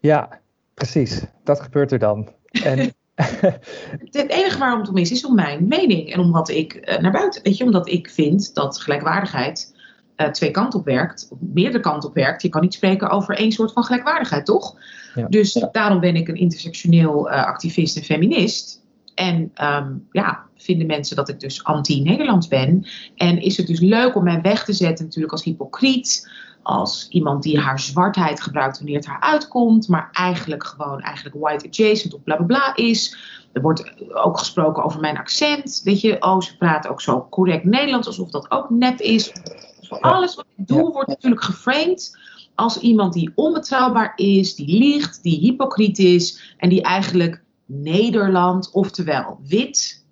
Ja, 0.00 0.40
precies. 0.76 1.24
Dat 1.44 1.60
gebeurt 1.60 1.92
er 1.92 1.98
dan. 1.98 2.28
En 2.50 2.78
het 4.10 4.28
enige 4.28 4.58
waarom 4.58 4.80
het 4.80 4.88
om 4.88 4.96
is, 4.96 5.10
is 5.10 5.26
om 5.26 5.34
mijn 5.34 5.68
mening 5.68 6.12
en 6.12 6.20
om 6.20 6.32
wat 6.32 6.48
ik 6.48 6.74
uh, 6.74 6.98
naar 6.98 7.12
buiten. 7.12 7.42
Weet 7.42 7.56
je, 7.56 7.64
omdat 7.64 7.88
ik 7.88 8.10
vind 8.10 8.54
dat 8.54 8.80
gelijkwaardigheid 8.80 9.74
uh, 10.16 10.28
twee 10.28 10.50
kanten 10.50 10.78
op 10.78 10.84
werkt, 10.84 11.28
of 11.30 11.38
meerdere 11.40 11.82
kanten 11.82 12.08
op 12.08 12.14
werkt. 12.14 12.42
Je 12.42 12.48
kan 12.48 12.60
niet 12.60 12.74
spreken 12.74 13.10
over 13.10 13.36
één 13.36 13.52
soort 13.52 13.72
van 13.72 13.84
gelijkwaardigheid, 13.84 14.44
toch? 14.44 14.76
Ja. 15.14 15.26
Dus 15.28 15.66
daarom 15.72 16.00
ben 16.00 16.16
ik 16.16 16.28
een 16.28 16.36
intersectioneel 16.36 17.30
uh, 17.30 17.44
activist 17.44 17.96
en 17.96 18.02
feminist. 18.02 18.84
En 19.14 19.52
um, 19.62 20.08
ja, 20.12 20.44
vinden 20.56 20.86
mensen 20.86 21.16
dat 21.16 21.28
ik 21.28 21.40
dus 21.40 21.64
anti-Nederlands 21.64 22.48
ben. 22.48 22.86
En 23.14 23.42
is 23.42 23.56
het 23.56 23.66
dus 23.66 23.80
leuk 23.80 24.14
om 24.14 24.24
mij 24.24 24.40
weg 24.40 24.64
te 24.64 24.72
zetten, 24.72 25.04
natuurlijk 25.04 25.32
als 25.32 25.44
hypocriet. 25.44 26.30
Als 26.66 27.08
iemand 27.08 27.42
die 27.42 27.60
haar 27.60 27.80
zwartheid 27.80 28.40
gebruikt 28.40 28.76
wanneer 28.76 28.96
het 28.96 29.06
haar 29.06 29.20
uitkomt. 29.20 29.88
Maar 29.88 30.08
eigenlijk 30.12 30.64
gewoon 30.64 31.00
eigenlijk 31.00 31.36
white 31.38 31.66
adjacent 31.66 32.14
of 32.14 32.22
bla 32.22 32.36
bla 32.36 32.46
bla 32.46 32.76
is. 32.76 33.16
Er 33.52 33.62
wordt 33.62 33.92
ook 34.14 34.38
gesproken 34.38 34.84
over 34.84 35.00
mijn 35.00 35.18
accent. 35.18 35.80
Weet 35.84 36.00
je, 36.00 36.22
oh, 36.22 36.40
ze 36.40 36.56
praten 36.56 36.90
ook 36.90 37.00
zo 37.00 37.26
correct 37.30 37.64
Nederlands 37.64 38.06
alsof 38.06 38.30
dat 38.30 38.50
ook 38.50 38.70
nep 38.70 38.98
is. 38.98 39.32
Dus 39.80 40.00
alles 40.00 40.34
wat 40.34 40.46
ik 40.56 40.66
doe 40.66 40.92
wordt 40.92 41.08
natuurlijk 41.08 41.42
geframed 41.42 42.18
als 42.54 42.78
iemand 42.78 43.12
die 43.12 43.32
onbetrouwbaar 43.34 44.12
is, 44.16 44.54
die 44.54 44.78
liegt, 44.78 45.22
die 45.22 45.38
hypocriet 45.38 45.98
is 45.98 46.54
en 46.56 46.68
die 46.68 46.82
eigenlijk 46.82 47.42
Nederland, 47.66 48.70
oftewel 48.72 49.38
wit, 49.48 50.04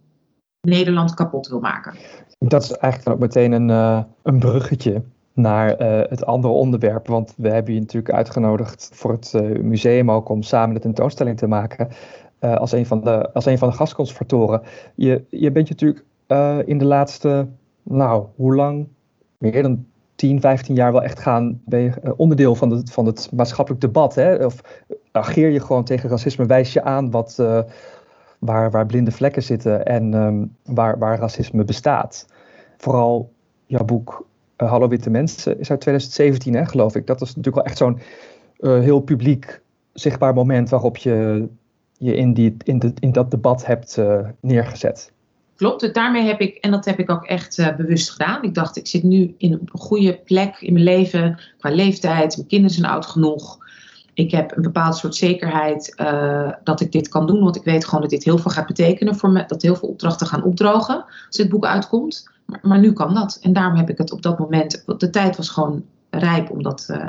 Nederland 0.60 1.14
kapot 1.14 1.48
wil 1.48 1.60
maken. 1.60 1.94
Dat 2.38 2.62
is 2.62 2.70
eigenlijk 2.70 3.04
dan 3.04 3.12
ook 3.12 3.20
meteen 3.20 3.52
een, 3.52 3.68
uh, 3.68 4.02
een 4.22 4.38
bruggetje 4.38 5.02
naar 5.34 5.82
uh, 5.82 6.00
het 6.08 6.26
andere 6.26 6.54
onderwerp. 6.54 7.06
Want 7.06 7.34
we 7.36 7.48
hebben 7.48 7.74
je 7.74 7.80
natuurlijk 7.80 8.14
uitgenodigd 8.14 8.90
voor 8.92 9.12
het 9.12 9.32
uh, 9.36 9.58
museum 9.62 10.10
ook 10.10 10.28
om 10.28 10.42
samen 10.42 10.74
de 10.74 10.80
tentoonstelling 10.80 11.38
te 11.38 11.46
maken. 11.46 11.88
als, 12.40 12.72
een 12.72 12.86
van 12.86 13.00
de, 13.00 13.32
als 13.32 13.46
een 13.46 13.58
van 13.58 13.68
de 13.68 13.74
gastconservatoren. 13.74 14.62
Je, 14.94 15.24
je 15.30 15.50
bent 15.50 15.68
je 15.68 15.74
natuurlijk 15.74 16.04
in 16.68 16.78
de 16.78 16.84
laatste, 16.84 17.48
nou, 17.82 18.26
hoe 18.36 18.54
lang? 18.54 18.88
Meer 19.38 19.62
dan 19.62 19.86
10, 20.14 20.40
15 20.40 20.74
jaar 20.74 20.92
wel 20.92 21.02
echt 21.02 21.18
gaan, 21.18 21.60
ben 21.64 21.80
je 21.80 22.14
onderdeel 22.16 22.54
van, 22.54 22.68
de, 22.68 22.82
van 22.90 23.06
het 23.06 23.28
maatschappelijk 23.32 23.82
debat. 23.82 24.14
Hè? 24.14 24.44
Of 24.44 24.60
ageer 25.12 25.50
je 25.50 25.60
gewoon 25.60 25.84
tegen 25.84 26.08
racisme, 26.08 26.46
wijs 26.46 26.72
je 26.72 26.82
aan 26.82 27.10
wat, 27.10 27.42
waar, 28.38 28.70
waar 28.70 28.86
blinde 28.86 29.10
vlekken 29.10 29.42
zitten 29.42 29.86
en 29.86 30.14
um, 30.14 30.56
waar, 30.64 30.98
waar 30.98 31.18
racisme 31.18 31.64
bestaat. 31.64 32.26
Vooral 32.76 33.32
jouw 33.66 33.84
boek 33.84 34.26
uh, 34.58 34.70
Hallo 34.70 34.88
Witte 34.88 35.10
Mensen 35.10 35.58
is 35.58 35.70
uit 35.70 35.80
2017, 35.80 36.54
hè, 36.54 36.66
geloof 36.66 36.94
ik. 36.94 37.06
Dat 37.06 37.20
is 37.20 37.28
natuurlijk 37.28 37.54
wel 37.54 37.64
echt 37.64 37.76
zo'n 37.76 38.00
uh, 38.60 38.80
heel 38.80 39.00
publiek 39.00 39.60
zichtbaar 39.92 40.34
moment 40.34 40.68
waarop 40.68 40.96
je 40.96 41.46
je 41.98 42.16
in, 42.16 42.34
die, 42.34 42.56
in, 42.64 42.78
de, 42.78 42.92
in 42.98 43.12
dat 43.12 43.30
debat 43.30 43.66
hebt 43.66 43.98
neergezet. 44.40 45.12
Klopt, 45.56 45.94
daarmee 45.94 46.22
heb 46.22 46.40
ik, 46.40 46.56
en 46.56 46.70
dat 46.70 46.84
heb 46.84 46.98
ik 46.98 47.10
ook 47.10 47.24
echt 47.24 47.76
bewust 47.76 48.10
gedaan. 48.10 48.42
Ik 48.42 48.54
dacht, 48.54 48.76
ik 48.76 48.86
zit 48.86 49.02
nu 49.02 49.34
in 49.38 49.52
een 49.52 49.68
goede 49.72 50.20
plek 50.24 50.56
in 50.60 50.72
mijn 50.72 50.84
leven, 50.84 51.40
qua 51.58 51.70
leeftijd. 51.70 52.36
Mijn 52.36 52.48
kinderen 52.48 52.74
zijn 52.74 52.90
oud 52.90 53.06
genoeg 53.06 53.58
ik 54.14 54.30
heb 54.30 54.56
een 54.56 54.62
bepaald 54.62 54.96
soort 54.96 55.14
zekerheid 55.14 55.94
dat 56.64 56.80
ik 56.80 56.92
dit 56.92 57.08
kan 57.08 57.26
doen. 57.26 57.42
Want 57.42 57.56
ik 57.56 57.64
weet 57.64 57.84
gewoon 57.84 58.00
dat 58.00 58.10
dit 58.10 58.24
heel 58.24 58.38
veel 58.38 58.50
gaat 58.50 58.66
betekenen 58.66 59.16
voor 59.16 59.30
me. 59.30 59.44
Dat 59.46 59.62
heel 59.62 59.76
veel 59.76 59.88
opdrachten 59.88 60.26
gaan 60.26 60.44
opdrogen 60.44 61.04
als 61.26 61.36
dit 61.36 61.48
boek 61.48 61.64
uitkomt. 61.64 62.30
Maar, 62.62 62.78
nu 62.78 62.92
kan 62.92 63.14
dat. 63.14 63.38
En 63.42 63.52
daarom 63.52 63.76
heb 63.76 63.90
ik 63.90 63.98
het 63.98 64.12
op 64.12 64.22
dat 64.22 64.38
moment. 64.38 64.84
De 64.98 65.10
tijd 65.10 65.36
was 65.36 65.48
gewoon 65.48 65.84
rijp 66.10 66.50
om 66.50 66.62
dat, 66.62 66.88
uh, 66.90 67.06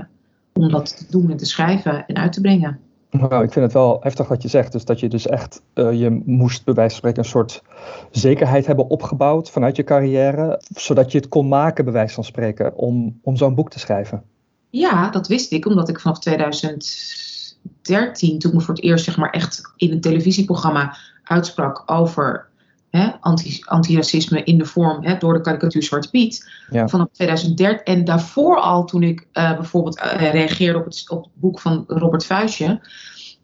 om 0.54 0.70
dat 0.70 0.98
te 0.98 1.06
doen 1.10 1.32
en 1.32 1.38
te 1.38 1.46
schrijven 1.46 2.06
en 2.06 2.16
uit 2.16 2.34
te 2.34 2.42
brengen. 2.42 2.80
Nou, 3.12 3.44
ik 3.44 3.52
vind 3.52 3.66
het 3.66 3.74
wel 3.74 3.98
heftig 4.02 4.28
wat 4.28 4.42
je 4.42 4.48
zegt. 4.48 4.72
Dus 4.72 4.86
dat 4.86 5.00
je 5.00 5.10
dus 5.10 5.28
echt, 5.28 5.62
uh, 5.74 6.00
je 6.00 6.22
moest 6.26 6.64
bij 6.64 6.74
wijze 6.74 6.90
van 6.90 6.98
spreken 6.98 7.24
een 7.24 7.30
soort 7.30 7.64
zekerheid 8.12 8.66
hebben 8.66 8.90
opgebouwd 8.90 9.50
vanuit 9.50 9.76
je 9.76 9.84
carrière. 9.84 10.62
Zodat 10.76 11.12
je 11.12 11.18
het 11.18 11.28
kon 11.28 11.48
maken, 11.48 11.84
bij 11.84 11.94
wijze 11.94 12.14
van 12.14 12.24
spreken, 12.24 12.78
om, 12.78 13.20
om 13.22 13.36
zo'n 13.36 13.56
boek 13.56 13.70
te 13.70 13.80
schrijven. 13.80 14.24
Ja, 14.70 15.10
dat 15.10 15.28
wist 15.28 15.52
ik, 15.52 15.66
omdat 15.66 15.90
ik 15.90 16.00
vanaf 16.00 16.20
2013, 16.20 18.40
toen 18.40 18.52
ik 18.52 18.58
me 18.58 18.64
voor 18.64 18.74
het 18.74 18.84
eerst 18.84 19.06
zeg 19.06 19.18
maar 19.18 19.30
echt 19.30 19.62
in 19.76 19.92
een 19.92 20.02
televisieprogramma 20.02 20.98
uitsprak 21.24 21.84
over 21.86 22.48
hè, 22.96 23.10
anti, 23.20 23.62
antiracisme 23.66 24.44
in 24.44 24.58
de 24.58 24.66
vorm 24.66 25.04
hè, 25.04 25.18
door 25.18 25.34
de 25.34 25.42
karikatuur 25.42 25.84
Zwarte 25.84 26.10
Piet. 26.10 26.52
Ja. 26.70 26.88
Vanaf 26.88 27.08
2013 27.12 27.96
en 27.96 28.06
daarvoor 28.06 28.60
al, 28.60 28.86
toen 28.86 29.04
ik 29.04 29.28
uh, 29.34 29.56
bijvoorbeeld 29.56 29.98
uh, 29.98 30.32
reageerde 30.32 30.80
op 30.80 30.86
het, 30.86 31.10
op 31.10 31.24
het 31.24 31.32
boek 31.34 31.60
van 31.60 31.84
Robert 31.88 32.26
Vuijsje, 32.26 32.80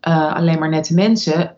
uh, 0.07 0.35
Alleen 0.35 0.59
maar 0.59 0.69
nette 0.69 0.93
mensen, 0.93 1.55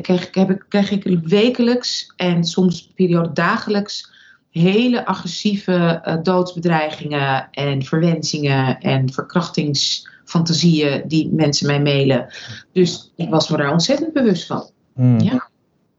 kreeg, 0.00 0.28
heb 0.30 0.50
ik, 0.50 0.64
kreeg 0.68 0.90
ik 0.90 1.20
wekelijks 1.22 2.12
en 2.16 2.44
soms 2.44 2.90
periode 2.94 3.32
dagelijks 3.32 4.12
hele 4.50 5.06
agressieve 5.06 6.18
doodsbedreigingen 6.22 7.48
en 7.50 7.82
verwensingen 7.82 8.80
en 8.80 9.12
verkrachtingsfantasieën 9.12 11.02
die 11.06 11.30
mensen 11.32 11.66
mij 11.66 11.82
mailen. 11.82 12.26
Dus 12.72 13.12
ik 13.16 13.30
was 13.30 13.48
me 13.48 13.56
daar 13.56 13.72
ontzettend 13.72 14.12
bewust 14.12 14.46
van. 14.46 14.70
Hmm. 14.94 15.20
Ja. 15.20 15.48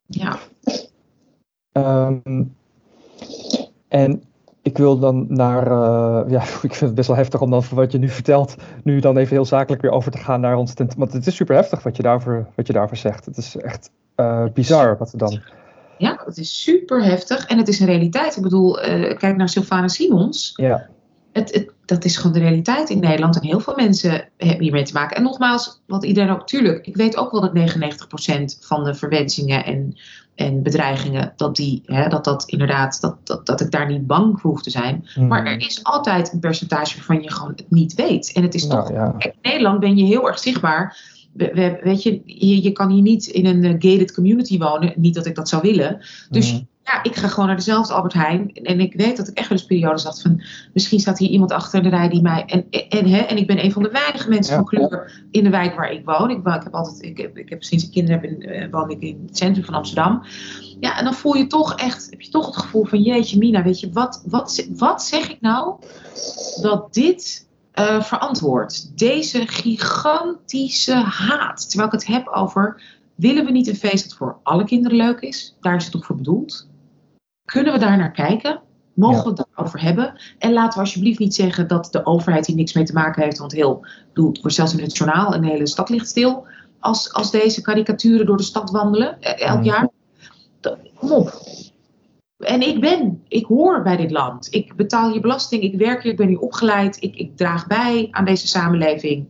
ja. 0.07 0.39
Um, 1.77 2.55
en 3.87 4.23
ik 4.61 4.77
wil 4.77 4.99
dan 4.99 5.25
naar, 5.29 5.67
uh, 5.67 6.31
ja, 6.31 6.41
ik 6.67 6.73
vind 6.73 6.79
het 6.79 6.95
best 6.95 7.07
wel 7.07 7.17
heftig 7.17 7.41
om 7.41 7.51
dan 7.51 7.63
voor 7.63 7.77
wat 7.77 7.91
je 7.91 7.97
nu 7.97 8.09
vertelt, 8.09 8.55
nu 8.83 8.99
dan 8.99 9.17
even 9.17 9.35
heel 9.35 9.45
zakelijk 9.45 9.81
weer 9.81 9.91
over 9.91 10.11
te 10.11 10.17
gaan 10.17 10.41
naar 10.41 10.55
ons 10.55 10.73
tent. 10.73 10.95
Want 10.95 11.13
het 11.13 11.27
is 11.27 11.35
super 11.35 11.55
heftig 11.55 11.83
wat 11.83 11.95
je 11.95 12.03
daarvoor, 12.03 12.45
wat 12.55 12.67
je 12.67 12.73
daarvoor 12.73 12.97
zegt. 12.97 13.25
Het 13.25 13.37
is 13.37 13.55
echt 13.55 13.91
uh, 14.15 14.45
bizar 14.53 14.97
wat 14.97 15.11
er 15.11 15.17
dan 15.17 15.41
ja, 15.97 16.21
het 16.25 16.37
is 16.37 16.63
super 16.63 17.03
heftig 17.03 17.45
en 17.45 17.57
het 17.57 17.67
is 17.67 17.79
een 17.79 17.85
realiteit. 17.85 18.35
Ik 18.35 18.43
bedoel, 18.43 18.85
uh, 18.85 19.17
kijk 19.17 19.35
naar 19.35 19.49
Sylvana 19.49 19.87
Simons. 19.87 20.53
Ja. 20.55 20.89
Het, 21.31 21.53
het, 21.53 21.71
dat 21.85 22.05
is 22.05 22.17
gewoon 22.17 22.33
de 22.33 22.39
realiteit 22.39 22.89
in 22.89 22.99
Nederland 22.99 23.35
en 23.35 23.47
heel 23.47 23.59
veel 23.59 23.75
mensen 23.75 24.29
hebben 24.37 24.61
hiermee 24.61 24.83
te 24.83 24.93
maken. 24.93 25.17
En 25.17 25.23
nogmaals, 25.23 25.81
wat 25.87 26.05
iedereen 26.05 26.29
ook, 26.29 26.47
tuurlijk, 26.47 26.87
ik 26.87 26.95
weet 26.95 27.17
ook 27.17 27.31
wel 27.31 27.41
dat 27.41 27.55
99% 27.55 28.65
van 28.65 28.83
de 28.83 28.93
verwensingen 28.93 29.65
en, 29.65 29.97
en 30.35 30.63
bedreigingen, 30.63 31.33
dat, 31.35 31.55
die, 31.55 31.81
hè, 31.85 32.07
dat 32.07 32.23
dat 32.23 32.43
inderdaad, 32.45 33.01
dat, 33.01 33.15
dat, 33.23 33.45
dat 33.45 33.61
ik 33.61 33.71
daar 33.71 33.87
niet 33.87 34.07
bang 34.07 34.39
voor 34.39 34.51
hoef 34.51 34.61
te 34.61 34.69
zijn. 34.69 35.07
Mhm. 35.15 35.27
Maar 35.27 35.45
er 35.45 35.59
is 35.59 35.83
altijd 35.83 36.33
een 36.33 36.39
percentage 36.39 36.95
waarvan 36.95 37.21
je 37.21 37.31
gewoon 37.31 37.53
het 37.55 37.65
niet 37.69 37.93
weet. 37.93 38.31
En 38.33 38.43
het 38.43 38.53
is 38.53 38.67
nou, 38.67 38.81
toch, 38.81 38.91
ja. 38.95 39.15
in 39.17 39.33
Nederland 39.41 39.79
ben 39.79 39.97
je 39.97 40.05
heel 40.05 40.27
erg 40.27 40.39
zichtbaar 40.39 41.13
we, 41.35 41.79
weet 41.83 42.03
je, 42.03 42.21
je, 42.25 42.63
je, 42.63 42.71
kan 42.71 42.91
hier 42.91 43.01
niet 43.01 43.25
in 43.25 43.45
een 43.45 43.75
gated 43.79 44.13
community 44.13 44.57
wonen. 44.57 44.93
Niet 44.95 45.13
dat 45.13 45.25
ik 45.25 45.35
dat 45.35 45.49
zou 45.49 45.61
willen. 45.61 45.99
Dus 46.29 46.51
mhm. 46.51 46.61
Ja, 46.85 47.03
ik 47.03 47.15
ga 47.15 47.27
gewoon 47.27 47.47
naar 47.47 47.55
dezelfde 47.55 47.93
Albert 47.93 48.13
Heijn. 48.13 48.53
En 48.53 48.79
ik 48.79 48.93
weet 48.93 49.17
dat 49.17 49.27
ik 49.27 49.37
echt 49.37 49.49
wel 49.49 49.57
eens 49.57 49.67
periodes 49.67 50.03
had 50.03 50.21
van... 50.21 50.43
misschien 50.73 50.99
staat 50.99 51.17
hier 51.17 51.29
iemand 51.29 51.51
achter 51.51 51.83
de 51.83 51.89
rij 51.89 52.09
die 52.09 52.21
mij... 52.21 52.45
En, 52.45 52.69
en, 52.89 53.07
hè, 53.07 53.17
en 53.17 53.37
ik 53.37 53.47
ben 53.47 53.63
een 53.63 53.71
van 53.71 53.83
de 53.83 53.89
weinige 53.89 54.29
mensen 54.29 54.55
van 54.55 54.65
kleur 54.65 55.23
in 55.31 55.43
de 55.43 55.49
wijk 55.49 55.75
waar 55.75 55.91
ik 55.91 56.05
woon. 56.05 56.29
Ik, 56.29 56.37
ik 56.37 56.63
heb 56.63 56.73
altijd... 56.73 57.01
Ik 57.01 57.17
heb, 57.17 57.37
ik 57.37 57.49
heb 57.49 57.63
sinds 57.63 57.85
ik 57.85 57.91
kinderen 57.91 58.21
heb, 58.21 58.31
in, 58.31 58.49
uh, 58.49 58.71
woon 58.71 58.89
ik 58.89 59.01
in 59.01 59.23
het 59.27 59.37
centrum 59.37 59.65
van 59.65 59.73
Amsterdam. 59.73 60.23
Ja, 60.79 60.97
en 60.97 61.03
dan 61.03 61.13
voel 61.13 61.35
je 61.35 61.47
toch 61.47 61.75
echt... 61.75 62.07
Heb 62.09 62.21
je 62.21 62.31
toch 62.31 62.45
het 62.45 62.57
gevoel 62.57 62.85
van... 62.85 63.01
Jeetje 63.01 63.37
Mina, 63.37 63.63
weet 63.63 63.79
je, 63.79 63.91
wat, 63.91 64.23
wat, 64.25 64.67
wat 64.75 65.03
zeg 65.03 65.29
ik 65.29 65.41
nou? 65.41 65.75
Dat 66.61 66.93
dit 66.93 67.47
uh, 67.79 68.01
verantwoord. 68.01 68.97
Deze 68.97 69.47
gigantische 69.47 70.95
haat. 70.95 71.69
Terwijl 71.69 71.91
ik 71.91 71.99
het 71.99 72.07
heb 72.07 72.27
over, 72.27 72.81
willen 73.15 73.45
we 73.45 73.51
niet 73.51 73.67
een 73.67 73.75
feest 73.75 74.03
dat 74.03 74.17
voor 74.17 74.37
alle 74.43 74.63
kinderen 74.63 74.97
leuk 74.97 75.19
is? 75.19 75.57
Daar 75.61 75.75
is 75.75 75.83
het 75.83 75.91
toch 75.91 76.05
voor 76.05 76.15
bedoeld? 76.15 76.67
Kunnen 77.45 77.73
we 77.73 77.79
daar 77.79 77.97
naar 77.97 78.11
kijken? 78.11 78.61
Mogen 78.93 79.23
we 79.23 79.29
het 79.29 79.45
daarover 79.47 79.81
hebben? 79.81 80.21
En 80.37 80.53
laten 80.53 80.73
we 80.73 80.79
alsjeblieft 80.79 81.19
niet 81.19 81.35
zeggen 81.35 81.67
dat 81.67 81.87
de 81.91 82.05
overheid 82.05 82.45
hier 82.45 82.55
niks 82.55 82.73
mee 82.73 82.83
te 82.83 82.93
maken 82.93 83.23
heeft. 83.23 83.37
Want 83.37 83.51
heel, 83.51 83.85
bedoel, 84.13 84.29
het 84.29 84.41
wordt 84.41 84.55
zelfs 84.55 84.73
in 84.73 84.83
het 84.83 84.97
journaal, 84.97 85.33
een 85.33 85.43
hele 85.43 85.67
stad 85.67 85.89
ligt 85.89 86.07
stil. 86.07 86.47
Als, 86.79 87.13
als 87.13 87.31
deze 87.31 87.61
karikaturen 87.61 88.25
door 88.25 88.37
de 88.37 88.43
stad 88.43 88.71
wandelen, 88.71 89.21
eh, 89.21 89.47
elk 89.47 89.63
jaar. 89.63 89.89
Kom 90.95 91.11
op, 91.11 91.33
en 92.37 92.61
ik 92.61 92.79
ben, 92.79 93.23
ik 93.27 93.45
hoor 93.45 93.81
bij 93.81 93.97
dit 93.97 94.11
land. 94.11 94.47
Ik 94.51 94.75
betaal 94.75 95.11
hier 95.11 95.21
belasting, 95.21 95.63
ik 95.63 95.75
werk 95.75 96.03
hier, 96.03 96.11
ik 96.11 96.17
ben 96.17 96.27
hier 96.27 96.39
opgeleid. 96.39 96.97
Ik, 97.01 97.15
ik 97.15 97.37
draag 97.37 97.67
bij 97.67 98.07
aan 98.11 98.25
deze 98.25 98.47
samenleving. 98.47 99.27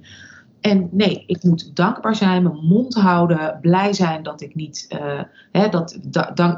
En 0.66 0.90
nee, 0.92 1.24
ik 1.28 1.44
moet 1.44 1.76
dankbaar 1.76 2.16
zijn, 2.16 2.44
mijn 2.44 2.56
mond 2.56 2.94
houden, 2.94 3.58
blij 3.62 3.94
zijn 3.94 4.24
dat 4.24 4.42
ik 4.42 4.56
niet. 4.56 4.86
Uh, 4.90 5.22
hè, 5.52 5.70
dat, 5.70 5.98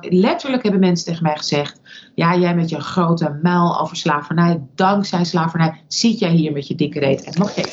letterlijk 0.02 0.64
hebben 0.64 0.82
mensen 0.82 1.06
tegen 1.06 1.24
mij 1.24 1.36
gezegd: 1.36 1.82
Ja, 2.16 2.38
jij 2.38 2.56
met 2.56 2.70
je 2.70 2.80
grote 2.80 3.40
muil 3.42 3.80
over 3.80 3.96
slavernij, 3.96 4.62
dankzij 4.76 5.24
slavernij, 5.24 5.82
zit 5.88 6.20
jij 6.20 6.32
hier 6.32 6.52
met 6.52 6.68
je 6.68 6.76
dikke 6.76 7.00
reet 7.00 7.24
en 7.24 7.40
nog 7.40 7.54
geen 7.54 7.66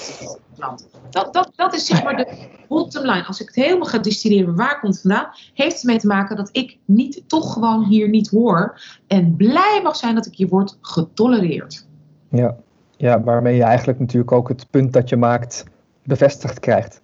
land. 0.57 0.89
Dat, 1.11 1.33
dat, 1.35 1.53
dat 1.57 1.75
is 1.75 1.87
zeg 1.87 2.05
maar 2.05 2.17
de 2.17 2.29
bottom 2.69 3.03
line. 3.03 3.25
Als 3.27 3.41
ik 3.41 3.47
het 3.47 3.65
helemaal 3.65 3.89
ga 3.89 3.99
distilleren, 3.99 4.57
waar 4.57 4.81
komt 4.81 4.93
het 4.93 5.03
vandaan? 5.03 5.29
Heeft 5.55 5.75
het 5.75 5.85
mee 5.85 5.99
te 5.99 6.07
maken 6.07 6.37
dat 6.37 6.49
ik 6.53 6.79
niet, 6.85 7.23
toch 7.27 7.53
gewoon 7.53 7.85
hier 7.85 8.09
niet 8.09 8.31
hoor. 8.31 8.81
En 9.07 9.37
blij 9.37 9.81
mag 9.83 9.97
zijn 9.97 10.15
dat 10.15 10.27
ik 10.27 10.35
hier 10.35 10.49
word 10.49 10.79
getolereerd. 10.81 11.87
Ja, 12.31 12.57
ja 12.97 13.23
waarmee 13.23 13.57
je 13.57 13.63
eigenlijk 13.63 13.99
natuurlijk 13.99 14.33
ook 14.33 14.49
het 14.49 14.67
punt 14.71 14.93
dat 14.93 15.09
je 15.09 15.17
maakt 15.17 15.65
bevestigd 16.05 16.61
krijgt. 16.61 17.01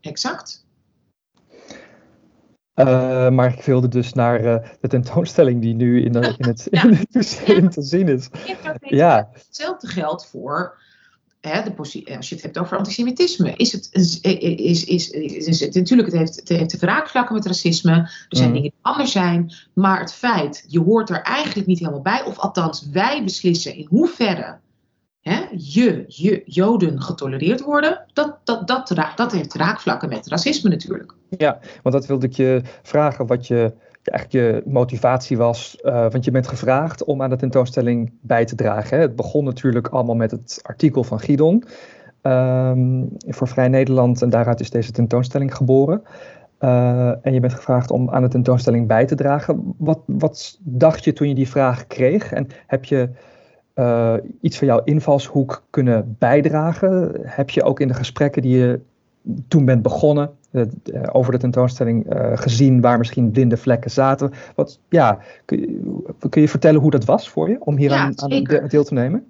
Exact. 0.00 0.64
Uh, 2.74 3.30
maar 3.30 3.52
ik 3.52 3.62
wilde 3.62 3.88
dus 3.88 4.12
naar 4.12 4.44
uh, 4.44 4.56
de 4.80 4.88
tentoonstelling 4.88 5.62
die 5.62 5.74
nu 5.74 6.04
in, 6.04 6.12
de, 6.12 6.34
in, 6.38 6.46
het, 6.46 6.66
in 6.70 6.94
het 6.94 7.14
museum 7.14 7.70
te 7.70 7.82
zien 7.82 8.08
is. 8.08 8.28
Ja. 8.80 9.28
Hetzelfde 9.32 9.86
geldt 9.86 10.26
voor 10.26 10.78
hè, 11.40 11.62
de 11.62 11.74
als 12.16 12.28
je 12.28 12.34
het 12.34 12.44
hebt 12.44 12.58
over 12.58 12.76
antisemitisme. 12.76 13.52
Is 13.56 13.72
het, 13.72 13.88
is, 13.92 14.20
is, 14.20 14.84
is, 14.84 15.10
is, 15.10 15.60
het 15.60 15.74
natuurlijk, 15.74 16.08
het 16.08 16.18
heeft, 16.18 16.36
het 16.36 16.48
heeft 16.48 16.78
te 16.78 16.86
raakvlakken 16.86 17.34
met 17.34 17.46
racisme. 17.46 17.92
Er 17.92 18.26
zijn 18.28 18.48
mm. 18.48 18.54
dingen 18.54 18.70
die 18.70 18.80
anders 18.82 19.12
zijn. 19.12 19.52
Maar 19.72 20.00
het 20.00 20.12
feit, 20.12 20.64
je 20.66 20.80
hoort 20.80 21.10
er 21.10 21.22
eigenlijk 21.22 21.66
niet 21.66 21.78
helemaal 21.78 22.02
bij. 22.02 22.24
Of 22.24 22.38
althans, 22.38 22.88
wij 22.92 23.24
beslissen 23.24 23.74
in 23.74 23.86
hoeverre 23.88 24.58
hè, 25.28 25.44
je, 25.56 26.04
je 26.06 26.42
Joden 26.44 27.02
getolereerd 27.02 27.62
worden, 27.62 28.04
dat, 28.12 28.38
dat, 28.44 28.66
dat, 28.68 28.94
dat 29.16 29.32
heeft 29.32 29.54
raakvlakken 29.54 30.08
met 30.08 30.28
racisme 30.28 30.70
natuurlijk. 30.70 31.14
Ja, 31.28 31.58
want 31.82 31.94
dat 31.94 32.06
wilde 32.06 32.26
ik 32.26 32.32
je 32.32 32.60
vragen, 32.82 33.26
wat 33.26 33.46
je, 33.46 33.72
eigenlijk 34.02 34.32
je 34.32 34.70
motivatie 34.70 35.36
was. 35.36 35.78
Uh, 35.82 36.10
want 36.10 36.24
je 36.24 36.30
bent 36.30 36.48
gevraagd 36.48 37.04
om 37.04 37.22
aan 37.22 37.30
de 37.30 37.36
tentoonstelling 37.36 38.12
bij 38.20 38.44
te 38.44 38.54
dragen. 38.54 38.96
Hè. 38.96 39.02
Het 39.02 39.16
begon 39.16 39.44
natuurlijk 39.44 39.88
allemaal 39.88 40.14
met 40.14 40.30
het 40.30 40.60
artikel 40.62 41.04
van 41.04 41.20
Gidon 41.20 41.64
um, 42.22 43.08
voor 43.18 43.48
Vrij 43.48 43.68
Nederland 43.68 44.22
en 44.22 44.30
daaruit 44.30 44.60
is 44.60 44.70
deze 44.70 44.92
tentoonstelling 44.92 45.54
geboren. 45.54 46.02
Uh, 46.60 47.26
en 47.26 47.34
je 47.34 47.40
bent 47.40 47.54
gevraagd 47.54 47.90
om 47.90 48.10
aan 48.10 48.22
de 48.22 48.28
tentoonstelling 48.28 48.86
bij 48.86 49.06
te 49.06 49.14
dragen. 49.14 49.74
Wat, 49.76 50.00
wat 50.06 50.58
dacht 50.60 51.04
je 51.04 51.12
toen 51.12 51.28
je 51.28 51.34
die 51.34 51.48
vraag 51.48 51.86
kreeg? 51.86 52.32
En 52.32 52.46
heb 52.66 52.84
je 52.84 53.10
uh, 53.76 54.14
iets 54.40 54.58
van 54.58 54.66
jouw 54.66 54.80
invalshoek 54.84 55.62
kunnen 55.70 56.16
bijdragen? 56.18 57.12
Heb 57.22 57.50
je 57.50 57.62
ook 57.62 57.80
in 57.80 57.88
de 57.88 57.94
gesprekken 57.94 58.42
die 58.42 58.58
je 58.58 58.80
toen 59.48 59.64
bent 59.64 59.82
begonnen 59.82 60.30
uh, 60.50 60.64
over 61.12 61.32
de 61.32 61.38
tentoonstelling 61.38 62.14
uh, 62.14 62.30
gezien 62.34 62.80
waar 62.80 62.98
misschien 62.98 63.30
blinde 63.30 63.56
vlekken 63.56 63.90
zaten? 63.90 64.32
Wat, 64.54 64.78
ja, 64.88 65.18
kun, 65.44 65.60
je, 65.60 66.28
kun 66.28 66.40
je 66.40 66.48
vertellen 66.48 66.80
hoe 66.80 66.90
dat 66.90 67.04
was 67.04 67.28
voor 67.28 67.48
je 67.48 67.56
om 67.60 67.76
hier 67.76 67.90
ja, 67.90 67.96
aan, 67.96 68.22
aan 68.22 68.68
deel 68.68 68.84
te 68.84 68.94
nemen? 68.94 69.26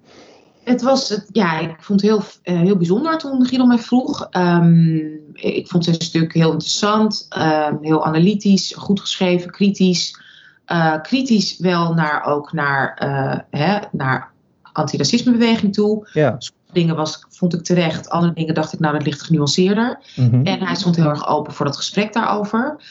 Het 0.63 0.81
was, 0.81 1.25
ja, 1.31 1.59
ik 1.59 1.75
vond 1.79 2.01
het 2.01 2.09
heel, 2.09 2.21
heel 2.63 2.77
bijzonder 2.77 3.17
toen 3.17 3.45
Guido 3.45 3.65
mij 3.65 3.77
vroeg. 3.77 4.27
Um, 4.31 5.19
ik 5.33 5.67
vond 5.67 5.83
zijn 5.83 6.01
stuk 6.01 6.33
heel 6.33 6.51
interessant, 6.51 7.27
um, 7.37 7.77
heel 7.81 8.05
analytisch, 8.05 8.73
goed 8.77 8.99
geschreven, 8.99 9.51
kritisch. 9.51 10.25
Uh, 10.71 11.01
kritisch 11.01 11.57
wel 11.59 11.93
naar, 11.93 12.25
ook 12.25 12.53
naar, 12.53 13.01
uh, 13.03 13.59
hè, 13.59 13.79
naar 13.91 14.31
antiracismebeweging 14.77 15.73
toe. 15.73 16.07
Ja. 16.13 16.35
Sommige 16.37 16.73
dingen 16.73 16.95
was, 16.95 17.25
vond 17.29 17.53
ik 17.53 17.63
terecht, 17.63 18.09
andere 18.09 18.33
dingen 18.33 18.53
dacht 18.53 18.73
ik, 18.73 18.79
nou, 18.79 18.93
dat 18.93 19.05
ligt 19.05 19.21
genuanceerder. 19.21 19.99
Mm 20.15 20.45
En 20.45 20.59
hij 20.59 20.75
stond 20.75 20.95
heel 20.95 21.09
erg 21.09 21.27
open 21.27 21.53
voor 21.53 21.65
dat 21.65 21.75
gesprek 21.75 22.13
daarover. 22.13 22.81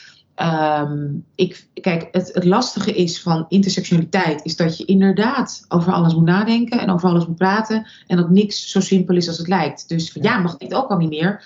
Um, 0.42 1.24
ik, 1.34 1.66
kijk, 1.80 2.08
het, 2.10 2.30
het, 2.32 2.44
lastige 2.44 2.92
is 2.92 3.22
van 3.22 3.46
intersectionaliteit, 3.48 4.44
is 4.44 4.56
dat 4.56 4.78
je 4.78 4.84
inderdaad 4.84 5.64
over 5.68 5.92
alles 5.92 6.14
moet 6.14 6.24
nadenken 6.24 6.80
en 6.80 6.90
over 6.90 7.08
alles 7.08 7.26
moet 7.26 7.36
praten. 7.36 7.86
En 8.06 8.16
dat 8.16 8.30
niks 8.30 8.70
zo 8.70 8.80
simpel 8.80 9.16
is 9.16 9.28
als 9.28 9.38
het 9.38 9.48
lijkt. 9.48 9.88
Dus 9.88 10.16
ja, 10.20 10.38
mag 10.38 10.56
dit 10.56 10.74
ook 10.74 10.90
al 10.90 10.96
niet 10.96 11.08
meer? 11.08 11.44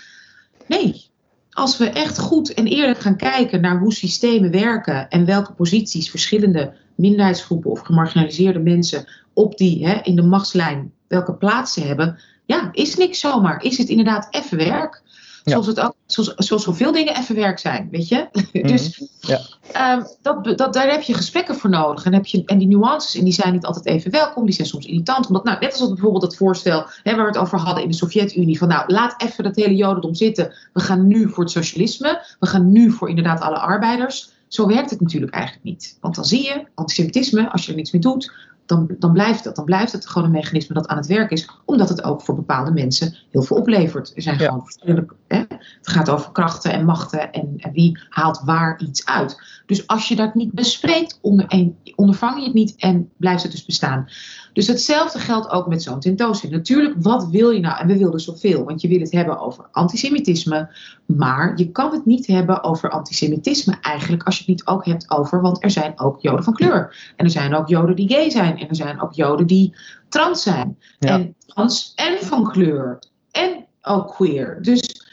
Nee. 0.67 1.09
Als 1.51 1.79
we 1.79 1.91
echt 1.91 2.19
goed 2.19 2.55
en 2.55 2.67
eerlijk 2.67 2.99
gaan 2.99 3.17
kijken 3.17 3.61
naar 3.61 3.79
hoe 3.79 3.93
systemen 3.93 4.51
werken 4.51 5.09
en 5.09 5.25
welke 5.25 5.53
posities 5.53 6.11
verschillende 6.11 6.73
minderheidsgroepen 6.95 7.71
of 7.71 7.81
gemarginaliseerde 7.81 8.59
mensen 8.59 9.05
op 9.41 9.57
die 9.57 9.87
hè, 9.87 10.01
in 10.03 10.17
de 10.17 10.23
machtslijn 10.23 10.93
welke 11.07 11.35
plaats 11.35 11.73
ze 11.73 11.81
hebben, 11.81 12.19
ja, 12.45 12.69
is 12.73 12.97
niks 12.97 13.21
zomaar. 13.21 13.63
Is 13.63 13.79
het 13.79 13.89
inderdaad 13.89 14.27
even 14.31 14.57
werk? 14.59 15.03
Zoals, 15.45 15.67
het 15.67 15.81
ook, 15.81 15.95
zoals, 16.07 16.35
zoals 16.35 16.63
zoveel 16.63 16.93
dingen 16.93 17.17
even 17.17 17.35
werk 17.35 17.59
zijn, 17.59 17.89
weet 17.91 18.09
je? 18.09 18.29
dus 18.53 18.99
mhm. 18.99 19.33
ja. 19.33 19.97
um, 19.97 20.07
dat, 20.23 20.59
dat, 20.59 20.73
daar 20.73 20.91
heb 20.91 21.03
je 21.03 21.15
gesprekken 21.15 21.57
voor 21.57 21.71
nodig. 21.71 22.05
En, 22.05 22.13
heb 22.13 22.27
je, 22.27 22.43
en 22.45 22.59
die 22.59 22.69
nuances, 22.69 23.15
en 23.15 23.25
die 23.25 23.33
zijn 23.33 23.53
niet 23.53 23.65
altijd 23.65 23.87
even 23.87 24.11
welkom, 24.11 24.45
die 24.45 24.55
zijn 24.55 24.67
soms 24.67 24.87
irritant. 24.87 25.27
Omdat, 25.27 25.45
nou, 25.45 25.59
net 25.61 25.81
als 25.81 25.89
bijvoorbeeld 25.89 26.23
het 26.23 26.37
voorstel 26.37 26.87
hè, 27.03 27.15
waar 27.15 27.25
we 27.25 27.31
het 27.31 27.41
over 27.41 27.59
hadden 27.59 27.83
in 27.83 27.91
de 27.91 27.97
Sovjet-Unie: 27.97 28.59
van 28.59 28.69
nou, 28.69 28.93
laat 28.93 29.23
even 29.23 29.45
dat 29.45 29.57
hele 29.57 29.77
Jodendom 29.77 30.15
zitten. 30.15 30.53
We 30.73 30.81
gaan 30.81 31.07
nu 31.07 31.29
voor 31.29 31.43
het 31.43 31.53
socialisme. 31.53 32.25
We 32.39 32.47
gaan 32.47 32.73
nu 32.73 32.91
voor 32.91 33.09
inderdaad 33.09 33.41
alle 33.41 33.59
arbeiders. 33.59 34.31
Zo 34.49 34.67
werkt 34.67 34.91
het 34.91 35.01
natuurlijk 35.01 35.33
eigenlijk 35.33 35.65
niet. 35.65 35.99
Want 36.01 36.15
dan 36.15 36.25
zie 36.25 36.43
je 36.43 36.65
antisemitisme, 36.75 37.51
als 37.51 37.65
je 37.65 37.71
er 37.71 37.77
niks 37.77 37.91
mee 37.91 38.03
doet, 38.03 38.33
dan, 38.71 38.97
dan 38.99 39.13
blijft 39.13 39.45
het. 39.45 39.57
Dan 39.57 39.65
blijft 39.65 39.93
het 39.93 40.07
gewoon 40.07 40.27
een 40.27 40.35
mechanisme 40.35 40.75
dat 40.75 40.87
aan 40.87 40.97
het 40.97 41.07
werk 41.07 41.31
is, 41.31 41.49
omdat 41.65 41.89
het 41.89 42.03
ook 42.03 42.23
voor 42.23 42.35
bepaalde 42.35 42.71
mensen 42.71 43.15
heel 43.31 43.43
veel 43.43 43.57
oplevert. 43.57 44.13
Er 44.15 44.23
zijn 44.23 44.39
gewoon 44.39 44.65
verschillende. 44.65 45.07
Hè? 45.29 45.39
Het 45.49 45.89
gaat 45.89 46.11
over 46.11 46.33
krachten 46.33 46.73
en 46.73 46.85
machten 46.85 47.33
en, 47.33 47.55
en, 47.57 47.73
wie 47.73 47.99
haalt 48.09 48.41
waar 48.45 48.81
iets 48.83 49.07
uit. 49.07 49.63
Dus 49.67 49.87
als 49.87 50.09
je 50.09 50.17
dat 50.17 50.35
niet 50.35 50.53
bespreekt, 50.53 51.19
onder, 51.23 51.73
ondervang 51.95 52.39
je 52.39 52.45
het 52.45 52.55
niet 52.55 52.75
en 52.77 53.11
blijft 53.17 53.43
het 53.43 53.53
dus 53.53 53.65
bestaan. 53.65 54.09
Dus 54.53 54.67
hetzelfde 54.67 55.19
geldt 55.19 55.51
ook 55.51 55.67
met 55.67 55.83
zo'n 55.83 56.01
tentoonstelling. 56.01 56.59
Natuurlijk, 56.59 56.95
wat 56.99 57.29
wil 57.29 57.51
je 57.51 57.61
nou? 57.61 57.81
En 57.81 57.87
we 57.87 57.99
wilden 57.99 58.21
zoveel, 58.21 58.65
want 58.65 58.81
je 58.81 58.89
wil 58.89 59.01
het 59.01 59.13
hebben 59.13 59.41
over 59.41 59.69
antisemitisme. 59.71 60.69
Maar 61.07 61.53
je 61.57 61.71
kan 61.71 61.93
het 61.93 62.07
niet 62.07 62.27
hebben 62.27 62.63
over 62.63 62.91
antisemitisme 62.91 63.77
eigenlijk 63.81 64.23
als 64.23 64.35
je 64.35 64.41
het 64.41 64.51
niet 64.51 64.67
ook 64.67 64.85
hebt 64.85 65.11
over, 65.11 65.41
want 65.41 65.65
er 65.65 65.71
zijn 65.71 66.01
ook 66.01 66.21
Joden 66.21 66.45
van 66.45 66.55
kleur. 66.55 67.13
En 67.17 67.25
er 67.25 67.31
zijn 67.31 67.55
ook 67.55 67.69
Joden 67.69 67.97
die 67.97 68.09
gay 68.09 68.31
zijn. 68.31 68.59
En 68.59 68.69
er 68.69 68.77
zijn 68.77 69.01
ook 69.01 69.13
Joden 69.13 69.47
die 69.47 69.75
trans 70.09 70.43
zijn. 70.43 70.79
En 70.99 71.35
trans 71.47 71.93
en 71.95 72.19
van 72.21 72.51
kleur. 72.51 72.99
En 73.31 73.67
ook 73.83 74.15
queer. 74.15 74.59
Dus 74.63 75.09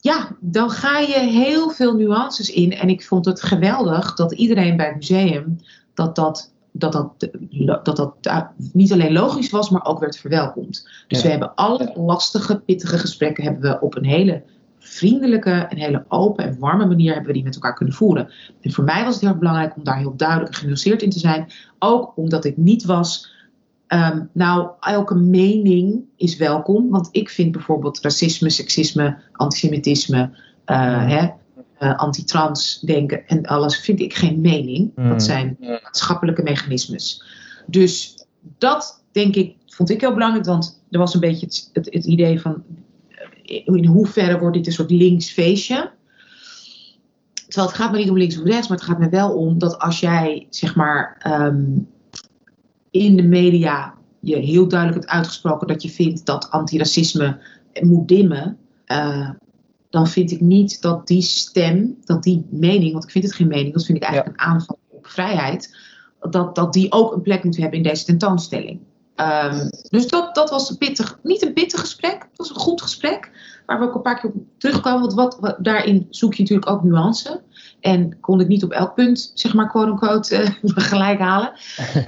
ja, 0.00 0.36
dan 0.40 0.70
ga 0.70 0.98
je 0.98 1.18
heel 1.18 1.70
veel 1.70 1.94
nuances 1.94 2.50
in. 2.50 2.72
En 2.72 2.88
ik 2.88 3.04
vond 3.04 3.24
het 3.24 3.42
geweldig 3.42 4.14
dat 4.14 4.32
iedereen 4.32 4.76
bij 4.76 4.86
het 4.86 4.96
museum 4.96 5.58
dat 5.94 6.16
dat 6.16 6.52
dat 6.72 6.92
dat, 6.92 7.30
dat, 7.84 8.14
dat 8.20 8.46
niet 8.72 8.92
alleen 8.92 9.12
logisch 9.12 9.50
was, 9.50 9.70
maar 9.70 9.84
ook 9.84 10.00
werd 10.00 10.16
verwelkomd. 10.16 10.88
Dus 11.08 11.22
we 11.22 11.28
hebben 11.28 11.54
alle 11.54 11.92
lastige, 11.94 12.60
pittige 12.60 12.98
gesprekken 12.98 13.44
hebben 13.44 13.62
we 13.62 13.80
op 13.80 13.96
een 13.96 14.04
hele 14.04 14.42
vriendelijke, 14.78 15.50
en 15.50 15.76
hele 15.76 16.04
open 16.08 16.44
en 16.44 16.58
warme 16.58 16.86
manier 16.86 17.10
hebben 17.12 17.26
we 17.26 17.32
die 17.32 17.44
met 17.44 17.54
elkaar 17.54 17.74
kunnen 17.74 17.94
voeren. 17.94 18.28
En 18.60 18.72
voor 18.72 18.84
mij 18.84 19.04
was 19.04 19.14
het 19.14 19.22
heel 19.22 19.38
belangrijk 19.38 19.76
om 19.76 19.84
daar 19.84 19.98
heel 19.98 20.16
duidelijk 20.16 20.50
en 20.50 20.56
genuanceerd 20.56 21.02
in 21.02 21.10
te 21.10 21.18
zijn. 21.18 21.46
Ook 21.78 22.12
omdat 22.16 22.44
ik 22.44 22.56
niet 22.56 22.84
was, 22.84 23.32
um, 23.88 24.28
nou, 24.32 24.68
elke 24.80 25.14
mening 25.14 26.04
is 26.16 26.36
welkom. 26.36 26.90
Want 26.90 27.08
ik 27.12 27.30
vind 27.30 27.52
bijvoorbeeld 27.52 28.00
racisme, 28.00 28.50
seksisme, 28.50 29.16
antisemitisme, 29.32 30.30
uh, 30.66 31.06
hè, 31.08 31.28
uh, 31.82 31.96
antitrans 31.96 32.80
denken 32.80 33.26
en 33.26 33.46
alles, 33.46 33.76
vind 33.76 34.00
ik 34.00 34.14
geen 34.14 34.40
mening. 34.40 34.92
Dat 34.94 35.04
mm. 35.04 35.20
zijn 35.20 35.56
maatschappelijke 35.60 36.42
mechanismes. 36.42 37.24
Dus 37.66 38.24
dat 38.58 39.04
denk 39.12 39.34
ik, 39.34 39.56
vond 39.66 39.90
ik 39.90 40.00
heel 40.00 40.14
belangrijk, 40.14 40.44
want 40.44 40.82
er 40.90 40.98
was 40.98 41.14
een 41.14 41.20
beetje 41.20 41.46
het, 41.46 41.70
het, 41.72 41.94
het 41.94 42.04
idee 42.04 42.40
van 42.40 42.62
eh, 43.44 43.60
in 43.64 43.86
hoeverre 43.86 44.38
wordt 44.38 44.56
dit 44.56 44.66
een 44.66 44.72
soort 44.72 44.90
links 44.90 45.30
feestje. 45.30 45.90
Terwijl 47.46 47.66
het 47.66 47.76
gaat 47.76 47.92
me 47.92 47.98
niet 47.98 48.10
om 48.10 48.18
links 48.18 48.38
of 48.38 48.44
rechts, 48.44 48.68
maar 48.68 48.78
het 48.78 48.86
gaat 48.86 48.98
me 48.98 49.08
wel 49.08 49.34
om 49.34 49.58
dat 49.58 49.78
als 49.78 50.00
jij 50.00 50.46
zeg 50.50 50.74
maar 50.74 51.16
ehm, 51.18 51.64
in 52.90 53.16
de 53.16 53.22
media 53.22 53.94
je 54.20 54.36
heel 54.36 54.68
duidelijk 54.68 55.00
hebt 55.00 55.12
uitgesproken 55.12 55.66
dat 55.66 55.82
je 55.82 55.88
vindt 55.88 56.26
dat 56.26 56.50
antiracisme 56.50 57.38
moet 57.80 58.08
dimmen, 58.08 58.58
uh, 58.86 59.30
dan 59.92 60.06
vind 60.06 60.30
ik 60.30 60.40
niet 60.40 60.82
dat 60.82 61.06
die 61.06 61.22
stem, 61.22 61.98
dat 62.04 62.22
die 62.22 62.46
mening, 62.50 62.92
want 62.92 63.04
ik 63.04 63.10
vind 63.10 63.24
het 63.24 63.34
geen 63.34 63.48
mening, 63.48 63.72
dat 63.72 63.84
vind 63.84 63.98
ik 63.98 64.04
eigenlijk 64.04 64.40
een 64.40 64.46
aanval 64.46 64.78
op 64.88 65.06
vrijheid, 65.06 65.76
dat, 66.30 66.54
dat 66.54 66.72
die 66.72 66.92
ook 66.92 67.12
een 67.12 67.22
plek 67.22 67.44
moet 67.44 67.56
hebben 67.56 67.78
in 67.78 67.84
deze 67.84 68.04
tentoonstelling. 68.04 68.80
Um, 69.16 69.70
dus 69.88 70.08
dat, 70.08 70.34
dat 70.34 70.50
was 70.50 70.70
een 70.70 70.78
pittig, 70.78 71.18
niet 71.22 71.42
een 71.42 71.52
pittig 71.52 71.80
gesprek, 71.80 72.12
het 72.12 72.36
was 72.36 72.50
een 72.50 72.56
goed 72.56 72.82
gesprek, 72.82 73.30
waar 73.66 73.78
we 73.78 73.84
ook 73.84 73.94
een 73.94 74.02
paar 74.02 74.20
keer 74.20 74.30
op 74.30 74.36
terugkwamen. 74.58 75.00
Want 75.00 75.14
wat, 75.14 75.38
wat, 75.40 75.56
daarin 75.58 76.06
zoek 76.10 76.34
je 76.34 76.42
natuurlijk 76.42 76.70
ook 76.70 76.82
nuance. 76.82 77.42
En 77.80 78.20
kon 78.20 78.40
ik 78.40 78.48
niet 78.48 78.64
op 78.64 78.70
elk 78.70 78.94
punt, 78.94 79.30
zeg 79.34 79.54
maar, 79.54 79.68
quote-unquote, 79.68 80.42
uh, 80.42 80.48
gelijk 80.90 81.18
halen. 81.18 81.52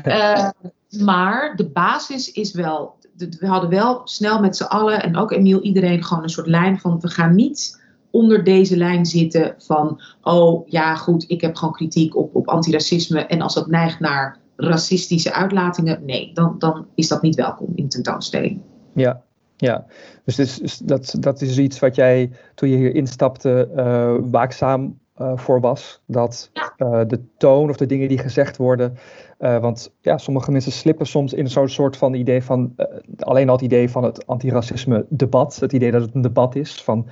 Uh, 0.05 0.49
Maar 1.03 1.57
de 1.57 1.69
basis 1.69 2.33
is 2.33 2.53
wel, 2.53 2.97
we 3.17 3.47
hadden 3.47 3.71
wel 3.71 4.01
snel 4.05 4.41
met 4.41 4.57
z'n 4.57 4.63
allen 4.63 5.03
en 5.03 5.17
ook 5.17 5.33
Emiel, 5.33 5.61
iedereen 5.61 6.05
gewoon 6.05 6.23
een 6.23 6.29
soort 6.29 6.47
lijn 6.47 6.81
van 6.81 7.01
we 7.01 7.09
gaan 7.09 7.35
niet 7.35 7.83
onder 8.11 8.45
deze 8.45 8.77
lijn 8.77 9.07
zitten 9.07 9.55
van, 9.59 10.01
oh 10.23 10.69
ja 10.69 10.95
goed, 10.95 11.25
ik 11.29 11.41
heb 11.41 11.57
gewoon 11.57 11.75
kritiek 11.75 12.17
op, 12.17 12.35
op 12.35 12.49
antiracisme 12.49 13.27
en 13.27 13.41
als 13.41 13.55
dat 13.55 13.67
neigt 13.67 14.01
naar 14.01 14.39
racistische 14.57 15.33
uitlatingen, 15.33 16.05
nee, 16.05 16.31
dan, 16.35 16.55
dan 16.59 16.87
is 16.95 17.09
dat 17.09 17.23
niet 17.23 17.35
welkom 17.35 17.73
in 17.75 17.89
tentoonstelling. 17.89 18.61
Ja, 18.95 19.23
ja. 19.57 19.87
dus, 20.25 20.37
dus 20.37 20.79
dat, 20.79 21.15
dat 21.19 21.41
is 21.41 21.59
iets 21.59 21.79
wat 21.79 21.95
jij 21.95 22.31
toen 22.55 22.69
je 22.69 22.77
hier 22.77 22.95
instapte 22.95 23.69
uh, 23.77 24.31
waakzaam 24.31 24.99
uh, 25.21 25.33
voor 25.37 25.61
was. 25.61 26.01
Dat 26.07 26.51
uh, 26.77 27.01
de 27.07 27.21
toon 27.37 27.71
of 27.71 27.77
de 27.77 27.87
dingen 27.87 28.09
die 28.09 28.19
gezegd 28.19 28.57
worden. 28.57 28.97
Want 29.45 29.93
ja, 30.01 30.19
sommige 30.19 30.51
mensen 30.51 30.73
slippen 30.73 31.07
soms 31.07 31.33
in 31.33 31.49
zo'n 31.49 31.69
soort 31.69 31.97
van 31.97 32.15
idee 32.15 32.43
van. 32.43 32.75
alleen 33.19 33.49
al 33.49 33.55
het 33.55 33.65
idee 33.65 33.91
van 33.91 34.05
het 34.05 34.27
antiracisme 34.27 35.07
debat. 35.09 35.57
Het 35.61 35.73
idee 35.73 35.91
dat 35.91 36.03
het 36.03 36.15
een 36.15 36.21
debat 36.21 36.57
is. 36.57 36.83
Van 36.83 37.09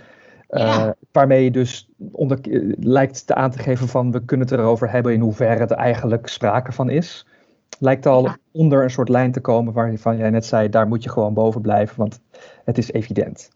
uh, 0.50 0.88
Waarmee 1.12 1.44
je 1.44 1.50
dus 1.50 1.88
onder, 2.12 2.38
lijkt 2.80 3.26
te 3.26 3.34
aan 3.34 3.50
te 3.50 3.58
geven 3.58 3.88
van 3.88 4.12
we 4.12 4.24
kunnen 4.24 4.46
het 4.46 4.58
erover 4.58 4.90
hebben 4.90 5.12
in 5.12 5.20
hoeverre 5.20 5.60
het 5.60 5.70
eigenlijk 5.70 6.28
sprake 6.28 6.72
van 6.72 6.90
is. 6.90 7.26
Lijkt 7.78 8.06
al 8.06 8.28
onder 8.52 8.82
een 8.82 8.90
soort 8.90 9.08
lijn 9.08 9.32
te 9.32 9.40
komen 9.40 9.72
waarvan 9.72 10.16
jij 10.16 10.30
net 10.30 10.46
zei, 10.46 10.68
daar 10.68 10.88
moet 10.88 11.02
je 11.02 11.10
gewoon 11.10 11.34
boven 11.34 11.60
blijven, 11.60 11.96
want 11.96 12.20
het 12.64 12.78
is 12.78 12.92
evident. 12.92 13.50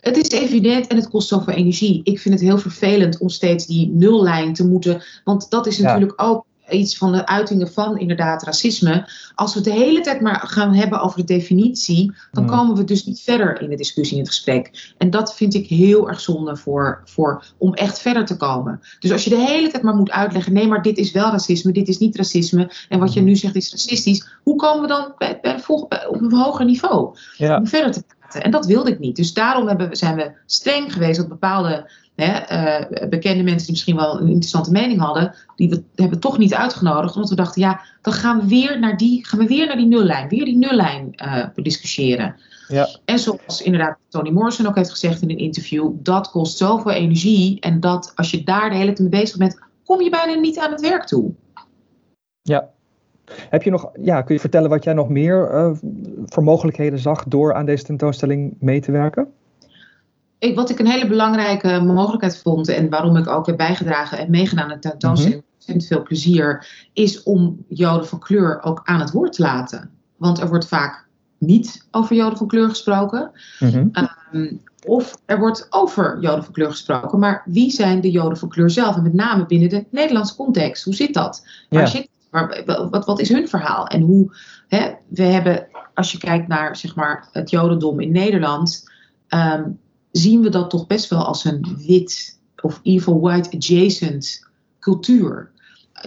Het 0.00 0.16
is 0.16 0.28
evident 0.28 0.86
en 0.86 0.96
het 0.96 1.08
kost 1.08 1.28
zoveel 1.28 1.54
energie. 1.54 2.00
Ik 2.04 2.18
vind 2.18 2.34
het 2.34 2.42
heel 2.42 2.58
vervelend 2.58 3.18
om 3.18 3.28
steeds 3.28 3.66
die 3.66 3.90
nullijn 3.90 4.52
te 4.52 4.68
moeten. 4.68 5.02
Want 5.24 5.50
dat 5.50 5.66
is 5.66 5.78
natuurlijk 5.78 6.22
ook 6.22 6.44
iets 6.70 6.96
van 6.96 7.12
de 7.12 7.26
uitingen 7.26 7.72
van 7.72 7.98
inderdaad 7.98 8.42
racisme. 8.42 9.08
Als 9.34 9.54
we 9.54 9.60
het 9.60 9.68
de 9.68 9.74
hele 9.74 10.00
tijd 10.00 10.20
maar 10.20 10.40
gaan 10.46 10.74
hebben 10.74 11.00
over 11.00 11.16
de 11.16 11.24
definitie, 11.24 12.12
dan 12.32 12.42
mm. 12.42 12.48
komen 12.48 12.76
we 12.76 12.84
dus 12.84 13.04
niet 13.04 13.20
verder 13.20 13.60
in 13.60 13.68
de 13.68 13.76
discussie, 13.76 14.16
in 14.16 14.22
het 14.22 14.32
gesprek. 14.32 14.92
En 14.98 15.10
dat 15.10 15.34
vind 15.34 15.54
ik 15.54 15.66
heel 15.66 16.08
erg 16.08 16.20
zonde 16.20 16.56
voor, 16.56 17.02
voor, 17.04 17.44
om 17.58 17.74
echt 17.74 17.98
verder 17.98 18.24
te 18.24 18.36
komen. 18.36 18.80
Dus 18.98 19.12
als 19.12 19.24
je 19.24 19.30
de 19.30 19.36
hele 19.36 19.68
tijd 19.68 19.82
maar 19.82 19.96
moet 19.96 20.10
uitleggen, 20.10 20.52
nee, 20.52 20.66
maar 20.66 20.82
dit 20.82 20.98
is 20.98 21.12
wel 21.12 21.30
racisme, 21.30 21.72
dit 21.72 21.88
is 21.88 21.98
niet 21.98 22.16
racisme, 22.16 22.70
en 22.88 22.98
wat 22.98 23.12
je 23.12 23.20
mm. 23.20 23.26
nu 23.26 23.36
zegt 23.36 23.54
is 23.54 23.70
racistisch, 23.70 24.26
hoe 24.42 24.56
komen 24.56 24.82
we 24.82 24.88
dan 24.88 25.12
bij, 25.18 25.38
bij, 25.42 25.62
op 26.08 26.20
een 26.20 26.32
hoger 26.32 26.64
niveau 26.64 27.16
om 27.38 27.66
verder 27.66 27.92
te 27.92 28.04
En 28.42 28.50
dat 28.50 28.66
wilde 28.66 28.90
ik 28.90 28.98
niet. 28.98 29.16
Dus 29.16 29.32
daarom 29.32 29.68
hebben, 29.68 29.96
zijn 29.96 30.16
we 30.16 30.32
streng 30.46 30.92
geweest 30.92 31.20
op 31.20 31.28
bepaalde 31.28 31.90
hè, 32.14 32.52
uh, 33.02 33.08
bekende 33.08 33.42
mensen 33.42 33.62
die 33.62 33.70
misschien 33.70 33.96
wel 33.96 34.20
een 34.20 34.26
interessante 34.26 34.70
mening 34.70 35.00
hadden, 35.00 35.34
die 35.56 35.68
we 35.68 35.82
hebben 35.94 36.20
toch 36.20 36.38
niet 36.38 36.54
uitgenodigd. 36.54 37.14
Omdat 37.14 37.30
we 37.30 37.36
dachten, 37.36 37.62
ja, 37.62 37.80
dan 38.02 38.12
gaan 38.12 38.40
we 38.40 38.46
weer 38.46 38.78
naar 38.78 38.96
die, 38.96 39.26
gaan 39.26 39.38
we 39.38 39.46
weer 39.46 39.66
naar 39.66 39.76
die 39.76 39.86
nullijn, 39.86 40.28
weer 40.28 40.44
die 40.44 40.56
nullijn 40.56 41.14
uh, 41.24 41.44
bediscussiëren. 41.54 42.36
Ja. 42.68 42.88
En 43.04 43.18
zoals 43.18 43.62
inderdaad 43.62 43.98
Tony 44.08 44.30
Morrison 44.30 44.66
ook 44.66 44.76
heeft 44.76 44.90
gezegd 44.90 45.22
in 45.22 45.30
een 45.30 45.38
interview, 45.38 45.90
dat 45.94 46.30
kost 46.30 46.56
zoveel 46.56 46.92
energie. 46.92 47.60
En 47.60 47.80
dat 47.80 48.12
als 48.14 48.30
je 48.30 48.44
daar 48.44 48.70
de 48.70 48.76
hele 48.76 48.92
tijd 48.92 49.10
mee 49.10 49.20
bezig 49.20 49.36
bent, 49.36 49.58
kom 49.84 50.00
je 50.00 50.10
bijna 50.10 50.34
niet 50.40 50.58
aan 50.58 50.70
het 50.70 50.80
werk 50.80 51.06
toe. 51.06 51.32
Ja. 52.42 52.70
Heb 53.50 53.62
je 53.62 53.70
nog, 53.70 53.90
ja, 54.00 54.22
kun 54.22 54.34
je 54.34 54.40
vertellen 54.40 54.70
wat 54.70 54.84
jij 54.84 54.94
nog 54.94 55.08
meer 55.08 55.50
uh, 55.52 55.70
voor 56.26 56.42
mogelijkheden 56.42 56.98
zag 56.98 57.24
door 57.24 57.54
aan 57.54 57.66
deze 57.66 57.84
tentoonstelling 57.84 58.54
mee 58.58 58.80
te 58.80 58.92
werken? 58.92 59.28
ik, 60.44 60.54
wat 60.54 60.70
ik 60.70 60.78
een 60.78 60.86
hele 60.86 61.06
belangrijke 61.06 61.80
mogelijkheid 61.80 62.38
vond 62.38 62.68
en 62.68 62.88
waarom 62.88 63.16
ik 63.16 63.28
ook 63.28 63.46
heb 63.46 63.56
bijgedragen 63.56 64.18
en 64.18 64.30
meegedaan 64.30 64.64
aan 64.64 64.80
de 64.80 64.88
tentoonstelling, 64.88 65.42
mm 65.42 65.52
veel 65.66 66.02
plezier, 66.02 66.66
is 66.92 67.22
om 67.22 67.64
Joden 67.68 68.06
van 68.06 68.18
kleur 68.18 68.62
ook 68.62 68.80
aan 68.84 69.00
het 69.00 69.10
woord 69.10 69.32
te 69.32 69.42
laten. 69.42 69.90
Want 70.16 70.40
er 70.40 70.48
wordt 70.48 70.68
vaak 70.68 71.06
niet 71.38 71.86
over 71.90 72.16
Joden 72.16 72.38
van 72.38 72.46
kleur 72.46 72.68
gesproken. 72.68 73.30
Mhm. 73.60 73.88
Ehm, 73.92 74.54
of 74.86 75.18
er 75.24 75.38
wordt 75.38 75.66
over 75.70 76.18
Joden 76.20 76.44
van 76.44 76.52
kleur 76.52 76.70
gesproken, 76.70 77.18
maar 77.18 77.42
wie 77.44 77.70
zijn 77.70 78.00
de 78.00 78.10
Joden 78.10 78.38
van 78.38 78.48
kleur 78.48 78.70
zelf? 78.70 78.96
En 78.96 79.02
met 79.02 79.14
name 79.14 79.46
binnen 79.46 79.68
de 79.68 79.84
Nederlandse 79.90 80.36
context. 80.36 80.84
Hoe 80.84 80.94
zit 80.94 81.14
dat? 81.14 81.46
Waar 81.68 81.88
zit, 81.88 82.08
wat, 82.90 83.04
wat 83.04 83.20
is 83.20 83.28
hun 83.28 83.48
verhaal? 83.48 83.86
En 83.86 84.00
hoe, 84.00 84.36
hè, 84.68 84.92
we 85.08 85.22
hebben, 85.22 85.66
als 85.94 86.12
je 86.12 86.18
kijkt 86.18 86.48
naar 86.48 86.76
zeg 86.76 86.94
maar, 86.94 87.28
het 87.32 87.50
Jodendom 87.50 88.00
in 88.00 88.12
Nederland, 88.12 88.90
ehm, 89.28 89.70
zien 90.10 90.42
we 90.42 90.48
dat 90.48 90.70
toch 90.70 90.86
best 90.86 91.10
wel 91.10 91.24
als 91.24 91.44
een 91.44 91.76
wit 91.86 92.38
of 92.62 92.80
evil 92.82 93.20
white 93.20 93.56
adjacent 93.56 94.46
cultuur. 94.78 95.52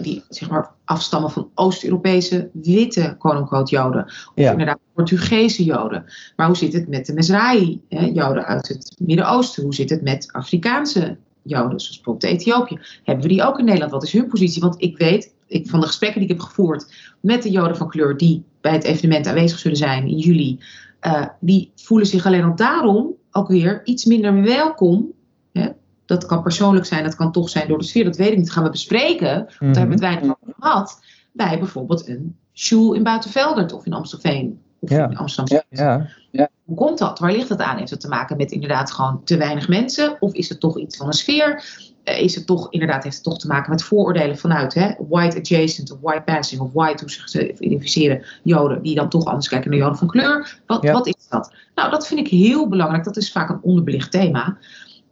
Die 0.02 0.24
zeg 0.28 0.50
maar 0.50 0.70
afstammen 0.84 1.30
van 1.30 1.50
Oost-Europese 1.54 2.50
witte 2.52 3.16
quote 3.18 3.70
Joden. 3.70 4.04
Of 4.04 4.34
inderdaad 4.34 4.78
Portugese 4.94 5.64
Joden. 5.64 6.04
Maar 6.36 6.46
hoe 6.46 6.56
zit 6.56 6.72
het 6.72 6.88
met 6.88 7.06
de 7.06 7.12
Mizrahi-Joden 7.12 8.44
uit 8.44 8.68
het 8.68 8.94
Midden-Oosten? 8.98 9.62
Hoe 9.62 9.74
zit 9.74 9.90
het 9.90 10.02
met 10.02 10.28
Afrikaanse 10.32 11.16
Joden, 11.42 11.80
zoals 11.80 11.96
bijvoorbeeld 11.96 12.32
Ethiopië? 12.32 12.78
Hebben 13.04 13.24
we 13.24 13.32
die 13.32 13.42
ook 13.42 13.58
in 13.58 13.64
Nederland? 13.64 13.92
Wat 13.92 14.02
is 14.02 14.12
hun 14.12 14.28
positie? 14.28 14.62
Want 14.62 14.82
ik 14.82 14.98
weet 14.98 15.34
ik, 15.48 15.68
van 15.68 15.80
de 15.80 15.86
gesprekken 15.86 16.20
die 16.20 16.30
ik 16.30 16.36
heb 16.36 16.46
gevoerd 16.46 16.94
met 17.20 17.42
de 17.42 17.50
Joden 17.50 17.76
van 17.76 17.88
kleur 17.88 18.16
die 18.16 18.44
bij 18.60 18.72
het 18.72 18.84
evenement 18.84 19.26
aanwezig 19.26 19.58
zullen 19.58 19.76
zijn 19.76 20.08
in 20.08 20.18
juli, 20.18 20.60
uh, 21.06 21.26
die 21.40 21.72
voelen 21.74 22.06
zich 22.06 22.26
alleen 22.26 22.44
al 22.44 22.56
daarom 22.56 23.14
ook 23.30 23.48
weer 23.48 23.80
iets 23.84 24.04
minder 24.04 24.42
welkom. 24.42 25.12
Hè? 25.52 25.68
Dat 26.04 26.26
kan 26.26 26.42
persoonlijk 26.42 26.86
zijn, 26.86 27.04
dat 27.04 27.14
kan 27.14 27.32
toch 27.32 27.48
zijn 27.48 27.68
door 27.68 27.78
de 27.78 27.84
sfeer, 27.84 28.04
dat 28.04 28.16
weet 28.16 28.30
ik 28.30 28.36
niet. 28.36 28.44
Dat 28.44 28.54
gaan 28.54 28.64
we 28.64 28.70
bespreken, 28.70 29.34
want 29.36 29.48
daar 29.58 29.58
hebben 29.58 29.98
we 29.98 30.04
het 30.04 30.14
weinig 30.14 30.36
over 30.42 30.54
gehad. 30.60 31.00
Bij 31.32 31.58
bijvoorbeeld 31.58 32.08
een 32.08 32.36
school 32.52 32.92
in 32.92 33.02
Buitenveldert 33.02 33.72
of 33.72 33.86
in 33.86 33.92
Amstelveen. 33.92 34.60
Of 34.80 34.90
in 34.90 35.16
Amsterdam. 35.16 35.62
Ja, 35.68 36.08
ja, 36.30 36.48
Hoe 36.64 36.76
komt 36.76 36.98
dat? 36.98 37.18
Waar 37.18 37.32
ligt 37.32 37.48
dat 37.48 37.60
aan? 37.60 37.78
Heeft 37.78 37.90
het 37.90 38.00
te 38.00 38.08
maken 38.08 38.36
met 38.36 38.52
inderdaad 38.52 38.92
gewoon 38.92 39.24
te 39.24 39.36
weinig 39.36 39.68
mensen? 39.68 40.16
Of 40.20 40.32
is 40.32 40.48
het 40.48 40.60
toch 40.60 40.78
iets 40.78 40.96
van 40.96 41.06
een 41.06 41.12
sfeer? 41.12 41.64
Eh, 42.08 42.22
is 42.22 42.34
het 42.34 42.46
toch, 42.46 42.72
inderdaad, 42.72 43.02
heeft 43.02 43.14
het 43.14 43.24
toch 43.24 43.38
te 43.38 43.46
maken 43.46 43.70
met 43.70 43.82
vooroordelen 43.82 44.38
vanuit 44.38 44.74
hè, 44.74 44.92
white 45.08 45.38
adjacent 45.38 45.90
of 45.90 45.98
white 46.00 46.22
passing 46.22 46.60
of 46.60 46.72
white, 46.72 47.04
hoe 47.04 47.28
ze 47.28 47.52
identificeren, 47.58 48.24
Joden, 48.42 48.82
die 48.82 48.94
dan 48.94 49.08
toch 49.08 49.24
anders 49.24 49.48
kijken 49.48 49.70
naar 49.70 49.78
Joden 49.78 49.98
van 49.98 50.08
kleur. 50.08 50.60
Wat, 50.66 50.84
wat 50.84 51.06
is 51.06 51.28
dat? 51.28 51.54
Nou, 51.74 51.90
dat 51.90 52.06
vind 52.06 52.20
ik 52.20 52.28
heel 52.28 52.68
belangrijk. 52.68 53.04
Dat 53.04 53.16
is 53.16 53.32
vaak 53.32 53.48
een 53.48 53.62
onderbelicht 53.62 54.10
thema. 54.10 54.58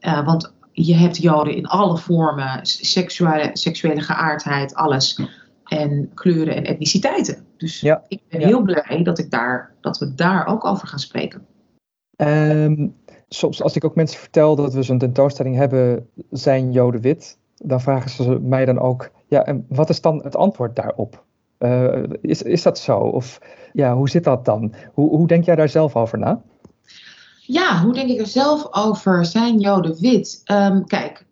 Uh, 0.00 0.24
want 0.24 0.52
je 0.72 0.94
hebt 0.94 1.16
Joden 1.16 1.54
in 1.54 1.66
alle 1.66 1.96
vormen, 1.96 2.60
seksuele, 2.62 3.50
seksuele 3.52 4.00
geaardheid, 4.00 4.74
alles. 4.74 5.20
En 5.64 6.10
kleuren 6.14 6.56
en 6.56 6.64
etniciteiten. 6.64 7.44
Dus 7.56 7.82
ik 8.08 8.20
ben 8.28 8.40
heel 8.40 8.62
blij 8.62 9.00
dat, 9.02 9.18
ik 9.18 9.30
daar, 9.30 9.72
dat 9.80 9.98
we 9.98 10.14
daar 10.14 10.46
ook 10.46 10.64
over 10.64 10.88
gaan 10.88 10.98
spreken. 10.98 11.46
Um, 12.16 12.94
soms 13.28 13.62
als 13.62 13.76
ik 13.76 13.84
ook 13.84 13.94
mensen 13.94 14.20
vertel 14.20 14.56
dat 14.56 14.74
we 14.74 14.82
zo'n 14.82 14.98
tentoonstelling 14.98 15.56
hebben, 15.56 16.08
zijn 16.30 16.72
Joden 16.72 17.00
wit, 17.00 17.38
dan 17.56 17.80
vragen 17.80 18.10
ze 18.10 18.38
mij 18.40 18.64
dan 18.64 18.78
ook, 18.78 19.10
ja, 19.26 19.44
en 19.44 19.66
wat 19.68 19.88
is 19.88 20.00
dan 20.00 20.20
het 20.22 20.36
antwoord 20.36 20.76
daarop? 20.76 21.24
Uh, 21.58 22.02
is, 22.20 22.42
is 22.42 22.62
dat 22.62 22.78
zo? 22.78 22.98
Of 22.98 23.40
ja, 23.72 23.94
hoe 23.94 24.08
zit 24.08 24.24
dat 24.24 24.44
dan? 24.44 24.74
Hoe, 24.92 25.08
hoe 25.08 25.26
denk 25.26 25.44
jij 25.44 25.54
daar 25.54 25.68
zelf 25.68 25.96
over 25.96 26.18
na? 26.18 26.42
Ja, 27.40 27.82
hoe 27.82 27.92
denk 27.92 28.10
ik 28.10 28.20
er 28.20 28.26
zelf 28.26 28.68
over? 28.70 29.24
Zijn 29.24 29.58
Joden 29.58 30.00
wit? 30.00 30.40
Um, 30.44 30.86
kijk, 30.86 31.26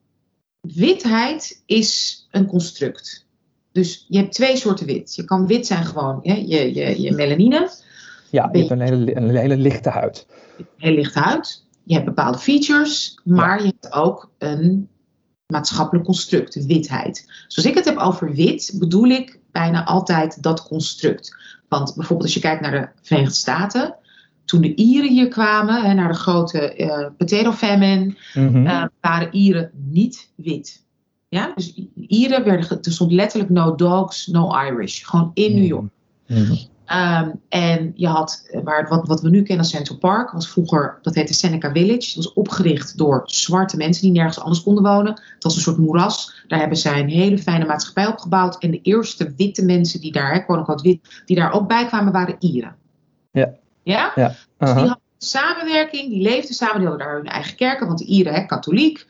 witheid 0.61 1.63
is 1.67 2.27
een 2.31 2.47
construct. 2.47 3.27
Dus 3.73 4.07
je 4.09 4.19
hebt 4.19 4.33
twee 4.33 4.57
soorten 4.57 4.87
wit. 4.87 5.15
Je 5.15 5.25
kan 5.25 5.47
wit 5.47 5.67
zijn 5.67 5.85
gewoon, 5.85 6.21
hè, 6.23 6.35
je, 6.35 6.75
je, 6.75 7.03
je 7.03 7.13
melanine. 7.13 7.71
Ja, 8.31 8.49
je 8.53 8.59
hebt 8.59 8.71
een 8.71 8.81
hele, 8.81 9.17
een 9.17 9.37
hele 9.37 9.57
lichte 9.57 9.89
huid. 9.89 10.27
Een 10.59 10.67
hele 10.77 10.97
lichte 10.97 11.19
huid 11.19 11.64
je 11.85 11.95
hebt 11.95 12.07
bepaalde 12.07 12.39
features, 12.39 13.21
maar 13.25 13.59
je 13.59 13.67
hebt 13.67 13.93
ook 13.93 14.31
een 14.39 14.89
maatschappelijk 15.47 16.07
construct, 16.07 16.67
witheid. 16.67 17.45
Zoals 17.47 17.69
ik 17.69 17.75
het 17.75 17.85
heb 17.85 17.97
over 17.97 18.35
wit, 18.35 18.77
bedoel 18.79 19.09
ik 19.09 19.39
bijna 19.53 19.85
altijd 19.85 20.43
dat 20.43 20.63
construct. 20.63 21.37
Want 21.69 21.95
bijvoorbeeld 21.95 22.23
als 22.23 22.35
je 22.35 22.41
kijkt 22.41 22.61
naar 22.61 22.71
de 22.71 22.89
Verenigde 23.03 23.35
Staten, 23.35 23.97
toen 24.45 24.61
de 24.61 24.75
Ieren 24.75 25.11
hier 25.11 25.29
kwamen, 25.29 25.83
hè, 25.83 25.95
naar 25.95 26.09
de 26.09 26.19
grote 26.19 26.75
uh, 26.77 27.07
potato 27.17 27.53
famine, 27.53 28.15
mm 28.35 28.91
waren 29.01 29.35
Ieren 29.35 29.71
niet 29.75 30.31
wit. 30.35 30.85
Ja, 31.29 31.53
dus 31.55 31.75
Ieren 31.95 32.45
werden, 32.45 32.81
er 32.83 32.93
stond 32.93 33.13
letterlijk 33.13 33.51
no 33.51 33.75
dogs, 33.75 34.27
no 34.27 34.59
Irish, 34.59 35.05
gewoon 35.05 35.31
in 35.35 35.51
New 35.51 35.59
mhm. 35.59 35.67
York. 35.67 35.91
Mm 36.27 36.73
Ehm, 36.85 37.31
en 37.49 37.93
je 37.95 38.07
had, 38.07 38.49
eh, 38.51 38.61
waar, 38.63 38.89
wat, 38.89 39.07
wat 39.07 39.21
we 39.21 39.29
nu 39.29 39.39
kennen 39.39 39.59
als 39.59 39.71
Central 39.71 39.99
Park, 39.99 40.31
was 40.31 40.49
vroeger, 40.49 40.99
dat 41.03 41.15
heette 41.15 41.35
Seneca 41.35 41.73
Village. 41.73 42.15
Dat 42.15 42.25
was 42.25 42.33
opgericht 42.33 42.99
door 42.99 43.23
zwarte 43.25 43.77
mensen 43.77 44.03
die 44.03 44.13
nergens 44.13 44.41
anders 44.41 44.63
konden 44.63 44.85
wonen. 44.85 45.13
Het 45.13 45.43
was 45.43 45.57
een 45.57 45.63
soort 45.63 45.79
moeras. 45.79 46.45
Daar 46.47 46.59
hebben 46.59 46.79
zij 46.79 47.01
een 47.01 47.09
hele 47.09 47.39
fijne 47.39 47.65
maatschappij 47.65 48.07
opgebouwd. 48.07 48.59
En 48.59 48.71
de 48.71 48.81
eerste 48.83 49.33
witte 49.37 49.65
mensen 49.65 50.01
die 50.01 50.13
daar, 50.13 50.45
quote 50.45 50.83
wit, 50.83 51.23
die 51.25 51.37
daar 51.37 51.53
ook 51.53 51.69
bij 51.69 51.87
kwamen, 51.87 52.13
waren 52.13 52.37
Ieren. 52.39 52.77
Ja. 53.31 53.55
Ja? 53.83 54.13
ja. 54.15 54.29
Dus 54.59 54.69
die 54.69 54.79
hadden 54.79 55.01
samenwerking, 55.19 56.11
die 56.11 56.23
leefden 56.23 56.55
samen, 56.55 56.79
die 56.79 56.89
hadden 56.89 57.07
daar 57.07 57.17
hun 57.17 57.27
eigen 57.27 57.57
kerken, 57.57 57.87
want 57.87 57.99
de 57.99 58.05
Ieren, 58.05 58.35
hè, 58.35 58.47
katholiek. 58.47 59.07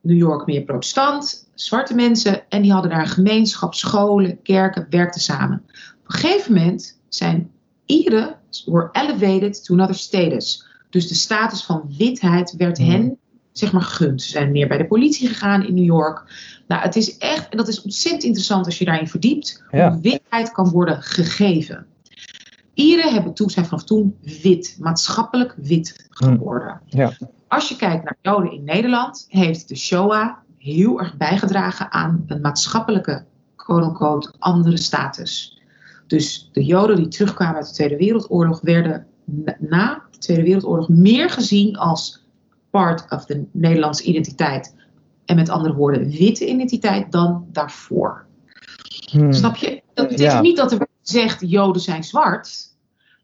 New 0.00 0.16
York 0.16 0.46
meer 0.46 0.62
protestant, 0.62 1.50
zwarte 1.54 1.94
mensen. 1.94 2.42
En 2.48 2.62
die 2.62 2.72
hadden 2.72 2.90
daar 2.90 3.00
een 3.00 3.06
gemeenschap, 3.06 3.74
scholen, 3.74 4.42
kerken, 4.42 4.86
werkten 4.90 5.20
samen. 5.20 5.62
Op 5.66 6.14
een 6.14 6.20
gegeven 6.20 6.54
moment 6.54 6.97
zijn 7.08 7.50
Ieren 7.86 8.36
were 8.66 8.88
elevated 8.92 9.64
to 9.64 9.74
another 9.74 9.94
status. 9.94 10.66
Dus 10.90 11.08
de 11.08 11.14
status 11.14 11.64
van 11.64 11.94
witheid 11.98 12.54
werd 12.56 12.78
Mhm. 12.78 12.90
hen, 12.90 13.16
zeg 13.52 13.72
maar, 13.72 13.82
gegund. 13.82 14.22
Ze 14.22 14.28
zijn 14.30 14.50
meer 14.52 14.68
bij 14.68 14.78
de 14.78 14.86
politie 14.86 15.28
gegaan 15.28 15.66
in 15.66 15.74
New 15.74 15.84
York. 15.84 16.22
Nou, 16.68 16.82
het 16.82 16.96
is 16.96 17.18
echt, 17.18 17.48
en 17.48 17.56
dat 17.56 17.68
is 17.68 17.82
ontzettend 17.82 18.22
interessant 18.24 18.64
als 18.66 18.78
je 18.78 18.84
daarin 18.84 19.08
verdiept, 19.08 19.62
Ja. 19.70 19.90
hoe 19.92 20.00
witheid 20.00 20.52
kan 20.52 20.68
worden 20.70 21.02
gegeven. 21.02 21.86
Ieren 22.74 23.12
hebben 23.12 23.34
toen, 23.34 23.50
zijn 23.50 23.64
vanaf 23.66 23.84
toen 23.84 24.16
wit, 24.42 24.76
maatschappelijk 24.80 25.54
wit 25.56 26.06
geworden. 26.10 26.80
Ja. 26.86 27.12
Als 27.48 27.68
je 27.68 27.76
kijkt 27.76 28.04
naar 28.04 28.16
Joden 28.22 28.52
in 28.52 28.64
Nederland, 28.64 29.26
heeft 29.28 29.68
de 29.68 29.76
Shoah 29.76 30.28
heel 30.58 30.98
erg 31.00 31.16
bijgedragen 31.16 31.92
aan 31.92 32.24
een 32.26 32.40
maatschappelijke, 32.40 33.24
quote-unquote, 33.56 34.32
andere 34.38 34.76
status. 34.76 35.57
Dus 36.08 36.48
de 36.52 36.64
Joden 36.64 36.96
die 36.96 37.08
terugkwamen 37.08 37.56
uit 37.56 37.66
de 37.66 37.72
Tweede 37.72 37.96
Wereldoorlog 37.96 38.60
werden 38.60 39.06
na- 39.58 40.02
de 40.10 40.18
Tweede 40.18 40.42
Wereldoorlog 40.42 40.88
meer 40.88 41.30
gezien 41.30 41.76
als 41.76 42.26
part 42.70 43.10
of 43.10 43.24
de 43.24 43.44
Nederlandse 43.52 44.02
identiteit. 44.02 44.74
En 45.24 45.36
met 45.36 45.48
andere 45.48 45.74
woorden, 45.74 46.08
witte 46.10 46.46
identiteit 46.46 47.12
dan 47.12 47.46
daarvoor. 47.52 48.26
Hmm. 49.10 49.32
Snap 49.32 49.56
je? 49.56 49.82
Dat 49.94 50.08
betekent 50.08 50.32
Ja. 50.32 50.40
niet 50.40 50.56
dat 50.56 50.72
er 50.72 50.78
werd 50.78 50.90
gezegd 51.02 51.40
Joden 51.40 51.82
zijn 51.82 52.04
zwart. 52.04 52.66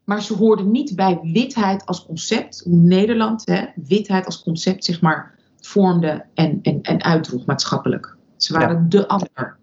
Maar 0.03 0.21
ze 0.21 0.33
hoorden 0.33 0.71
niet 0.71 0.95
bij 0.95 1.19
witheid 1.23 1.85
als 1.85 2.05
concept. 2.05 2.61
Hoe 2.65 2.75
Nederland 2.75 3.41
hè, 3.45 3.65
witheid 3.75 4.25
als 4.25 4.43
concept 4.43 4.85
zeg 4.85 5.01
maar 5.01 5.35
vormde 5.61 6.25
en, 6.33 6.59
en, 6.61 6.81
en 6.81 7.03
uitdroeg 7.03 7.45
maatschappelijk. 7.45 8.15
Ze 8.37 8.53
waren 8.53 8.89
de 8.89 9.07
ander. 9.07 9.57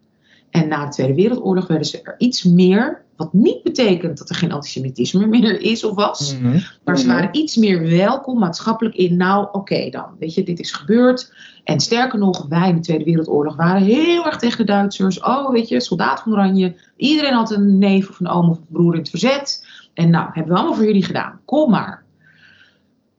En 0.53 0.69
na 0.69 0.85
de 0.85 0.91
Tweede 0.91 1.15
Wereldoorlog 1.15 1.67
werden 1.67 1.87
ze 1.87 2.03
er 2.03 2.15
iets 2.19 2.43
meer. 2.43 3.05
Wat 3.17 3.33
niet 3.33 3.63
betekent 3.63 4.19
dat 4.19 4.29
er 4.29 4.35
geen 4.35 4.53
antisemitisme 4.53 5.27
meer 5.27 5.61
is 5.61 5.85
of 5.85 5.95
was. 5.95 6.39
Mhm. 6.39 6.59
Maar 6.85 6.99
ze 6.99 7.07
waren 7.07 7.29
iets 7.33 7.57
meer 7.57 7.83
welkom 7.83 8.39
maatschappelijk 8.39 8.95
in. 8.95 9.17
Nou, 9.17 9.49
oké 9.53 9.91
dan. 9.91 10.07
Weet 10.19 10.35
je, 10.35 10.43
dit 10.43 10.61
is 10.61 10.73
gebeurd. 10.73 11.35
En 11.65 11.81
sterker 11.81 12.19
nog, 12.19 12.47
wij 12.49 12.69
in 12.69 12.75
de 12.75 12.81
Tweede 12.81 13.05
Wereldoorlog 13.05 13.57
waren 13.57 13.83
heel 13.83 14.27
erg 14.27 14.37
tegen 14.37 14.59
de 14.59 14.73
Duitsers. 14.73 15.21
Oh, 15.21 15.51
weet 15.51 15.69
je, 15.69 15.81
soldaat 15.81 16.21
van 16.21 16.33
Oranje. 16.33 16.75
Iedereen 16.97 17.35
had 17.35 17.51
een 17.51 17.79
neef 17.79 18.09
of 18.09 18.21
een 18.21 18.29
oom 18.29 18.51
of 18.51 18.57
een 18.57 18.67
broer 18.69 18.93
in 18.93 19.01
het 19.01 19.11
verzet. 19.11 19.67
En 19.95 20.11
nou, 20.11 20.31
hebben 20.33 20.53
we 20.53 20.59
allemaal 20.59 20.77
voor 20.77 20.87
jullie 20.87 21.05
gedaan. 21.05 21.41
Kom 21.45 21.71
maar. 21.71 22.05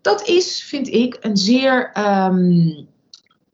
Dat 0.01 0.27
is, 0.27 0.63
vind 0.63 0.88
ik, 0.88 1.17
een 1.21 1.38
zeer 1.38 1.91
ehm 1.93 2.69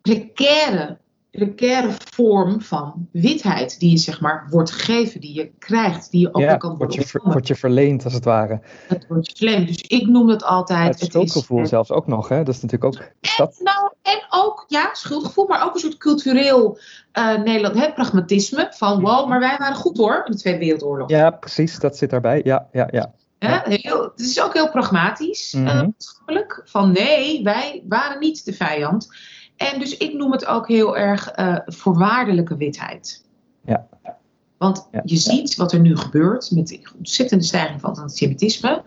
precaire, 0.01 0.97
precaire 1.31 1.89
vorm 2.13 2.61
van 2.61 3.07
witheid. 3.11 3.79
Die 3.79 3.89
je, 3.91 3.97
zeg 3.97 4.21
maar, 4.21 4.47
wordt 4.49 4.71
gegeven. 4.71 5.21
Die 5.21 5.33
je 5.33 5.51
krijgt. 5.59 6.11
Die 6.11 6.19
je 6.21 6.33
ook 6.33 6.41
Ja, 6.41 6.55
kan 6.57 6.69
wordt 6.69 6.83
worden 6.83 6.99
je, 6.99 7.07
ver- 7.07 7.31
wordt 7.31 7.47
je 7.47 7.55
verleend 7.55 8.03
als 8.03 8.13
het 8.13 8.23
ware. 8.25 8.61
Het 8.87 9.05
wordt 9.07 9.27
je 9.29 9.35
verleend. 9.35 9.67
Dus 9.67 9.81
ik 9.81 10.07
noem 10.07 10.27
dat 10.27 10.43
altijd. 10.43 10.99
Het 10.99 11.09
schuldgevoel 11.09 11.61
is, 11.61 11.69
zelfs 11.69 11.91
ook 11.91 12.07
nog, 12.07 12.27
hè? 12.29 12.43
Dat 12.43 12.55
is 12.55 12.61
natuurlijk 12.61 12.95
ook. 12.95 13.03
Is 13.21 13.35
dat, 13.37 13.59
Nou, 13.63 13.91
en 14.01 14.25
ook, 14.29 14.65
ja, 14.67 14.89
schuldgevoel, 14.93 15.47
maar 15.47 15.65
ook 15.65 15.73
een 15.73 15.79
soort 15.79 15.97
cultureel 15.97 16.77
eh, 17.11 17.37
Nederland, 17.37 17.75
hè, 17.79 17.91
pragmatisme. 17.93 18.67
Van, 18.75 19.01
wow, 19.01 19.27
maar 19.29 19.39
wij 19.39 19.55
waren 19.57 19.75
goed 19.75 19.97
hoor, 19.97 20.21
in 20.25 20.31
de 20.31 20.37
Tweede 20.37 20.59
Wereldoorlog. 20.59 21.09
ja, 21.09 21.29
precies, 21.31 21.79
dat 21.79 21.97
zit 21.97 22.09
daarbij. 22.09 22.41
Ja, 22.43 22.67
ja, 22.71 22.87
ja. 22.91 23.13
Heel, 23.63 24.03
het 24.03 24.19
is 24.19 24.41
ook 24.41 24.53
heel 24.53 24.69
pragmatisch, 24.69 25.53
eh, 25.53 25.61
Mhm. 25.61 25.75
maatschappelijk. 25.83 26.61
Van 26.65 26.91
nee, 26.91 27.43
wij 27.43 27.83
waren 27.87 28.19
niet 28.19 28.45
de 28.45 28.53
vijand. 28.53 29.07
En 29.59 29.79
dus 29.79 29.97
ik 29.97 30.13
noem 30.13 30.31
het 30.31 30.45
ook 30.45 30.67
heel 30.67 30.97
erg 30.97 31.29
eh, 31.29 31.55
voorwaardelijke 31.65 32.57
witheid. 32.57 33.25
Ja. 33.65 33.87
Want 34.57 34.87
Ja. 34.91 35.01
je 35.05 35.17
ziet 35.17 35.55
wat 35.55 35.71
er 35.71 35.79
nu 35.79 35.97
gebeurt 35.97 36.51
met 36.51 36.67
de 36.67 36.91
ontzettende 36.97 37.43
stijging 37.43 37.81
van 37.81 37.89
het 37.89 37.99
antisemitisme. 37.99 38.83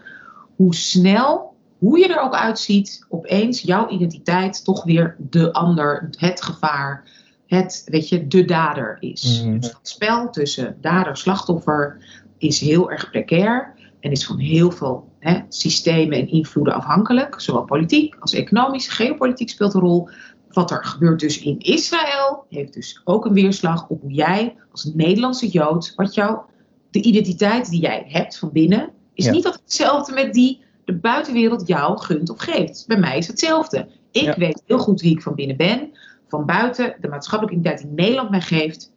Hoe 0.57 0.75
snel, 0.75 1.55
hoe 1.79 1.99
je 1.99 2.09
er 2.09 2.21
ook 2.21 2.35
uitziet, 2.35 3.07
opeens 3.09 3.61
jouw 3.61 3.89
identiteit 3.89 4.65
toch 4.65 4.85
weer 4.85 5.17
de 5.19 5.53
ander, 5.53 6.09
het 6.17 6.43
gevaar, 6.43 7.05
het, 7.47 7.83
weet 7.87 8.09
je, 8.09 8.27
de 8.27 8.45
dader 8.45 8.97
is. 9.01 9.43
Mhm. 9.43 9.59
Dus 9.59 9.71
dat 9.73 9.81
spel 9.89 10.31
tussen 10.31 10.77
dader-slachtoffer 10.81 12.05
is 12.39 12.61
heel 12.61 12.91
erg 12.91 13.11
precair 13.11 13.75
en 14.01 14.11
is 14.11 14.27
van 14.27 14.39
heel 14.39 14.71
veel 14.71 15.11
hè, 15.19 15.41
systemen 15.49 16.19
en 16.19 16.29
invloeden 16.29 16.75
afhankelijk. 16.75 17.41
Zowel 17.41 17.65
politiek 17.65 18.17
als 18.21 18.33
economisch, 18.35 18.89
geopolitiek 18.89 19.51
speelt 19.51 19.75
een 19.75 19.81
rol. 19.81 20.09
Wat 20.53 20.71
er 20.71 20.85
gebeurt 20.85 21.21
dus 21.21 21.39
in 21.43 21.59
Israël 21.59 22.45
heeft 22.49 22.73
dus 22.73 23.01
ook 23.05 23.25
een 23.25 23.33
weerslag 23.33 23.89
op 23.89 24.01
hoe 24.01 24.13
jij 24.13 24.57
als 24.71 24.85
Nederlandse 24.95 25.49
Jood, 25.49 25.93
wat 25.97 26.15
jouw, 26.15 26.47
de 26.91 27.03
identiteit 27.03 27.71
die 27.71 27.81
jij 27.81 28.05
hebt 28.09 28.39
van 28.39 28.53
binnen, 28.53 28.91
is 29.15 29.25
Ja. 29.25 29.31
niet 29.33 29.45
altijd 29.45 29.63
hetzelfde 29.65 30.13
met 30.13 30.33
die 30.35 30.61
de 30.85 30.95
buitenwereld 30.99 31.67
jou 31.67 31.99
gunt 31.99 32.31
of 32.31 32.39
geeft. 32.39 32.85
Bij 32.87 32.99
mij 32.99 33.19
is 33.19 33.27
het 33.27 33.41
hetzelfde. 33.41 33.89
Ik 34.11 34.23
Ja. 34.23 34.35
weet 34.39 34.63
heel 34.67 34.79
goed 34.79 35.01
wie 35.01 35.11
ik 35.13 35.23
van 35.23 35.35
binnen 35.35 35.57
ben. 35.57 35.91
Van 36.29 36.47
buiten, 36.47 36.97
de 37.01 37.09
maatschappelijke 37.09 37.61
identiteit 37.61 37.89
die 37.89 38.05
Nederland 38.05 38.31
mij 38.31 38.41
geeft, 38.41 38.93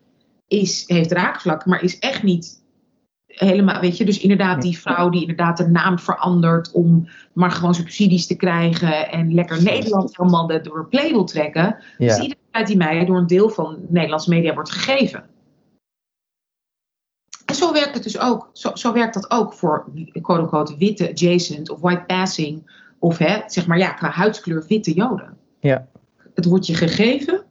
is, 0.48 0.84
heeft 0.88 1.12
raakvlak, 1.12 1.66
maar 1.66 1.84
is 1.84 2.00
echt 2.00 2.24
niet 2.24 2.64
helemaal, 3.36 3.82
weet 3.82 3.98
je, 3.98 4.06
dus 4.06 4.20
inderdaad 4.20 4.62
die 4.62 4.80
vrouw 4.80 5.10
die 5.10 5.22
inderdaad 5.22 5.58
de 5.58 5.68
naam 5.68 6.00
verandert 6.00 6.72
om 6.72 7.08
maar 7.34 7.52
gewoon 7.52 7.76
subsidies 7.76 8.28
te 8.28 8.36
krijgen 8.36 9.10
en 9.12 9.34
lekker 9.34 9.64
Nederland 9.64 10.18
helemaal 10.18 10.48
door 10.48 10.78
een 10.78 10.88
play 10.88 11.10
wil 11.10 11.24
trekken. 11.24 11.64
Dat 11.64 11.80
is 11.98 12.16
ja. 12.16 12.16
de 12.16 12.24
identiteit 12.24 12.68
die 12.68 12.78
mij 12.78 13.06
door 13.06 13.18
een 13.18 13.28
deel 13.28 13.50
van 13.50 13.78
Nederlandse 13.90 14.30
media 14.30 14.54
wordt 14.54 14.72
gegeven. 14.72 15.24
En 17.46 17.56
zo 17.56 17.74
werkt 17.74 17.94
het 17.94 18.04
dus 18.04 18.20
ook. 18.20 18.50
Zo, 18.54 18.72
zo 18.74 18.94
werkt 18.94 19.14
dat 19.14 19.32
ook 19.32 19.54
voor 19.54 19.92
quote-unquote 20.22 20.78
witte 20.78 21.10
adjacent 21.10 21.70
of 21.70 21.80
white 21.80 22.04
passing 22.08 22.72
of 23.00 23.18
hè, 23.18 23.42
zeg 23.48 23.68
maar 23.68 23.78
ja, 23.78 23.90
qua 23.90 24.10
huidskleur 24.10 24.66
witte 24.68 24.94
joden. 24.94 25.38
Ja. 25.60 25.88
Het 26.34 26.46
wordt 26.46 26.66
je 26.66 26.76
gegeven. 26.76 27.44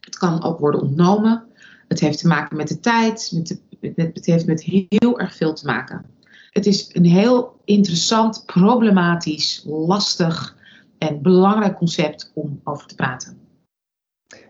Het 0.00 0.18
kan 0.18 0.42
ook 0.42 0.58
worden 0.58 0.80
ontnomen. 0.80 1.44
Het 1.88 2.00
heeft 2.00 2.18
te 2.18 2.26
maken 2.26 2.56
met 2.56 2.68
de 2.68 2.80
tijd. 2.80 3.30
Met 3.34 3.46
de, 3.46 3.60
het 3.94 4.26
heeft 4.26 4.46
met 4.46 4.62
heel 4.62 5.20
erg 5.20 5.34
veel 5.34 5.54
te 5.54 5.66
maken. 5.66 6.04
Het 6.50 6.66
is 6.66 6.90
een 6.92 7.04
heel 7.04 7.60
interessant, 7.64 8.42
problematisch, 8.46 9.62
lastig 9.66 10.56
en 10.98 11.22
belangrijk 11.22 11.76
concept 11.76 12.30
om 12.34 12.60
over 12.64 12.86
te 12.86 12.94
praten. 12.94 13.38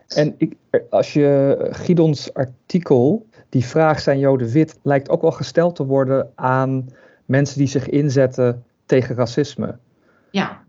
En 0.07 0.35
ik, 0.37 0.55
als 0.89 1.13
je 1.13 1.57
Gidons 1.71 2.33
artikel, 2.33 3.25
die 3.49 3.65
vraag 3.65 3.99
zijn 3.99 4.19
Joden 4.19 4.49
wit, 4.49 4.79
lijkt 4.83 5.09
ook 5.09 5.21
wel 5.21 5.31
gesteld 5.31 5.75
te 5.75 5.85
worden 5.85 6.31
aan 6.35 6.89
mensen 7.25 7.57
die 7.57 7.67
zich 7.67 7.89
inzetten 7.89 8.63
tegen 8.85 9.15
racisme. 9.15 9.77
Ja, 10.31 10.65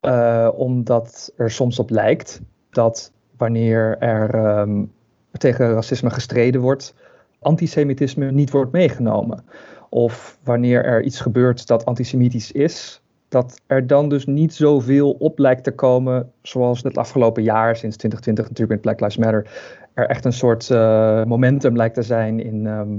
Eh, 0.00 0.48
omdat 0.54 1.32
er 1.36 1.50
soms 1.50 1.78
op 1.78 1.90
lijkt 1.90 2.40
dat 2.70 3.12
wanneer 3.36 3.98
er 3.98 4.34
ehm, 4.34 4.84
tegen 5.32 5.72
racisme 5.72 6.10
gestreden 6.10 6.60
wordt, 6.60 6.94
antisemitisme 7.42 8.30
niet 8.30 8.50
wordt 8.50 8.72
meegenomen. 8.72 9.44
Of 9.88 10.38
wanneer 10.44 10.84
er 10.84 11.02
iets 11.02 11.20
gebeurt 11.20 11.66
dat 11.66 11.84
antisemitisch 11.84 12.52
is, 12.52 13.02
dat 13.28 13.60
er 13.66 13.86
dan 13.86 14.08
dus 14.08 14.26
niet 14.26 14.54
zoveel 14.54 15.10
op 15.10 15.38
lijkt 15.38 15.64
te 15.64 15.74
komen, 15.74 16.32
zoals 16.42 16.82
het 16.82 16.98
afgelopen 16.98 17.42
jaar, 17.42 17.76
sinds 17.76 17.96
2020 17.96 18.44
natuurlijk 18.48 18.70
met 18.70 18.80
Black 18.80 19.00
Lives 19.00 19.24
Matter, 19.24 19.50
er 19.94 20.08
echt 20.08 20.24
een 20.24 20.32
soort 20.32 20.70
eh, 20.70 21.24
momentum 21.24 21.76
lijkt 21.76 21.94
te 21.94 22.02
zijn 22.02 22.40
in, 22.40 22.66
ehm, 22.66 22.92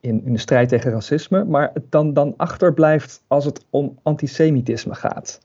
in, 0.00 0.24
in 0.24 0.32
de 0.32 0.38
strijd 0.38 0.68
tegen 0.68 0.90
racisme, 0.90 1.44
maar 1.44 1.70
het 1.74 1.90
dan, 1.90 2.12
dan 2.12 2.34
achterblijft 2.36 3.22
als 3.26 3.44
het 3.44 3.66
om 3.70 3.98
antisemitisme 4.02 4.94
gaat. 4.94 5.40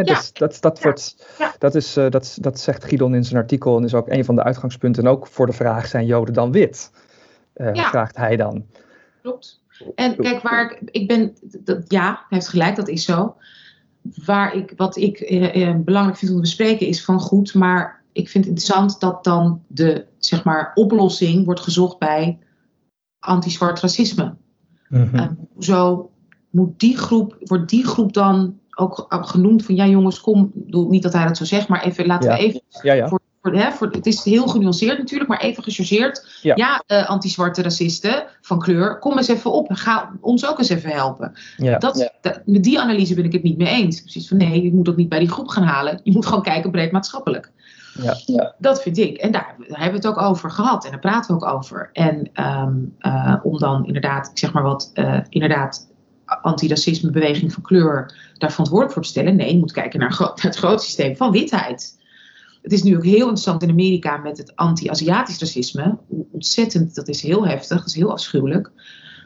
Dus 0.00 0.32
dat, 0.32 0.56
dat, 0.60 0.76
Ja. 0.78 0.82
wordt, 0.82 1.26
Ja. 1.38 1.54
dat, 1.58 1.74
is, 1.74 1.96
eh, 1.96 2.10
dat, 2.10 2.38
dat 2.40 2.60
zegt 2.60 2.84
Gidon 2.84 3.14
in 3.14 3.24
zijn 3.24 3.40
artikel 3.40 3.76
en 3.76 3.84
is 3.84 3.94
ook 3.94 4.08
een 4.08 4.24
van 4.24 4.34
de 4.34 4.42
uitgangspunten. 4.42 5.04
En 5.04 5.10
ook 5.10 5.26
voor 5.26 5.46
de 5.46 5.52
vraag: 5.52 5.86
zijn 5.86 6.06
Joden 6.06 6.34
dan 6.34 6.52
wit? 6.52 6.90
Eh, 7.54 7.74
Ja. 7.74 7.88
Vraagt 7.88 8.16
hij 8.16 8.36
dan. 8.36 8.64
klopt. 9.22 9.60
En 9.94 10.16
kijk, 10.16 10.42
waar 10.42 10.72
ik, 10.72 10.90
ik 10.90 11.08
ben, 11.08 11.32
dat, 11.64 11.84
ja, 11.88 12.06
hij 12.08 12.24
heeft 12.28 12.48
gelijk, 12.48 12.76
dat 12.76 12.88
is 12.88 13.04
zo. 13.04 13.36
Waar 14.24 14.54
ik, 14.54 14.72
wat 14.76 14.96
ik 14.96 15.20
eh, 15.20 15.68
eh, 15.68 15.76
belangrijk 15.76 16.18
vind 16.18 16.30
om 16.30 16.36
te 16.36 16.42
bespreken 16.42 16.86
is 16.86 17.04
van 17.04 17.20
goed, 17.20 17.54
maar 17.54 18.02
ik 18.12 18.28
vind 18.28 18.44
het 18.44 18.54
interessant 18.54 19.00
dat 19.00 19.24
dan 19.24 19.62
de, 19.66 20.06
zeg 20.18 20.44
maar, 20.44 20.70
oplossing 20.74 21.44
wordt 21.44 21.60
gezocht 21.60 21.98
bij 21.98 22.38
anti-zwart 23.18 23.80
racisme. 23.80 24.34
Mhm. 24.88 25.16
En 25.16 25.48
hoezo 25.54 26.10
moet 26.50 26.80
die 26.80 26.96
groep, 26.98 27.36
wordt 27.40 27.68
die 27.68 27.86
groep 27.86 28.12
dan 28.12 28.58
ook 28.76 29.06
genoemd 29.08 29.64
van 29.64 29.74
ja 29.74 29.86
jongens, 29.86 30.20
kom, 30.20 30.50
ik 30.54 30.64
bedoel 30.64 30.88
niet 30.88 31.02
dat 31.02 31.12
hij 31.12 31.26
dat 31.26 31.36
zo 31.36 31.44
zegt, 31.44 31.68
maar 31.68 31.82
even 31.82 32.06
laten 32.06 32.30
Ja. 32.30 32.36
we 32.36 32.42
even 32.42 32.60
ja, 32.82 32.92
ja. 32.92 33.08
voor, 33.08 33.20
voor, 33.42 33.54
hè, 33.54 33.70
voor, 33.70 33.88
het 33.90 34.06
is 34.06 34.24
heel 34.24 34.46
genuanceerd 34.46 34.98
natuurlijk, 34.98 35.30
maar 35.30 35.40
even 35.40 35.62
gechargeerd. 35.62 36.38
Ja. 36.42 36.52
Ja, 36.56 36.82
eh, 36.86 37.08
anti-zwarte 37.08 37.62
racisten 37.62 38.24
van 38.40 38.58
kleur, 38.58 38.98
kom 38.98 39.16
eens 39.16 39.28
even 39.28 39.52
op. 39.52 39.68
Ga 39.72 40.10
ons 40.20 40.46
ook 40.46 40.58
eens 40.58 40.68
even 40.68 40.90
helpen. 40.90 41.32
ja. 41.56 41.78
Dat, 41.78 42.10
dat- 42.20 42.40
met 42.46 42.64
die 42.64 42.80
analyse 42.80 43.14
ben 43.14 43.24
ik 43.24 43.32
het 43.32 43.42
niet 43.42 43.58
mee 43.58 43.68
eens. 43.68 44.00
Precies 44.00 44.28
van 44.28 44.36
nee, 44.36 44.62
je 44.62 44.72
moet 44.72 44.84
dat 44.84 44.96
niet 44.96 45.08
bij 45.08 45.18
die 45.18 45.30
groep 45.30 45.48
gaan 45.48 45.62
halen. 45.64 46.00
Je 46.02 46.12
moet 46.12 46.26
gewoon 46.26 46.42
kijken 46.42 46.70
breed 46.70 46.92
maatschappelijk. 46.92 47.50
Ja. 48.26 48.54
Dat 48.58 48.82
vind 48.82 48.98
ik. 48.98 49.16
En 49.16 49.32
daar, 49.32 49.54
daar 49.68 49.80
hebben 49.80 50.00
we 50.00 50.08
het 50.08 50.16
ook 50.18 50.24
over 50.24 50.50
gehad. 50.50 50.84
En 50.84 50.90
daar 50.90 51.00
praten 51.00 51.36
we 51.36 51.44
ook 51.46 51.52
over. 51.54 51.90
En 51.92 52.30
ehm, 52.32 52.74
eh, 52.98 53.34
om 53.42 53.58
dan 53.58 53.86
inderdaad, 53.86 54.28
ik 54.30 54.38
zeg 54.38 54.52
maar 54.52 54.62
wat, 54.62 54.90
eh, 54.94 55.18
inderdaad 55.28 55.90
antiracismebeweging 56.42 57.52
van 57.52 57.62
kleur 57.62 58.14
daar 58.38 58.50
verantwoordelijk 58.50 58.94
voor 58.94 59.02
te 59.02 59.08
stellen. 59.08 59.36
Nee, 59.36 59.52
je 59.52 59.58
moet 59.58 59.72
kijken 59.72 60.00
naar, 60.00 60.16
naar 60.18 60.32
het 60.34 60.56
groot 60.56 60.82
systeem 60.82 61.16
van 61.16 61.30
witheid. 61.30 62.00
Het 62.62 62.72
is 62.72 62.82
nu 62.82 62.96
ook 62.96 63.04
heel 63.04 63.20
interessant 63.20 63.62
in 63.62 63.70
Amerika 63.70 64.16
met 64.16 64.38
het 64.38 64.56
anti-Aziatisch 64.56 65.38
racisme. 65.38 65.98
Ontzettend, 66.30 66.94
dat 66.94 67.08
is 67.08 67.22
heel 67.22 67.46
heftig, 67.46 67.78
dat 67.78 67.86
is 67.86 67.94
heel 67.94 68.12
afschuwelijk. 68.12 68.70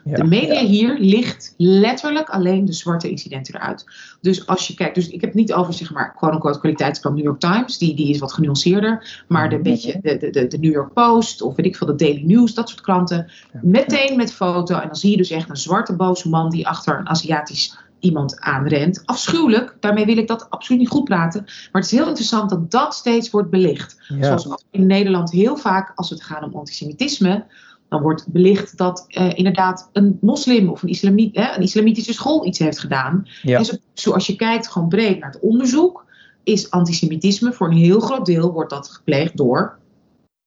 de 0.03 0.23
media 0.23 0.65
hier 0.65 0.99
ligt 0.99 1.53
letterlijk 1.57 2.29
alleen 2.29 2.65
de 2.65 2.73
zwarte 2.73 3.09
incidenten 3.09 3.55
eruit. 3.55 3.85
Dus 4.21 4.47
als 4.47 4.67
je 4.67 4.73
kijkt, 4.73 4.95
dus 4.95 5.07
ik 5.07 5.21
heb 5.21 5.29
het 5.29 5.39
niet 5.39 5.53
over 5.53 5.73
zeg 5.73 5.93
maar 5.93 6.15
quote-unquote 6.15 6.59
kwaliteitskrant 6.59 7.15
New 7.15 7.25
York 7.25 7.39
Times, 7.39 7.77
die, 7.77 7.95
die 7.95 8.09
is 8.09 8.19
wat 8.19 8.33
genuanceerder. 8.33 9.23
Maar 9.27 9.49
de, 9.49 9.59
beetje, 9.59 9.99
de, 10.01 10.29
de, 10.31 10.47
de 10.47 10.57
New 10.57 10.71
York 10.71 10.93
Post 10.93 11.41
of 11.41 11.55
weet 11.55 11.65
ik 11.65 11.75
veel, 11.75 11.87
de 11.87 11.95
Daily 11.95 12.23
News, 12.25 12.53
dat 12.53 12.69
soort 12.69 12.81
kranten. 12.81 13.31
Meteen 13.61 14.17
met 14.17 14.33
foto. 14.33 14.75
En 14.75 14.87
dan 14.87 14.95
zie 14.95 15.11
je 15.11 15.17
dus 15.17 15.29
echt 15.29 15.49
een 15.49 15.57
zwarte 15.57 15.95
boze 15.95 16.29
man 16.29 16.49
die 16.49 16.67
achter 16.67 16.99
een 16.99 17.09
Aziatisch 17.09 17.77
iemand 17.99 18.39
aanrent. 18.39 19.01
Afschuwelijk, 19.05 19.77
daarmee 19.79 20.05
wil 20.05 20.17
ik 20.17 20.27
dat 20.27 20.49
absoluut 20.49 20.81
niet 20.81 20.89
goed 20.89 21.03
praten. 21.03 21.41
Maar 21.43 21.81
het 21.81 21.91
is 21.91 21.97
heel 21.97 22.07
interessant 22.07 22.49
dat 22.49 22.71
dat 22.71 22.95
steeds 22.95 23.29
wordt 23.29 23.49
belicht. 23.49 23.97
Zoals 24.19 24.65
in 24.71 24.85
Nederland 24.85 25.31
heel 25.31 25.57
vaak, 25.57 25.91
als 25.95 26.09
het 26.09 26.23
gaat 26.23 26.43
om 26.43 26.55
antisemitisme, 26.55 27.45
dan 27.89 28.01
wordt 28.01 28.27
belicht 28.27 28.77
dat 28.77 29.05
eh, 29.07 29.37
inderdaad 29.37 29.89
een 29.93 30.17
moslim 30.21 30.69
of 30.69 30.83
een, 30.83 30.89
islamiet, 30.89 31.35
hè, 31.35 31.55
een 31.55 31.61
islamitische 31.61 32.13
school 32.13 32.45
iets 32.45 32.59
heeft 32.59 32.79
gedaan. 32.79 33.27
En 33.43 33.65
zo, 33.65 33.75
zoals 33.93 34.27
je 34.27 34.35
kijkt 34.35 34.67
gewoon 34.67 34.87
breed 34.87 35.19
naar 35.19 35.31
het 35.31 35.41
onderzoek, 35.41 36.05
is 36.43 36.71
antisemitisme 36.71 37.53
voor 37.53 37.67
een 37.67 37.77
heel 37.77 37.99
groot 37.99 38.25
deel 38.25 38.51
wordt 38.51 38.69
dat 38.69 38.89
gepleegd 38.89 39.37
door 39.37 39.79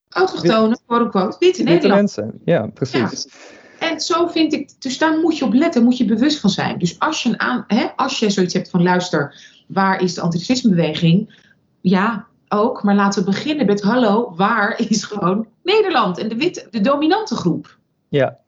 autochtone, 0.09 0.78
quote-unquote, 0.86 1.36
witte, 1.38 1.88
mensen. 1.88 2.40
Ja, 2.44 2.66
precies. 2.66 3.28
En 3.81 4.01
zo 4.01 4.26
vind 4.26 4.53
ik, 4.53 4.70
dus 4.78 4.99
daar 4.99 5.18
moet 5.18 5.39
je 5.39 5.45
op 5.45 5.53
letten, 5.53 5.85
moet 5.85 5.97
je 5.97 6.05
bewust 6.05 6.41
van 6.41 6.51
zijn. 6.51 6.78
Dus 6.78 6.99
als 6.99 7.22
je, 7.22 7.39
aan, 7.39 7.64
hè, 7.66 7.87
als 7.97 8.18
je 8.18 8.31
zoiets 8.31 8.55
hebt 8.55 8.70
van 8.70 8.83
luister, 8.83 9.35
waar 9.66 10.03
is 10.03 10.14
de 10.14 10.20
antiracismebeweging? 10.20 11.39
Ja, 11.81 12.26
ook, 12.49 12.83
maar 12.83 12.95
laten 12.95 13.24
we 13.24 13.31
beginnen 13.31 13.66
met 13.66 13.83
hallo, 13.83 14.33
waar 14.37 14.81
is 14.89 15.05
gewoon 15.05 15.47
Nederland 15.62 16.18
en 16.18 16.28
de, 16.28 16.37
wit, 16.37 16.68
de 16.70 16.81
dominante 16.81 17.35
groep? 17.35 17.78
Ja, 18.09 18.39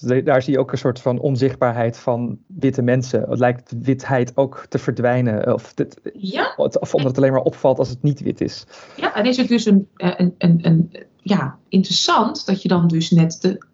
dus 0.00 0.24
daar 0.24 0.42
zie 0.42 0.52
je 0.52 0.58
ook 0.58 0.72
een 0.72 0.78
soort 0.78 1.00
van 1.00 1.18
onzichtbaarheid 1.18 1.98
van 1.98 2.38
witte 2.46 2.82
mensen. 2.82 3.24
Het 3.28 3.38
lijkt 3.38 3.72
witheid 3.82 4.32
ook 4.34 4.66
te 4.68 4.78
verdwijnen. 4.78 5.54
Of, 5.54 5.74
dit, 5.74 6.00
ja. 6.12 6.54
of 6.56 6.94
omdat 6.94 7.10
het 7.10 7.16
alleen 7.16 7.32
maar 7.32 7.42
opvalt 7.42 7.78
als 7.78 7.88
het 7.88 8.02
niet 8.02 8.20
wit 8.20 8.40
is. 8.40 8.64
Ja, 8.96 9.14
en 9.14 9.24
is 9.24 9.36
het 9.36 9.48
dus 9.48 9.66
een, 9.66 9.88
een, 9.96 10.34
een, 10.38 10.58
een, 10.62 10.96
ja, 11.16 11.58
interessant 11.68 12.46
dat 12.46 12.62
je 12.62 12.68
dan 12.68 12.88
dus 12.88 13.10
net 13.10 13.38
de 13.40 13.70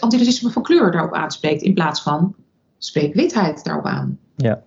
antiracisme 0.00 0.50
van 0.50 0.62
kleur 0.62 0.90
daarop 0.90 1.14
aanspreekt, 1.14 1.62
in 1.62 1.74
plaats 1.74 2.02
van 2.02 2.34
spreek 2.78 3.14
witheid 3.14 3.64
daarop 3.64 3.84
aan. 3.84 4.18
Ja. 4.36 4.62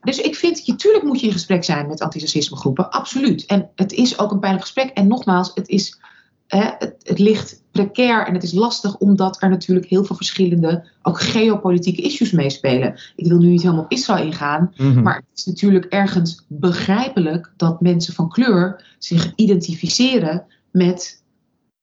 Dus 0.00 0.20
ik 0.20 0.34
vind, 0.34 0.66
je, 0.66 0.74
tuurlijk 0.74 1.04
moet 1.04 1.20
je 1.20 1.26
in 1.26 1.32
gesprek 1.32 1.64
zijn 1.64 1.86
met 1.86 2.00
antiracismegroepen, 2.00 2.90
absoluut. 2.90 3.46
En 3.46 3.70
het 3.74 3.92
is 3.92 4.18
ook 4.18 4.30
een 4.30 4.38
pijnlijk 4.38 4.64
gesprek. 4.64 4.90
En 4.90 5.06
nogmaals, 5.06 5.50
het, 5.54 5.68
is, 5.68 6.00
hè, 6.46 6.70
het, 6.78 6.94
het, 7.02 7.18
ligt 7.18 7.62
precair 7.70 8.26
en 8.26 8.34
het 8.34 8.42
is 8.42 8.52
lastig 8.52 8.96
omdat 8.96 9.42
er 9.42 9.48
natuurlijk 9.48 9.86
heel 9.86 10.04
veel 10.04 10.16
verschillende, 10.16 10.86
ook 11.02 11.20
geopolitieke 11.20 12.02
issues 12.02 12.30
meespelen. 12.30 13.00
Ik 13.16 13.26
wil 13.26 13.38
nu 13.38 13.48
niet 13.48 13.62
helemaal 13.62 13.84
op 13.84 13.90
Israël 13.92 14.24
ingaan, 14.24 14.72
mhm. 14.76 15.02
maar 15.02 15.16
het 15.16 15.38
is 15.38 15.44
natuurlijk 15.44 15.84
ergens 15.84 16.44
begrijpelijk 16.48 17.52
dat 17.56 17.80
mensen 17.80 18.14
van 18.14 18.28
kleur 18.28 18.94
zich 18.98 19.32
identificeren 19.34 20.44
met 20.70 21.21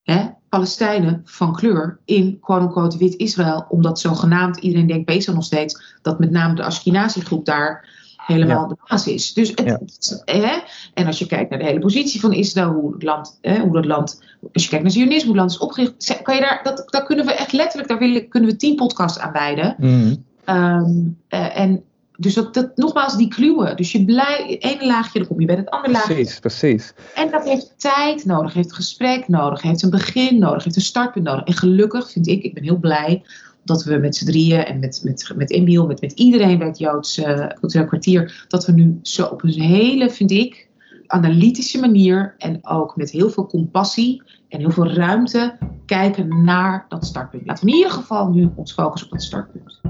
hè, 0.10 0.30
Palestijnen 0.50 1.22
van 1.26 1.56
kleur 1.56 2.00
in 2.06 2.40
quote-unquote 2.40 2.98
wit-Israël. 2.98 3.66
Omdat 3.70 4.00
zogenaamd 4.00 4.58
iedereen 4.58 4.88
denkt 4.88 5.06
bezig 5.06 5.34
nog 5.34 5.44
steeds 5.44 5.98
dat 6.02 6.20
met 6.20 6.32
name 6.32 6.56
de 6.56 6.64
Ashkenazi-groep 6.64 7.46
daar 7.46 7.98
helemaal 8.18 8.68
de 8.68 8.76
basis 8.88 9.14
is. 9.14 9.34
Dus 9.34 9.50
het, 9.50 10.22
hè, 10.26 10.58
en 10.94 11.06
als 11.06 11.20
je 11.20 11.26
kijkt 11.26 11.50
naar 11.50 11.60
de 11.60 11.66
hele 11.66 11.80
positie 11.80 12.20
van 12.20 12.34
Israël, 12.34 12.72
hoe 12.72 12.94
het 12.94 13.04
land, 13.04 13.38
hè, 13.42 13.60
hoe 13.60 13.74
dat 13.74 13.86
land, 13.86 14.24
als 14.54 14.64
je 14.64 14.70
kijkt 14.70 14.84
naar 14.84 14.94
Zionisme, 14.94 15.30
hoe 15.30 15.32
het 15.32 15.40
land 15.40 15.52
is 15.52 15.58
opgericht, 15.58 16.22
kan 16.22 16.36
je 16.36 16.42
daar, 16.42 16.60
dat, 16.64 16.84
daar 16.86 17.06
kunnen 17.06 17.26
we 17.26 17.34
echt 17.34 17.52
letterlijk, 17.52 17.90
daar 17.90 18.00
willen, 18.00 18.30
kunnen 18.30 18.50
we 18.50 18.56
tien 18.56 18.76
podcasts 18.76 19.20
aan 19.20 19.32
wijden. 19.32 19.76
Mhm. 19.78 20.16
Ehm, 20.44 20.92
eh, 21.28 21.60
en 21.60 21.84
dus 22.20 22.34
dat, 22.34 22.54
dat, 22.54 22.78
nogmaals, 22.78 23.18
die 23.18 23.28
kluwen. 23.28 23.78
Dus 23.78 23.92
je 23.92 24.06
blij, 24.06 24.58
ene 24.60 24.86
laagje, 24.86 25.20
dan 25.20 25.28
kom 25.28 25.40
je 25.40 25.46
bij 25.46 25.56
het 25.56 25.70
andere 25.70 25.94
laagje. 25.94 26.14
Precies, 26.14 26.40
precies. 26.40 26.94
En 27.16 27.32
dat 27.32 27.44
heeft 27.44 27.74
tijd 27.78 28.26
nodig, 28.26 28.54
heeft 28.54 28.74
gesprek 28.74 29.28
nodig, 29.28 29.62
heeft 29.62 29.82
een 29.82 29.90
begin 29.90 30.40
nodig, 30.40 30.64
heeft 30.64 30.76
een 30.76 30.82
startpunt 30.82 31.26
nodig. 31.26 31.44
En 31.44 31.54
gelukkig 31.54 32.12
vind 32.12 32.28
ik, 32.28 32.44
ik 32.44 32.54
ben 32.54 32.64
heel 32.64 32.78
blij 32.78 33.24
dat 33.64 33.84
we 33.84 33.98
met 33.98 34.16
z'n 34.16 34.26
drieën 34.26 34.66
en 34.66 34.80
met, 34.80 35.02
met, 35.04 35.32
met 35.36 35.52
Emiel, 35.52 35.88
met, 35.88 36.02
met 36.02 36.12
iedereen 36.12 36.58
bij 36.58 36.68
het 36.68 36.78
Joods 36.78 37.18
uh, 37.18 37.48
Cultureel 37.48 37.88
Kwartier, 37.88 38.46
dat 38.48 38.66
we 38.66 38.72
nu 38.72 39.00
zo 39.02 39.26
op 39.26 39.44
een 39.44 39.62
hele, 39.62 40.10
vind 40.10 40.32
ik, 40.32 40.68
analytische 41.08 41.80
manier 41.80 42.36
en 42.38 42.60
ook 42.68 42.96
met 42.96 43.12
heel 43.12 43.30
veel 43.30 43.46
compassie 43.46 44.24
en 44.50 44.60
heel 44.60 44.72
veel 44.72 44.92
ruimte 44.92 45.58
kijken 45.86 46.44
naar 46.44 46.86
dat 46.90 47.06
startpunt. 47.06 47.46
Laten 47.46 47.66
we 47.66 47.72
in 47.72 47.78
ieder 47.78 47.92
geval 47.92 48.30
nu 48.30 48.50
ons 48.56 48.74
focussen 48.74 49.08
op 49.08 49.14
dat 49.14 49.24
startpunt. 49.24 49.82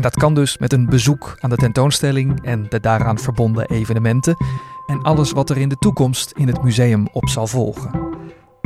En 0.00 0.06
dat 0.06 0.16
kan 0.16 0.34
dus 0.34 0.58
met 0.58 0.72
een 0.72 0.86
bezoek 0.86 1.36
aan 1.40 1.50
de 1.50 1.56
tentoonstelling 1.56 2.44
en 2.44 2.66
de 2.68 2.80
daaraan 2.80 3.18
verbonden 3.18 3.68
evenementen 3.68 4.36
en 4.86 5.02
alles 5.02 5.32
wat 5.32 5.50
er 5.50 5.56
in 5.56 5.68
de 5.68 5.76
toekomst 5.76 6.30
in 6.30 6.46
het 6.46 6.62
museum 6.62 7.08
op 7.12 7.28
zal 7.28 7.46
volgen. 7.46 7.90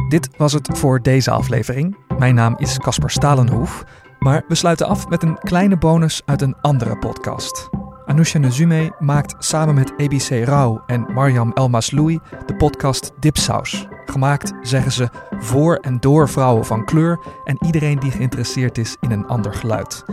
Dit 0.09 0.29
was 0.37 0.53
het 0.53 0.79
voor 0.79 1.03
deze 1.03 1.31
aflevering. 1.31 1.97
Mijn 2.19 2.35
naam 2.35 2.55
is 2.59 2.79
Casper 2.79 3.11
Stalenhoef, 3.11 3.85
maar 4.19 4.45
we 4.49 4.55
sluiten 4.55 4.87
af 4.87 5.09
met 5.09 5.23
een 5.23 5.39
kleine 5.39 5.77
bonus 5.77 6.23
uit 6.25 6.43
een 6.43 6.57
andere 6.61 6.99
podcast. 6.99 7.69
Anousha 8.07 8.39
Nezume 8.39 8.95
maakt 8.99 9.35
samen 9.39 9.75
met 9.75 9.93
ABC 9.93 10.47
Rauw 10.47 10.83
en 10.87 11.07
Mariam 11.13 11.53
Elmasloui 11.53 12.19
de 12.47 12.57
podcast 12.57 13.13
Dipsaus. 13.21 13.87
Gemaakt, 14.05 14.53
zeggen 14.63 14.93
ze, 14.93 15.09
voor 15.39 15.77
en 15.77 16.01
door 16.01 16.29
vrouwen 16.29 16.65
van 16.65 16.85
kleur 16.85 17.19
en 17.45 17.65
iedereen 17.67 17.99
die 17.99 18.11
geïnteresseerd 18.11 18.79
is 18.79 18.97
in 19.01 19.11
een 19.11 19.27
ander 19.27 19.55
geluid. 19.55 20.05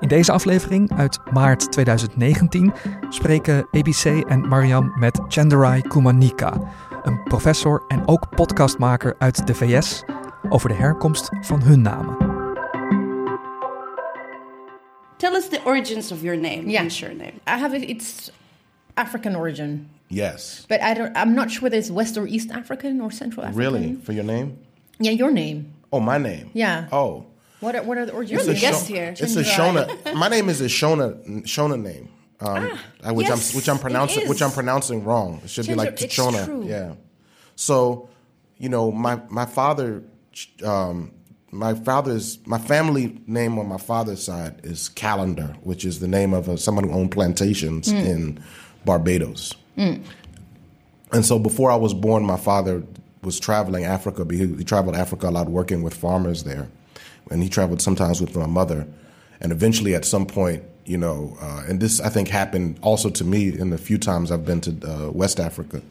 In 0.00 0.08
deze 0.08 0.32
aflevering 0.32 0.92
uit 0.96 1.18
maart 1.32 1.72
2019 1.72 2.72
spreken 3.08 3.66
ABC 3.70 4.04
en 4.04 4.48
Mariam 4.48 4.92
met 4.98 5.20
Chandrai 5.28 5.82
Kumanika, 5.82 6.60
een 7.02 7.22
professor 7.22 7.84
en 7.88 8.08
ook 8.08 8.28
podcastmaker 8.34 9.14
uit 9.18 9.46
de 9.46 9.54
VS, 9.54 10.02
over 10.48 10.68
de 10.68 10.74
herkomst 10.74 11.28
van 11.40 11.62
hun 11.62 11.82
namen. 11.82 12.16
Tell 15.16 15.34
us 15.34 15.48
the 15.48 15.60
origins 15.64 16.12
of 16.12 16.20
your 16.22 16.40
name 16.40 16.62
yeah. 16.70 16.82
and 16.82 16.92
surname. 16.92 17.32
I 17.32 17.58
have 17.58 17.76
it, 17.76 17.88
it's 17.88 18.30
African 18.94 19.36
origin. 19.36 19.88
Yes. 20.06 20.64
But 20.68 20.80
I 20.80 20.94
don't 20.94 21.16
I'm 21.16 21.34
not 21.34 21.50
sure 21.50 21.60
whether 21.60 21.78
it's 21.78 21.90
West 21.90 22.16
or 22.16 22.26
East 22.26 22.50
African 22.50 23.00
or 23.00 23.12
Central 23.12 23.46
African. 23.46 23.72
Really? 23.72 23.98
For 24.02 24.12
your 24.12 24.26
name? 24.26 24.56
Yeah, 24.98 25.16
your 25.16 25.32
name. 25.32 25.64
Oh, 25.92 26.00
my 26.00 26.18
name. 26.18 26.50
Yeah. 26.52 26.86
Oh. 26.90 27.24
What 27.60 27.76
are, 27.76 27.82
what 27.82 27.98
are 27.98 28.06
the 28.06 28.12
origins? 28.12 28.46
You're 28.46 28.54
the 28.54 28.60
guest 28.60 28.88
here. 28.88 29.14
It's 29.18 29.36
a 29.36 29.44
Shona. 29.44 30.14
my 30.14 30.28
name 30.28 30.48
is 30.48 30.60
a 30.60 30.64
Shona 30.64 31.42
Shona 31.42 31.80
name, 31.80 32.08
um, 32.40 32.78
ah, 33.04 33.12
which 33.12 33.28
yes, 33.28 33.50
I'm 33.52 33.56
which 33.56 33.68
I'm 33.68 33.78
pronouncing 33.78 34.28
which 34.28 34.42
I'm 34.42 34.50
pronouncing 34.50 35.04
wrong. 35.04 35.40
It 35.44 35.50
should 35.50 35.66
be 35.66 35.74
like 35.74 35.96
Shona. 35.96 36.66
Yeah. 36.66 36.94
So, 37.56 38.08
you 38.56 38.70
know, 38.70 38.90
my 38.90 39.20
my 39.28 39.44
father, 39.44 40.02
um, 40.64 41.12
my 41.50 41.74
father's 41.74 42.38
my 42.46 42.58
family 42.58 43.20
name 43.26 43.58
on 43.58 43.68
my 43.68 43.76
father's 43.76 44.22
side 44.22 44.60
is 44.62 44.88
Calendar, 44.88 45.54
which 45.62 45.84
is 45.84 46.00
the 46.00 46.08
name 46.08 46.32
of 46.32 46.48
a, 46.48 46.56
someone 46.56 46.88
who 46.88 46.94
owned 46.94 47.10
plantations 47.10 47.88
mm. 47.88 48.06
in 48.06 48.44
Barbados. 48.86 49.54
Mm. 49.76 50.02
And 51.12 51.26
so, 51.26 51.38
before 51.38 51.70
I 51.70 51.76
was 51.76 51.92
born, 51.92 52.24
my 52.24 52.38
father 52.38 52.84
was 53.22 53.38
traveling 53.38 53.84
Africa. 53.84 54.26
He, 54.30 54.46
he 54.46 54.64
traveled 54.64 54.96
Africa 54.96 55.28
a 55.28 55.32
lot, 55.32 55.50
working 55.50 55.82
with 55.82 55.92
farmers 55.92 56.44
there 56.44 56.70
and 57.30 57.42
he 57.42 57.48
traveled 57.48 57.80
sometimes 57.80 58.20
with 58.20 58.36
my 58.36 58.46
mother. 58.46 58.86
And 59.40 59.52
eventually, 59.52 59.94
at 59.94 60.04
some 60.04 60.26
point, 60.26 60.62
you 60.84 60.98
know, 60.98 61.36
uh, 61.40 61.64
and 61.68 61.80
this 61.80 62.00
I 62.00 62.08
think 62.08 62.28
happened 62.28 62.78
also 62.82 63.10
to 63.10 63.24
me 63.24 63.48
in 63.48 63.70
the 63.70 63.78
few 63.78 63.96
times 63.96 64.30
I've 64.30 64.44
been 64.44 64.60
to 64.62 64.70
uh, 64.86 65.10
West 65.10 65.40
Africa. 65.40 65.82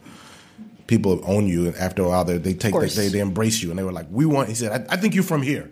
People 0.87 1.21
own 1.25 1.47
you, 1.47 1.67
and 1.67 1.75
after 1.75 2.03
a 2.03 2.07
while, 2.07 2.25
they, 2.25 2.37
they 2.37 2.53
take 2.53 2.73
they, 2.73 3.07
they 3.07 3.19
embrace 3.19 3.61
you, 3.61 3.69
and 3.69 3.77
they 3.77 3.83
were 3.83 3.91
like, 3.91 4.07
"We 4.09 4.25
want." 4.25 4.49
He 4.49 4.55
said, 4.55 4.87
I, 4.89 4.93
"I 4.93 4.97
think 4.97 5.15
you're 5.15 5.23
from 5.23 5.41
here." 5.41 5.69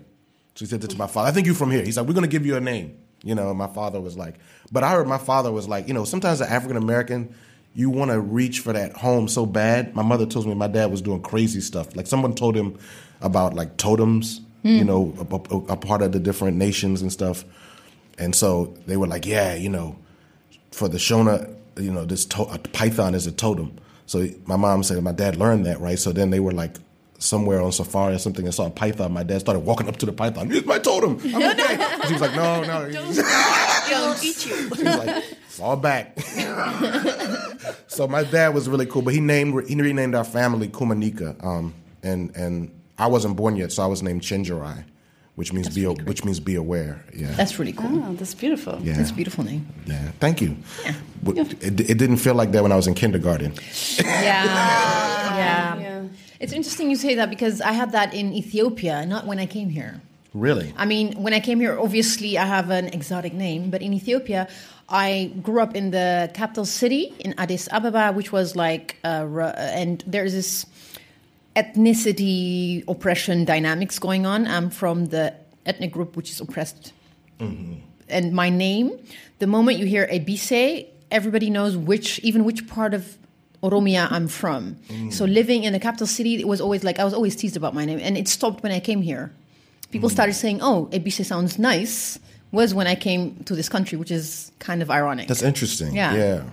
So 0.56 0.66
he 0.66 0.66
said 0.66 0.82
that 0.82 0.92
to 0.92 0.98
my 0.98 1.08
father. 1.08 1.28
I 1.28 1.32
think 1.32 1.46
you're 1.46 1.56
from 1.56 1.72
here. 1.72 1.84
He's 1.84 1.98
like, 1.98 2.08
"We're 2.08 2.14
going 2.14 2.24
to 2.24 2.30
give 2.30 2.46
you 2.46 2.56
a 2.56 2.62
name." 2.62 2.98
You 3.24 3.36
know, 3.36 3.54
my 3.54 3.68
father 3.68 4.00
was 4.00 4.18
like, 4.18 4.36
but 4.72 4.84
I 4.84 4.92
heard 4.92 5.08
my 5.08 5.18
father 5.18 5.52
was 5.52 5.68
like, 5.68 5.88
you 5.88 5.94
know, 5.94 6.06
sometimes 6.06 6.40
the 6.40 6.50
African 6.50 6.78
American, 6.78 7.34
you 7.74 7.90
want 7.90 8.12
to 8.12 8.20
reach 8.20 8.60
for 8.60 8.74
that 8.74 8.94
home 8.94 9.28
so 9.28 9.46
bad. 9.46 9.96
My 9.96 10.04
mother 10.04 10.26
told 10.26 10.46
me 10.46 10.54
my 10.54 10.68
dad 10.68 10.92
was 10.92 11.02
doing 11.02 11.22
crazy 11.22 11.62
stuff. 11.62 11.96
Like 11.96 12.08
someone 12.08 12.36
told 12.36 12.56
him 12.56 12.78
about 13.22 13.54
like 13.54 13.78
totems 13.78 14.42
mm. 14.64 14.78
you 14.78 14.84
know, 14.84 15.14
a, 15.20 15.56
a, 15.56 15.74
a, 15.74 15.78
part 15.78 16.02
of 16.02 16.12
the 16.12 16.20
different 16.20 16.58
nations 16.58 17.02
and 17.02 17.12
stuff. 17.12 17.46
And 18.18 18.36
so 18.36 18.74
they 18.86 18.98
were 18.98 19.08
like, 19.08 19.26
yeah, 19.26 19.56
you 19.56 19.70
know, 19.70 19.98
for 20.72 20.88
the 20.88 20.98
Shona, 20.98 21.54
you 21.78 21.92
know, 21.92 22.06
this 22.06 22.26
to- 22.26 22.60
python 22.74 23.16
is 23.16 23.28
a 23.28 23.32
totem. 23.32 23.78
So 24.06 24.28
my 24.46 24.56
mom 24.56 24.84
said 24.84 25.02
my 25.04 25.12
dad 25.12 25.36
learned 25.36 25.66
that, 25.66 25.80
right? 25.80 26.00
So 26.00 26.12
then 26.12 26.30
they 26.30 26.40
were 26.40 26.54
like, 26.54 26.78
somewhere 27.20 27.62
on 27.62 27.72
safari 27.72 28.16
or 28.16 28.20
something 28.20 28.46
and 28.46 28.54
saw 28.54 28.68
a 28.68 28.70
python, 28.70 29.12
my 29.12 29.24
dad 29.24 29.40
started 29.40 29.62
walking 29.62 29.88
up 29.88 29.98
to 29.98 30.06
the 30.06 30.14
python. 30.14 30.52
It's 30.52 30.68
my 30.68 30.80
totem. 30.80 31.20
I'm 31.24 31.32
no, 31.32 31.52
okay. 31.52 31.78
No. 31.78 32.02
He 32.08 32.14
was 32.14 32.22
like, 32.22 32.36
no, 32.36 32.64
no. 32.64 32.86
He'll 32.86 34.16
eat 34.24 34.46
you. 34.46 34.56
He 34.76 34.84
was 34.84 34.98
like, 34.98 35.24
fall 35.48 35.76
back. 35.76 36.20
so 37.88 38.08
my 38.08 38.24
dad 38.24 38.54
was 38.54 38.70
really 38.70 38.86
cool, 38.86 39.02
but 39.02 39.14
he 39.14 39.20
named 39.20 39.68
he 39.68 39.76
renamed 39.76 40.16
our 40.16 40.24
family 40.24 40.68
Kumanika, 40.68 41.44
um, 41.44 41.74
and 42.04 42.36
and 42.36 42.72
I 42.98 43.08
wasn't 43.08 43.36
born 43.36 43.56
yet, 43.56 43.72
so 43.72 43.84
I 43.84 43.88
was 43.88 44.02
named 44.02 44.22
Chenjerai 44.22 44.84
which 45.38 45.54
means 45.54 45.68
that's 45.68 45.76
be 45.76 45.86
really 45.86 46.04
which 46.06 46.26
means 46.26 46.40
be 46.40 46.56
aware. 46.56 47.06
Yeah, 47.16 47.32
that's 47.34 47.60
really 47.60 47.72
cool. 47.72 48.04
Oh, 48.04 48.14
that's 48.14 48.34
beautiful. 48.34 48.80
Yeah, 48.82 48.98
that's 48.98 49.12
a 49.12 49.14
beautiful 49.14 49.44
name. 49.44 49.68
Yeah, 49.86 50.10
thank 50.20 50.42
you. 50.42 50.58
Yeah. 50.84 50.96
It, 51.62 51.80
it 51.92 51.98
didn't 52.00 52.18
feel 52.18 52.34
like 52.34 52.52
that 52.54 52.64
when 52.64 52.72
I 52.72 52.76
was 52.76 52.88
in 52.88 52.96
kindergarten. 52.96 53.54
yeah. 54.00 54.24
yeah. 54.24 55.80
yeah. 55.80 56.08
It's 56.40 56.54
interesting 56.54 56.90
you 56.90 56.96
say 56.96 57.14
that 57.16 57.30
because 57.30 57.62
I 57.62 57.72
had 57.72 57.92
that 57.92 58.16
in 58.16 58.34
Ethiopia, 58.34 59.06
not 59.06 59.28
when 59.28 59.38
I 59.38 59.46
came 59.46 59.70
here. 59.70 60.02
Really? 60.34 60.74
I 60.76 60.86
mean, 60.86 61.22
when 61.22 61.34
I 61.36 61.40
came 61.40 61.60
here, 61.60 61.80
obviously 61.80 62.40
I 62.40 62.46
have 62.46 62.72
an 62.72 62.88
exotic 62.88 63.34
name, 63.34 63.70
but 63.70 63.84
in 63.84 63.94
Ethiopia, 63.94 64.48
I 64.90 65.32
grew 65.44 65.62
up 65.62 65.76
in 65.76 65.92
the 65.92 66.32
capital 66.34 66.66
city 66.66 67.14
in 67.20 67.36
Addis 67.38 67.70
Ababa, 67.72 68.12
which 68.12 68.32
was 68.32 68.56
like, 68.56 68.98
uh, 69.04 69.54
and 69.56 70.04
there's 70.08 70.34
this 70.34 70.66
ethnicity 71.58 72.84
oppression 72.88 73.44
dynamics 73.44 73.98
going 73.98 74.26
on. 74.26 74.48
I'm 74.48 74.70
from 74.70 75.06
the 75.06 75.34
ethnic 75.66 75.92
group 75.92 76.16
which 76.16 76.30
is 76.30 76.40
oppressed. 76.40 76.94
Mm-hmm. 77.40 77.74
And 78.08 78.34
my 78.34 78.50
name, 78.50 78.98
the 79.40 79.48
moment 79.48 79.80
you 79.80 79.86
hear 79.86 80.08
Ebise, 80.08 80.88
everybody 81.12 81.50
knows 81.50 81.76
which, 81.76 82.20
even 82.20 82.46
which 82.46 82.68
part 82.68 82.94
of 82.94 83.18
Oromia 83.64 84.08
I'm 84.12 84.28
from. 84.28 84.76
Mm. 84.88 85.12
So 85.12 85.26
living 85.26 85.64
in 85.64 85.74
the 85.74 85.80
capital 85.80 86.08
city, 86.08 86.40
it 86.40 86.48
was 86.48 86.62
always 86.62 86.84
like 86.84 87.00
I 87.00 87.04
was 87.04 87.14
always 87.14 87.36
teased 87.36 87.58
about 87.58 87.74
my 87.74 87.86
name, 87.86 88.00
and 88.02 88.18
it 88.18 88.28
stopped 88.28 88.62
when 88.64 88.72
I 88.72 88.80
came 88.80 89.02
here. 89.02 89.34
People 89.92 90.10
mm. 90.10 90.14
started 90.14 90.34
saying, 90.34 90.60
"Oh, 90.62 90.88
Ebise 90.92 91.26
sounds 91.26 91.58
nice." 91.58 92.20
Was 92.52 92.74
when 92.74 92.88
I 92.88 92.96
came 92.96 93.44
to 93.44 93.56
this 93.56 93.68
country, 93.68 93.98
which 93.98 94.12
is 94.12 94.54
kind 94.60 94.82
of 94.82 94.90
ironic. 94.90 95.28
That's 95.28 95.42
interesting. 95.42 95.94
Yeah. 95.94 96.16
Yeah. 96.16 96.44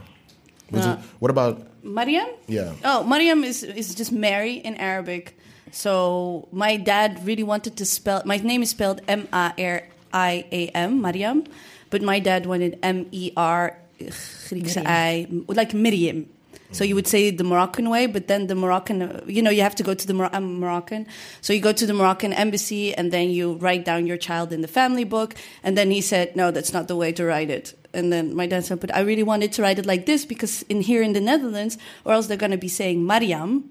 Uh, 0.72 0.96
it, 0.98 1.05
what 1.20 1.30
about 1.30 1.68
Mariam? 1.85 2.26
Yeah. 2.49 2.72
Oh, 2.85 3.05
Mariam 3.05 3.45
is 3.45 3.62
is 3.62 3.95
just 3.95 4.11
Mary 4.11 4.55
in 4.55 4.74
Arabic. 4.76 5.37
So 5.70 6.49
my 6.53 6.76
dad 6.76 7.24
really 7.26 7.43
wanted 7.43 7.76
to 7.76 7.85
spell. 7.85 8.22
My 8.24 8.37
name 8.39 8.62
is 8.62 8.70
spelled 8.70 9.03
M 9.07 9.28
A 9.32 9.53
R 9.59 9.82
I 10.12 10.45
A 10.51 10.68
M, 10.74 11.03
Mariam, 11.03 11.45
but 11.91 12.03
my 12.03 12.18
dad 12.18 12.47
wanted 12.47 12.78
M 12.82 13.07
E 13.12 13.32
R 13.37 13.76
Griekse 14.01 14.82
I, 14.85 15.26
like 15.49 15.74
Miriam. 15.74 16.26
So 16.75 16.83
you 16.83 16.95
would 16.95 17.07
say 17.07 17.31
the 17.31 17.45
Moroccan 17.45 17.89
way, 17.89 18.07
but 18.07 18.27
then 18.27 18.49
the 18.49 18.55
Moroccan, 18.55 19.22
you 19.27 19.43
know, 19.43 19.51
you 19.51 19.62
have 19.62 19.77
to 19.77 19.83
go 19.83 19.95
to 19.95 20.07
the 20.07 20.12
Mor- 20.12 20.35
I'm 20.35 20.59
Moroccan. 20.59 21.07
So 21.41 21.53
you 21.53 21.61
go 21.61 21.72
to 21.72 21.87
the 21.87 21.95
Moroccan 21.95 22.33
embassy 22.33 22.93
and 22.95 23.12
then 23.12 23.31
you 23.31 23.55
write 23.55 23.85
down 23.85 24.07
your 24.07 24.18
child 24.18 24.53
in 24.53 24.61
the 24.61 24.68
family 24.68 25.05
book. 25.05 25.35
And 25.62 25.79
then 25.79 25.91
he 25.91 26.01
said, 26.01 26.35
no, 26.35 26.51
that's 26.51 26.72
not 26.72 26.89
the 26.89 26.97
way 26.97 27.12
to 27.12 27.25
write 27.25 27.49
it. 27.49 27.79
And 27.95 28.12
then 28.12 28.35
my 28.35 28.47
dad 28.47 28.64
said, 28.64 28.81
but 28.81 28.93
I 28.93 29.01
really 29.01 29.22
wanted 29.22 29.53
to 29.53 29.62
write 29.62 29.79
it 29.79 29.87
like 29.87 30.05
this 30.05 30.25
because 30.27 30.62
in 30.64 30.81
here 30.81 31.01
in 31.01 31.12
the 31.12 31.20
Netherlands, 31.20 31.79
or 32.05 32.12
else 32.12 32.27
they're 32.27 32.37
going 32.37 32.51
to 32.51 32.59
be 32.59 32.68
saying 32.68 33.07
Mariam. 33.07 33.70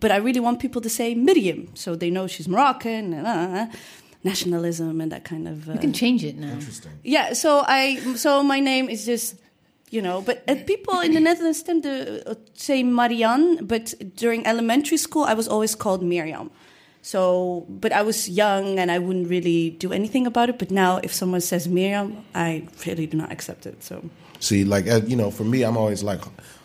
But 0.00 0.10
I 0.10 0.16
really 0.16 0.40
want 0.40 0.60
people 0.60 0.80
to 0.80 0.90
say 0.90 1.14
Miriam 1.14 1.68
so 1.74 1.94
they 1.94 2.10
know 2.10 2.26
she's 2.26 2.48
Moroccan 2.48 3.12
and 3.12 3.26
uh, 3.26 3.66
nationalism 4.24 5.00
and 5.00 5.12
that 5.12 5.24
kind 5.24 5.46
of. 5.46 5.68
Uh, 5.68 5.74
you 5.74 5.78
can 5.78 5.92
change 5.92 6.24
it 6.24 6.36
now. 6.36 6.52
Interesting. 6.54 6.92
Yeah. 7.04 7.34
So 7.34 7.62
I. 7.66 7.96
So 8.16 8.42
my 8.42 8.60
name 8.60 8.88
is 8.88 9.04
just 9.04 9.36
you 9.90 10.00
know 10.00 10.22
but 10.22 10.42
uh, 10.48 10.54
people 10.66 11.00
in 11.00 11.12
the 11.12 11.20
netherlands 11.20 11.62
tend 11.62 11.82
to 11.82 12.28
uh, 12.30 12.34
say 12.54 12.82
marianne 12.82 13.64
but 13.66 13.92
during 14.16 14.46
elementary 14.46 14.96
school 14.96 15.24
i 15.24 15.34
was 15.34 15.48
always 15.48 15.74
called 15.74 16.02
miriam 16.02 16.50
so 17.02 17.66
but 17.68 17.92
i 17.92 18.02
was 18.02 18.28
young 18.28 18.78
and 18.78 18.90
i 18.90 18.98
wouldn't 18.98 19.28
really 19.28 19.70
do 19.70 19.92
anything 19.92 20.26
about 20.26 20.48
it 20.48 20.58
but 20.58 20.70
now 20.70 20.98
if 21.02 21.12
someone 21.12 21.40
says 21.40 21.68
miriam 21.68 22.24
i 22.34 22.66
really 22.86 23.06
do 23.06 23.16
not 23.16 23.30
accept 23.30 23.66
it 23.66 23.82
so. 23.82 24.02
See 24.38 24.64
like 24.64 24.88
uh, 24.88 25.02
you 25.06 25.16
know 25.16 25.30
for 25.30 25.44
me 25.44 25.62
i'm 25.64 25.76
always 25.76 26.02
like 26.02 26.22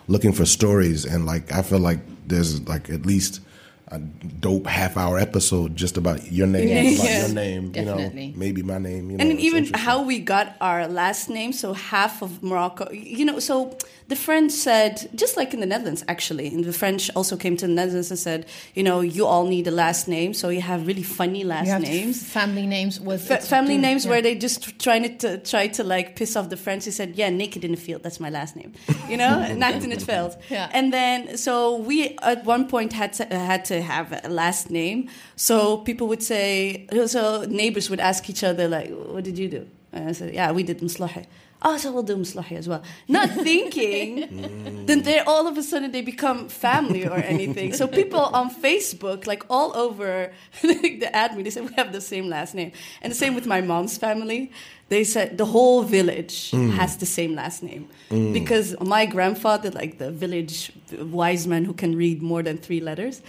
looking 0.07 0.31
for 0.31 0.45
stories 0.45 1.03
and 1.03 1.25
like 1.25 1.51
i 1.51 1.61
feel 1.61 1.79
like 1.79 1.99
there's 2.27 2.61
like 2.67 2.89
at 2.89 3.05
least 3.05 3.41
a 3.89 3.99
dope 3.99 4.65
half 4.65 4.97
hour 4.97 5.19
episode 5.19 5.75
just 5.75 5.95
about 5.95 6.31
your 6.31 6.47
name, 6.47 6.67
yeah. 6.67 7.03
about 7.03 7.27
your 7.27 7.35
name, 7.43 7.71
Definitely. 7.71 8.25
you 8.25 8.31
know, 8.31 8.37
maybe 8.37 8.63
my 8.63 8.79
name, 8.79 9.11
you 9.11 9.17
know. 9.17 9.23
And 9.23 9.39
even 9.39 9.71
how 9.73 10.01
we 10.01 10.19
got 10.19 10.55
our 10.59 10.87
last 10.87 11.29
name, 11.29 11.53
so 11.53 11.73
half 11.73 12.23
of 12.23 12.41
Morocco, 12.41 12.89
you 12.91 13.25
know, 13.25 13.37
so 13.37 13.77
the 14.07 14.15
French 14.15 14.51
said, 14.51 15.09
just 15.13 15.37
like 15.37 15.53
in 15.53 15.59
the 15.59 15.65
Netherlands, 15.67 16.03
actually, 16.07 16.47
and 16.47 16.63
the 16.63 16.73
French 16.73 17.11
also 17.15 17.37
came 17.37 17.57
to 17.57 17.67
the 17.67 17.73
Netherlands 17.73 18.09
and 18.09 18.19
said, 18.19 18.47
you 18.73 18.81
know, 18.81 19.01
you 19.01 19.27
all 19.27 19.45
need 19.45 19.67
a 19.67 19.71
last 19.71 20.07
name, 20.07 20.33
so 20.33 20.49
you 20.49 20.61
have 20.61 20.87
really 20.87 21.03
funny 21.03 21.43
last 21.43 21.79
names, 21.79 22.23
family 22.23 22.65
names 22.65 22.99
with 22.99 23.29
F- 23.29 23.47
family 23.47 23.77
names 23.77 24.05
yeah. 24.05 24.11
where 24.11 24.21
they 24.21 24.35
just 24.35 24.79
trying 24.79 25.17
to 25.19 25.37
try 25.39 25.67
to 25.67 25.83
like 25.83 26.15
piss 26.15 26.35
off 26.35 26.49
the 26.49 26.57
French. 26.57 26.85
They 26.85 26.91
said, 26.91 27.15
yeah, 27.15 27.29
naked 27.29 27.63
in 27.63 27.71
the 27.71 27.77
field, 27.77 28.01
that's 28.01 28.19
my 28.19 28.31
last 28.31 28.55
name, 28.55 28.73
you 29.07 29.17
know, 29.17 29.53
naked 29.57 29.83
in 29.83 29.91
the 29.91 29.99
field. 29.99 30.35
Yeah. 30.49 30.69
And 30.73 30.91
then 30.91 31.37
so 31.37 31.77
we 31.77 32.17
at 32.23 32.45
one 32.45 32.67
point 32.67 32.93
had 32.93 33.13
to, 33.13 33.25
had 33.25 33.65
to 33.65 33.74
have 33.81 34.11
a 34.23 34.29
last 34.29 34.69
name, 34.69 35.09
so 35.35 35.77
people 35.77 36.07
would 36.07 36.23
say, 36.23 36.87
so 37.07 37.45
neighbors 37.47 37.89
would 37.89 37.99
ask 37.99 38.29
each 38.29 38.43
other 38.43 38.67
like, 38.67 38.89
what 38.89 39.23
did 39.23 39.37
you 39.37 39.47
do? 39.47 39.67
And 39.91 40.09
I 40.09 40.11
said, 40.11 40.33
yeah, 40.33 40.51
we 40.51 40.63
did 40.63 40.79
Mslahi 40.79 41.25
oh, 41.65 41.77
so 41.77 41.91
we'll 41.91 42.03
do 42.03 42.15
Mslahi 42.15 42.57
as 42.57 42.69
well. 42.69 42.83
Not 43.07 43.29
thinking 43.49 44.85
then 44.85 45.01
they 45.01 45.19
all 45.19 45.47
of 45.47 45.57
a 45.57 45.63
sudden 45.63 45.91
they 45.91 46.01
become 46.01 46.47
family 46.47 47.05
or 47.05 47.17
anything. 47.17 47.73
So 47.73 47.87
people 47.87 48.19
on 48.19 48.53
Facebook, 48.53 49.27
like 49.27 49.43
all 49.49 49.75
over 49.75 50.31
the 50.61 51.09
admin, 51.13 51.43
they 51.43 51.49
said 51.49 51.67
we 51.67 51.73
have 51.73 51.91
the 51.91 52.01
same 52.01 52.29
last 52.29 52.53
name. 52.53 52.71
And 53.01 53.11
the 53.11 53.15
same 53.15 53.35
with 53.35 53.45
my 53.45 53.61
mom's 53.61 53.97
family. 53.97 54.51
They 54.87 55.03
said 55.03 55.39
the 55.39 55.45
whole 55.45 55.81
village 55.81 56.51
mm. 56.51 56.71
has 56.73 56.97
the 56.97 57.07
same 57.07 57.33
last 57.33 57.63
name. 57.63 57.89
Mm. 58.11 58.33
Because 58.33 58.79
my 58.79 59.07
grandfather, 59.07 59.71
like 59.71 59.97
the 59.97 60.11
village 60.11 60.71
wise 60.99 61.47
man 61.47 61.65
who 61.65 61.73
can 61.73 61.95
read 61.95 62.21
more 62.21 62.43
than 62.43 62.57
three 62.57 62.79
letters, 62.79 63.23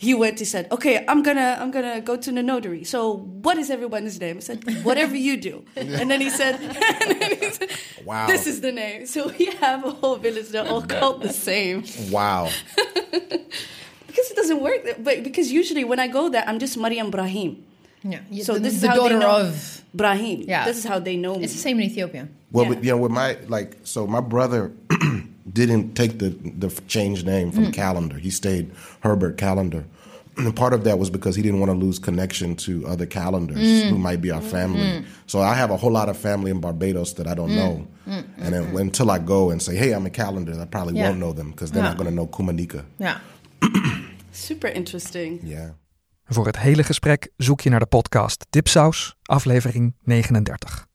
he 0.00 0.14
went 0.14 0.38
he 0.38 0.44
said 0.44 0.70
okay 0.70 1.04
i'm 1.08 1.24
gonna 1.24 1.58
i'm 1.60 1.72
gonna 1.72 2.00
go 2.00 2.16
to 2.16 2.30
the 2.30 2.42
notary. 2.42 2.84
So 2.84 2.98
what 3.42 3.58
is 3.58 3.68
everyone's 3.68 4.18
name? 4.20 4.36
I 4.36 4.40
said 4.40 4.84
whatever 4.84 5.16
you 5.16 5.36
do. 5.36 5.64
And 5.74 6.08
then 6.08 6.20
he 6.20 6.30
said, 6.30 6.54
he 7.40 7.50
said 7.50 7.70
wow. 8.04 8.28
This 8.28 8.46
is 8.46 8.60
the 8.60 8.70
name. 8.70 9.06
So 9.06 9.28
we 9.36 9.46
have 9.60 9.84
a 9.84 9.90
whole 9.90 10.16
village 10.16 10.48
they're 10.50 10.68
all 10.68 10.82
called 10.82 11.22
the 11.22 11.32
same. 11.32 11.84
Wow. 12.10 12.48
Because 14.06 14.32
it 14.32 14.36
doesn't 14.36 14.60
work 14.60 14.80
but 14.98 15.22
because 15.22 15.52
usually 15.52 15.84
when 15.84 16.00
i 16.00 16.08
go 16.08 16.28
there 16.28 16.42
i'm 16.48 16.58
just 16.58 16.76
mariam 16.76 17.08
brahim. 17.08 17.62
Yeah, 18.02 18.20
so 18.42 18.54
the, 18.54 18.60
this 18.60 18.74
is 18.74 18.80
the 18.80 18.88
daughter 18.88 19.22
of 19.22 19.84
Brahim. 19.92 20.44
Yeah, 20.46 20.64
this 20.64 20.78
is 20.78 20.84
how 20.84 20.98
they 20.98 21.16
know 21.16 21.36
me. 21.36 21.44
It's 21.44 21.52
the 21.52 21.58
same 21.58 21.78
in 21.80 21.86
Ethiopia. 21.86 22.28
Well, 22.52 22.66
yeah. 22.66 22.80
you 22.80 22.90
know, 22.92 22.98
with 22.98 23.12
my 23.12 23.38
like, 23.48 23.78
so 23.82 24.06
my 24.06 24.20
brother 24.20 24.72
didn't 25.52 25.94
take 25.94 26.18
the 26.18 26.30
the 26.58 26.68
changed 26.86 27.26
name 27.26 27.50
from 27.52 27.66
mm. 27.66 27.72
Calendar. 27.72 28.18
He 28.18 28.30
stayed 28.30 28.70
Herbert 29.00 29.36
Calendar. 29.36 29.84
And 30.38 30.54
part 30.54 30.72
of 30.72 30.84
that 30.84 30.98
was 30.98 31.10
because 31.10 31.34
he 31.34 31.42
didn't 31.42 31.58
want 31.58 31.72
to 31.72 31.86
lose 31.86 31.98
connection 31.98 32.54
to 32.56 32.86
other 32.86 33.06
calendars 33.06 33.58
mm. 33.58 33.88
who 33.88 33.98
might 33.98 34.20
be 34.20 34.30
our 34.30 34.40
family. 34.40 34.80
Mm. 34.82 35.04
So 35.26 35.40
I 35.40 35.54
have 35.54 35.72
a 35.72 35.76
whole 35.76 35.90
lot 35.90 36.08
of 36.08 36.16
family 36.16 36.52
in 36.52 36.60
Barbados 36.60 37.14
that 37.14 37.26
I 37.26 37.34
don't 37.34 37.50
mm. 37.50 37.56
know. 37.56 37.86
Mm. 38.06 38.24
And 38.38 38.54
then, 38.54 38.76
until 38.76 39.10
I 39.10 39.18
go 39.18 39.50
and 39.50 39.60
say, 39.60 39.74
hey, 39.74 39.92
I'm 39.94 40.06
a 40.06 40.10
calendar, 40.10 40.52
I 40.60 40.64
probably 40.64 40.94
yeah. 40.94 41.08
won't 41.08 41.18
know 41.18 41.32
them 41.32 41.50
because 41.50 41.72
they're 41.72 41.82
yeah. 41.82 41.88
not 41.88 41.96
going 41.98 42.10
to 42.10 42.14
know 42.14 42.28
Kumanika. 42.28 42.84
Ja. 42.98 43.20
Super 44.30 44.74
interesting. 44.74 45.40
Yeah. 45.42 45.70
Voor 46.24 46.46
het 46.46 46.58
hele 46.58 46.82
gesprek 46.82 47.30
zoek 47.36 47.60
je 47.60 47.70
naar 47.70 47.80
de 47.80 47.86
podcast 47.86 48.46
Dipsaus, 48.50 49.16
aflevering 49.22 49.94
39. 50.02 50.87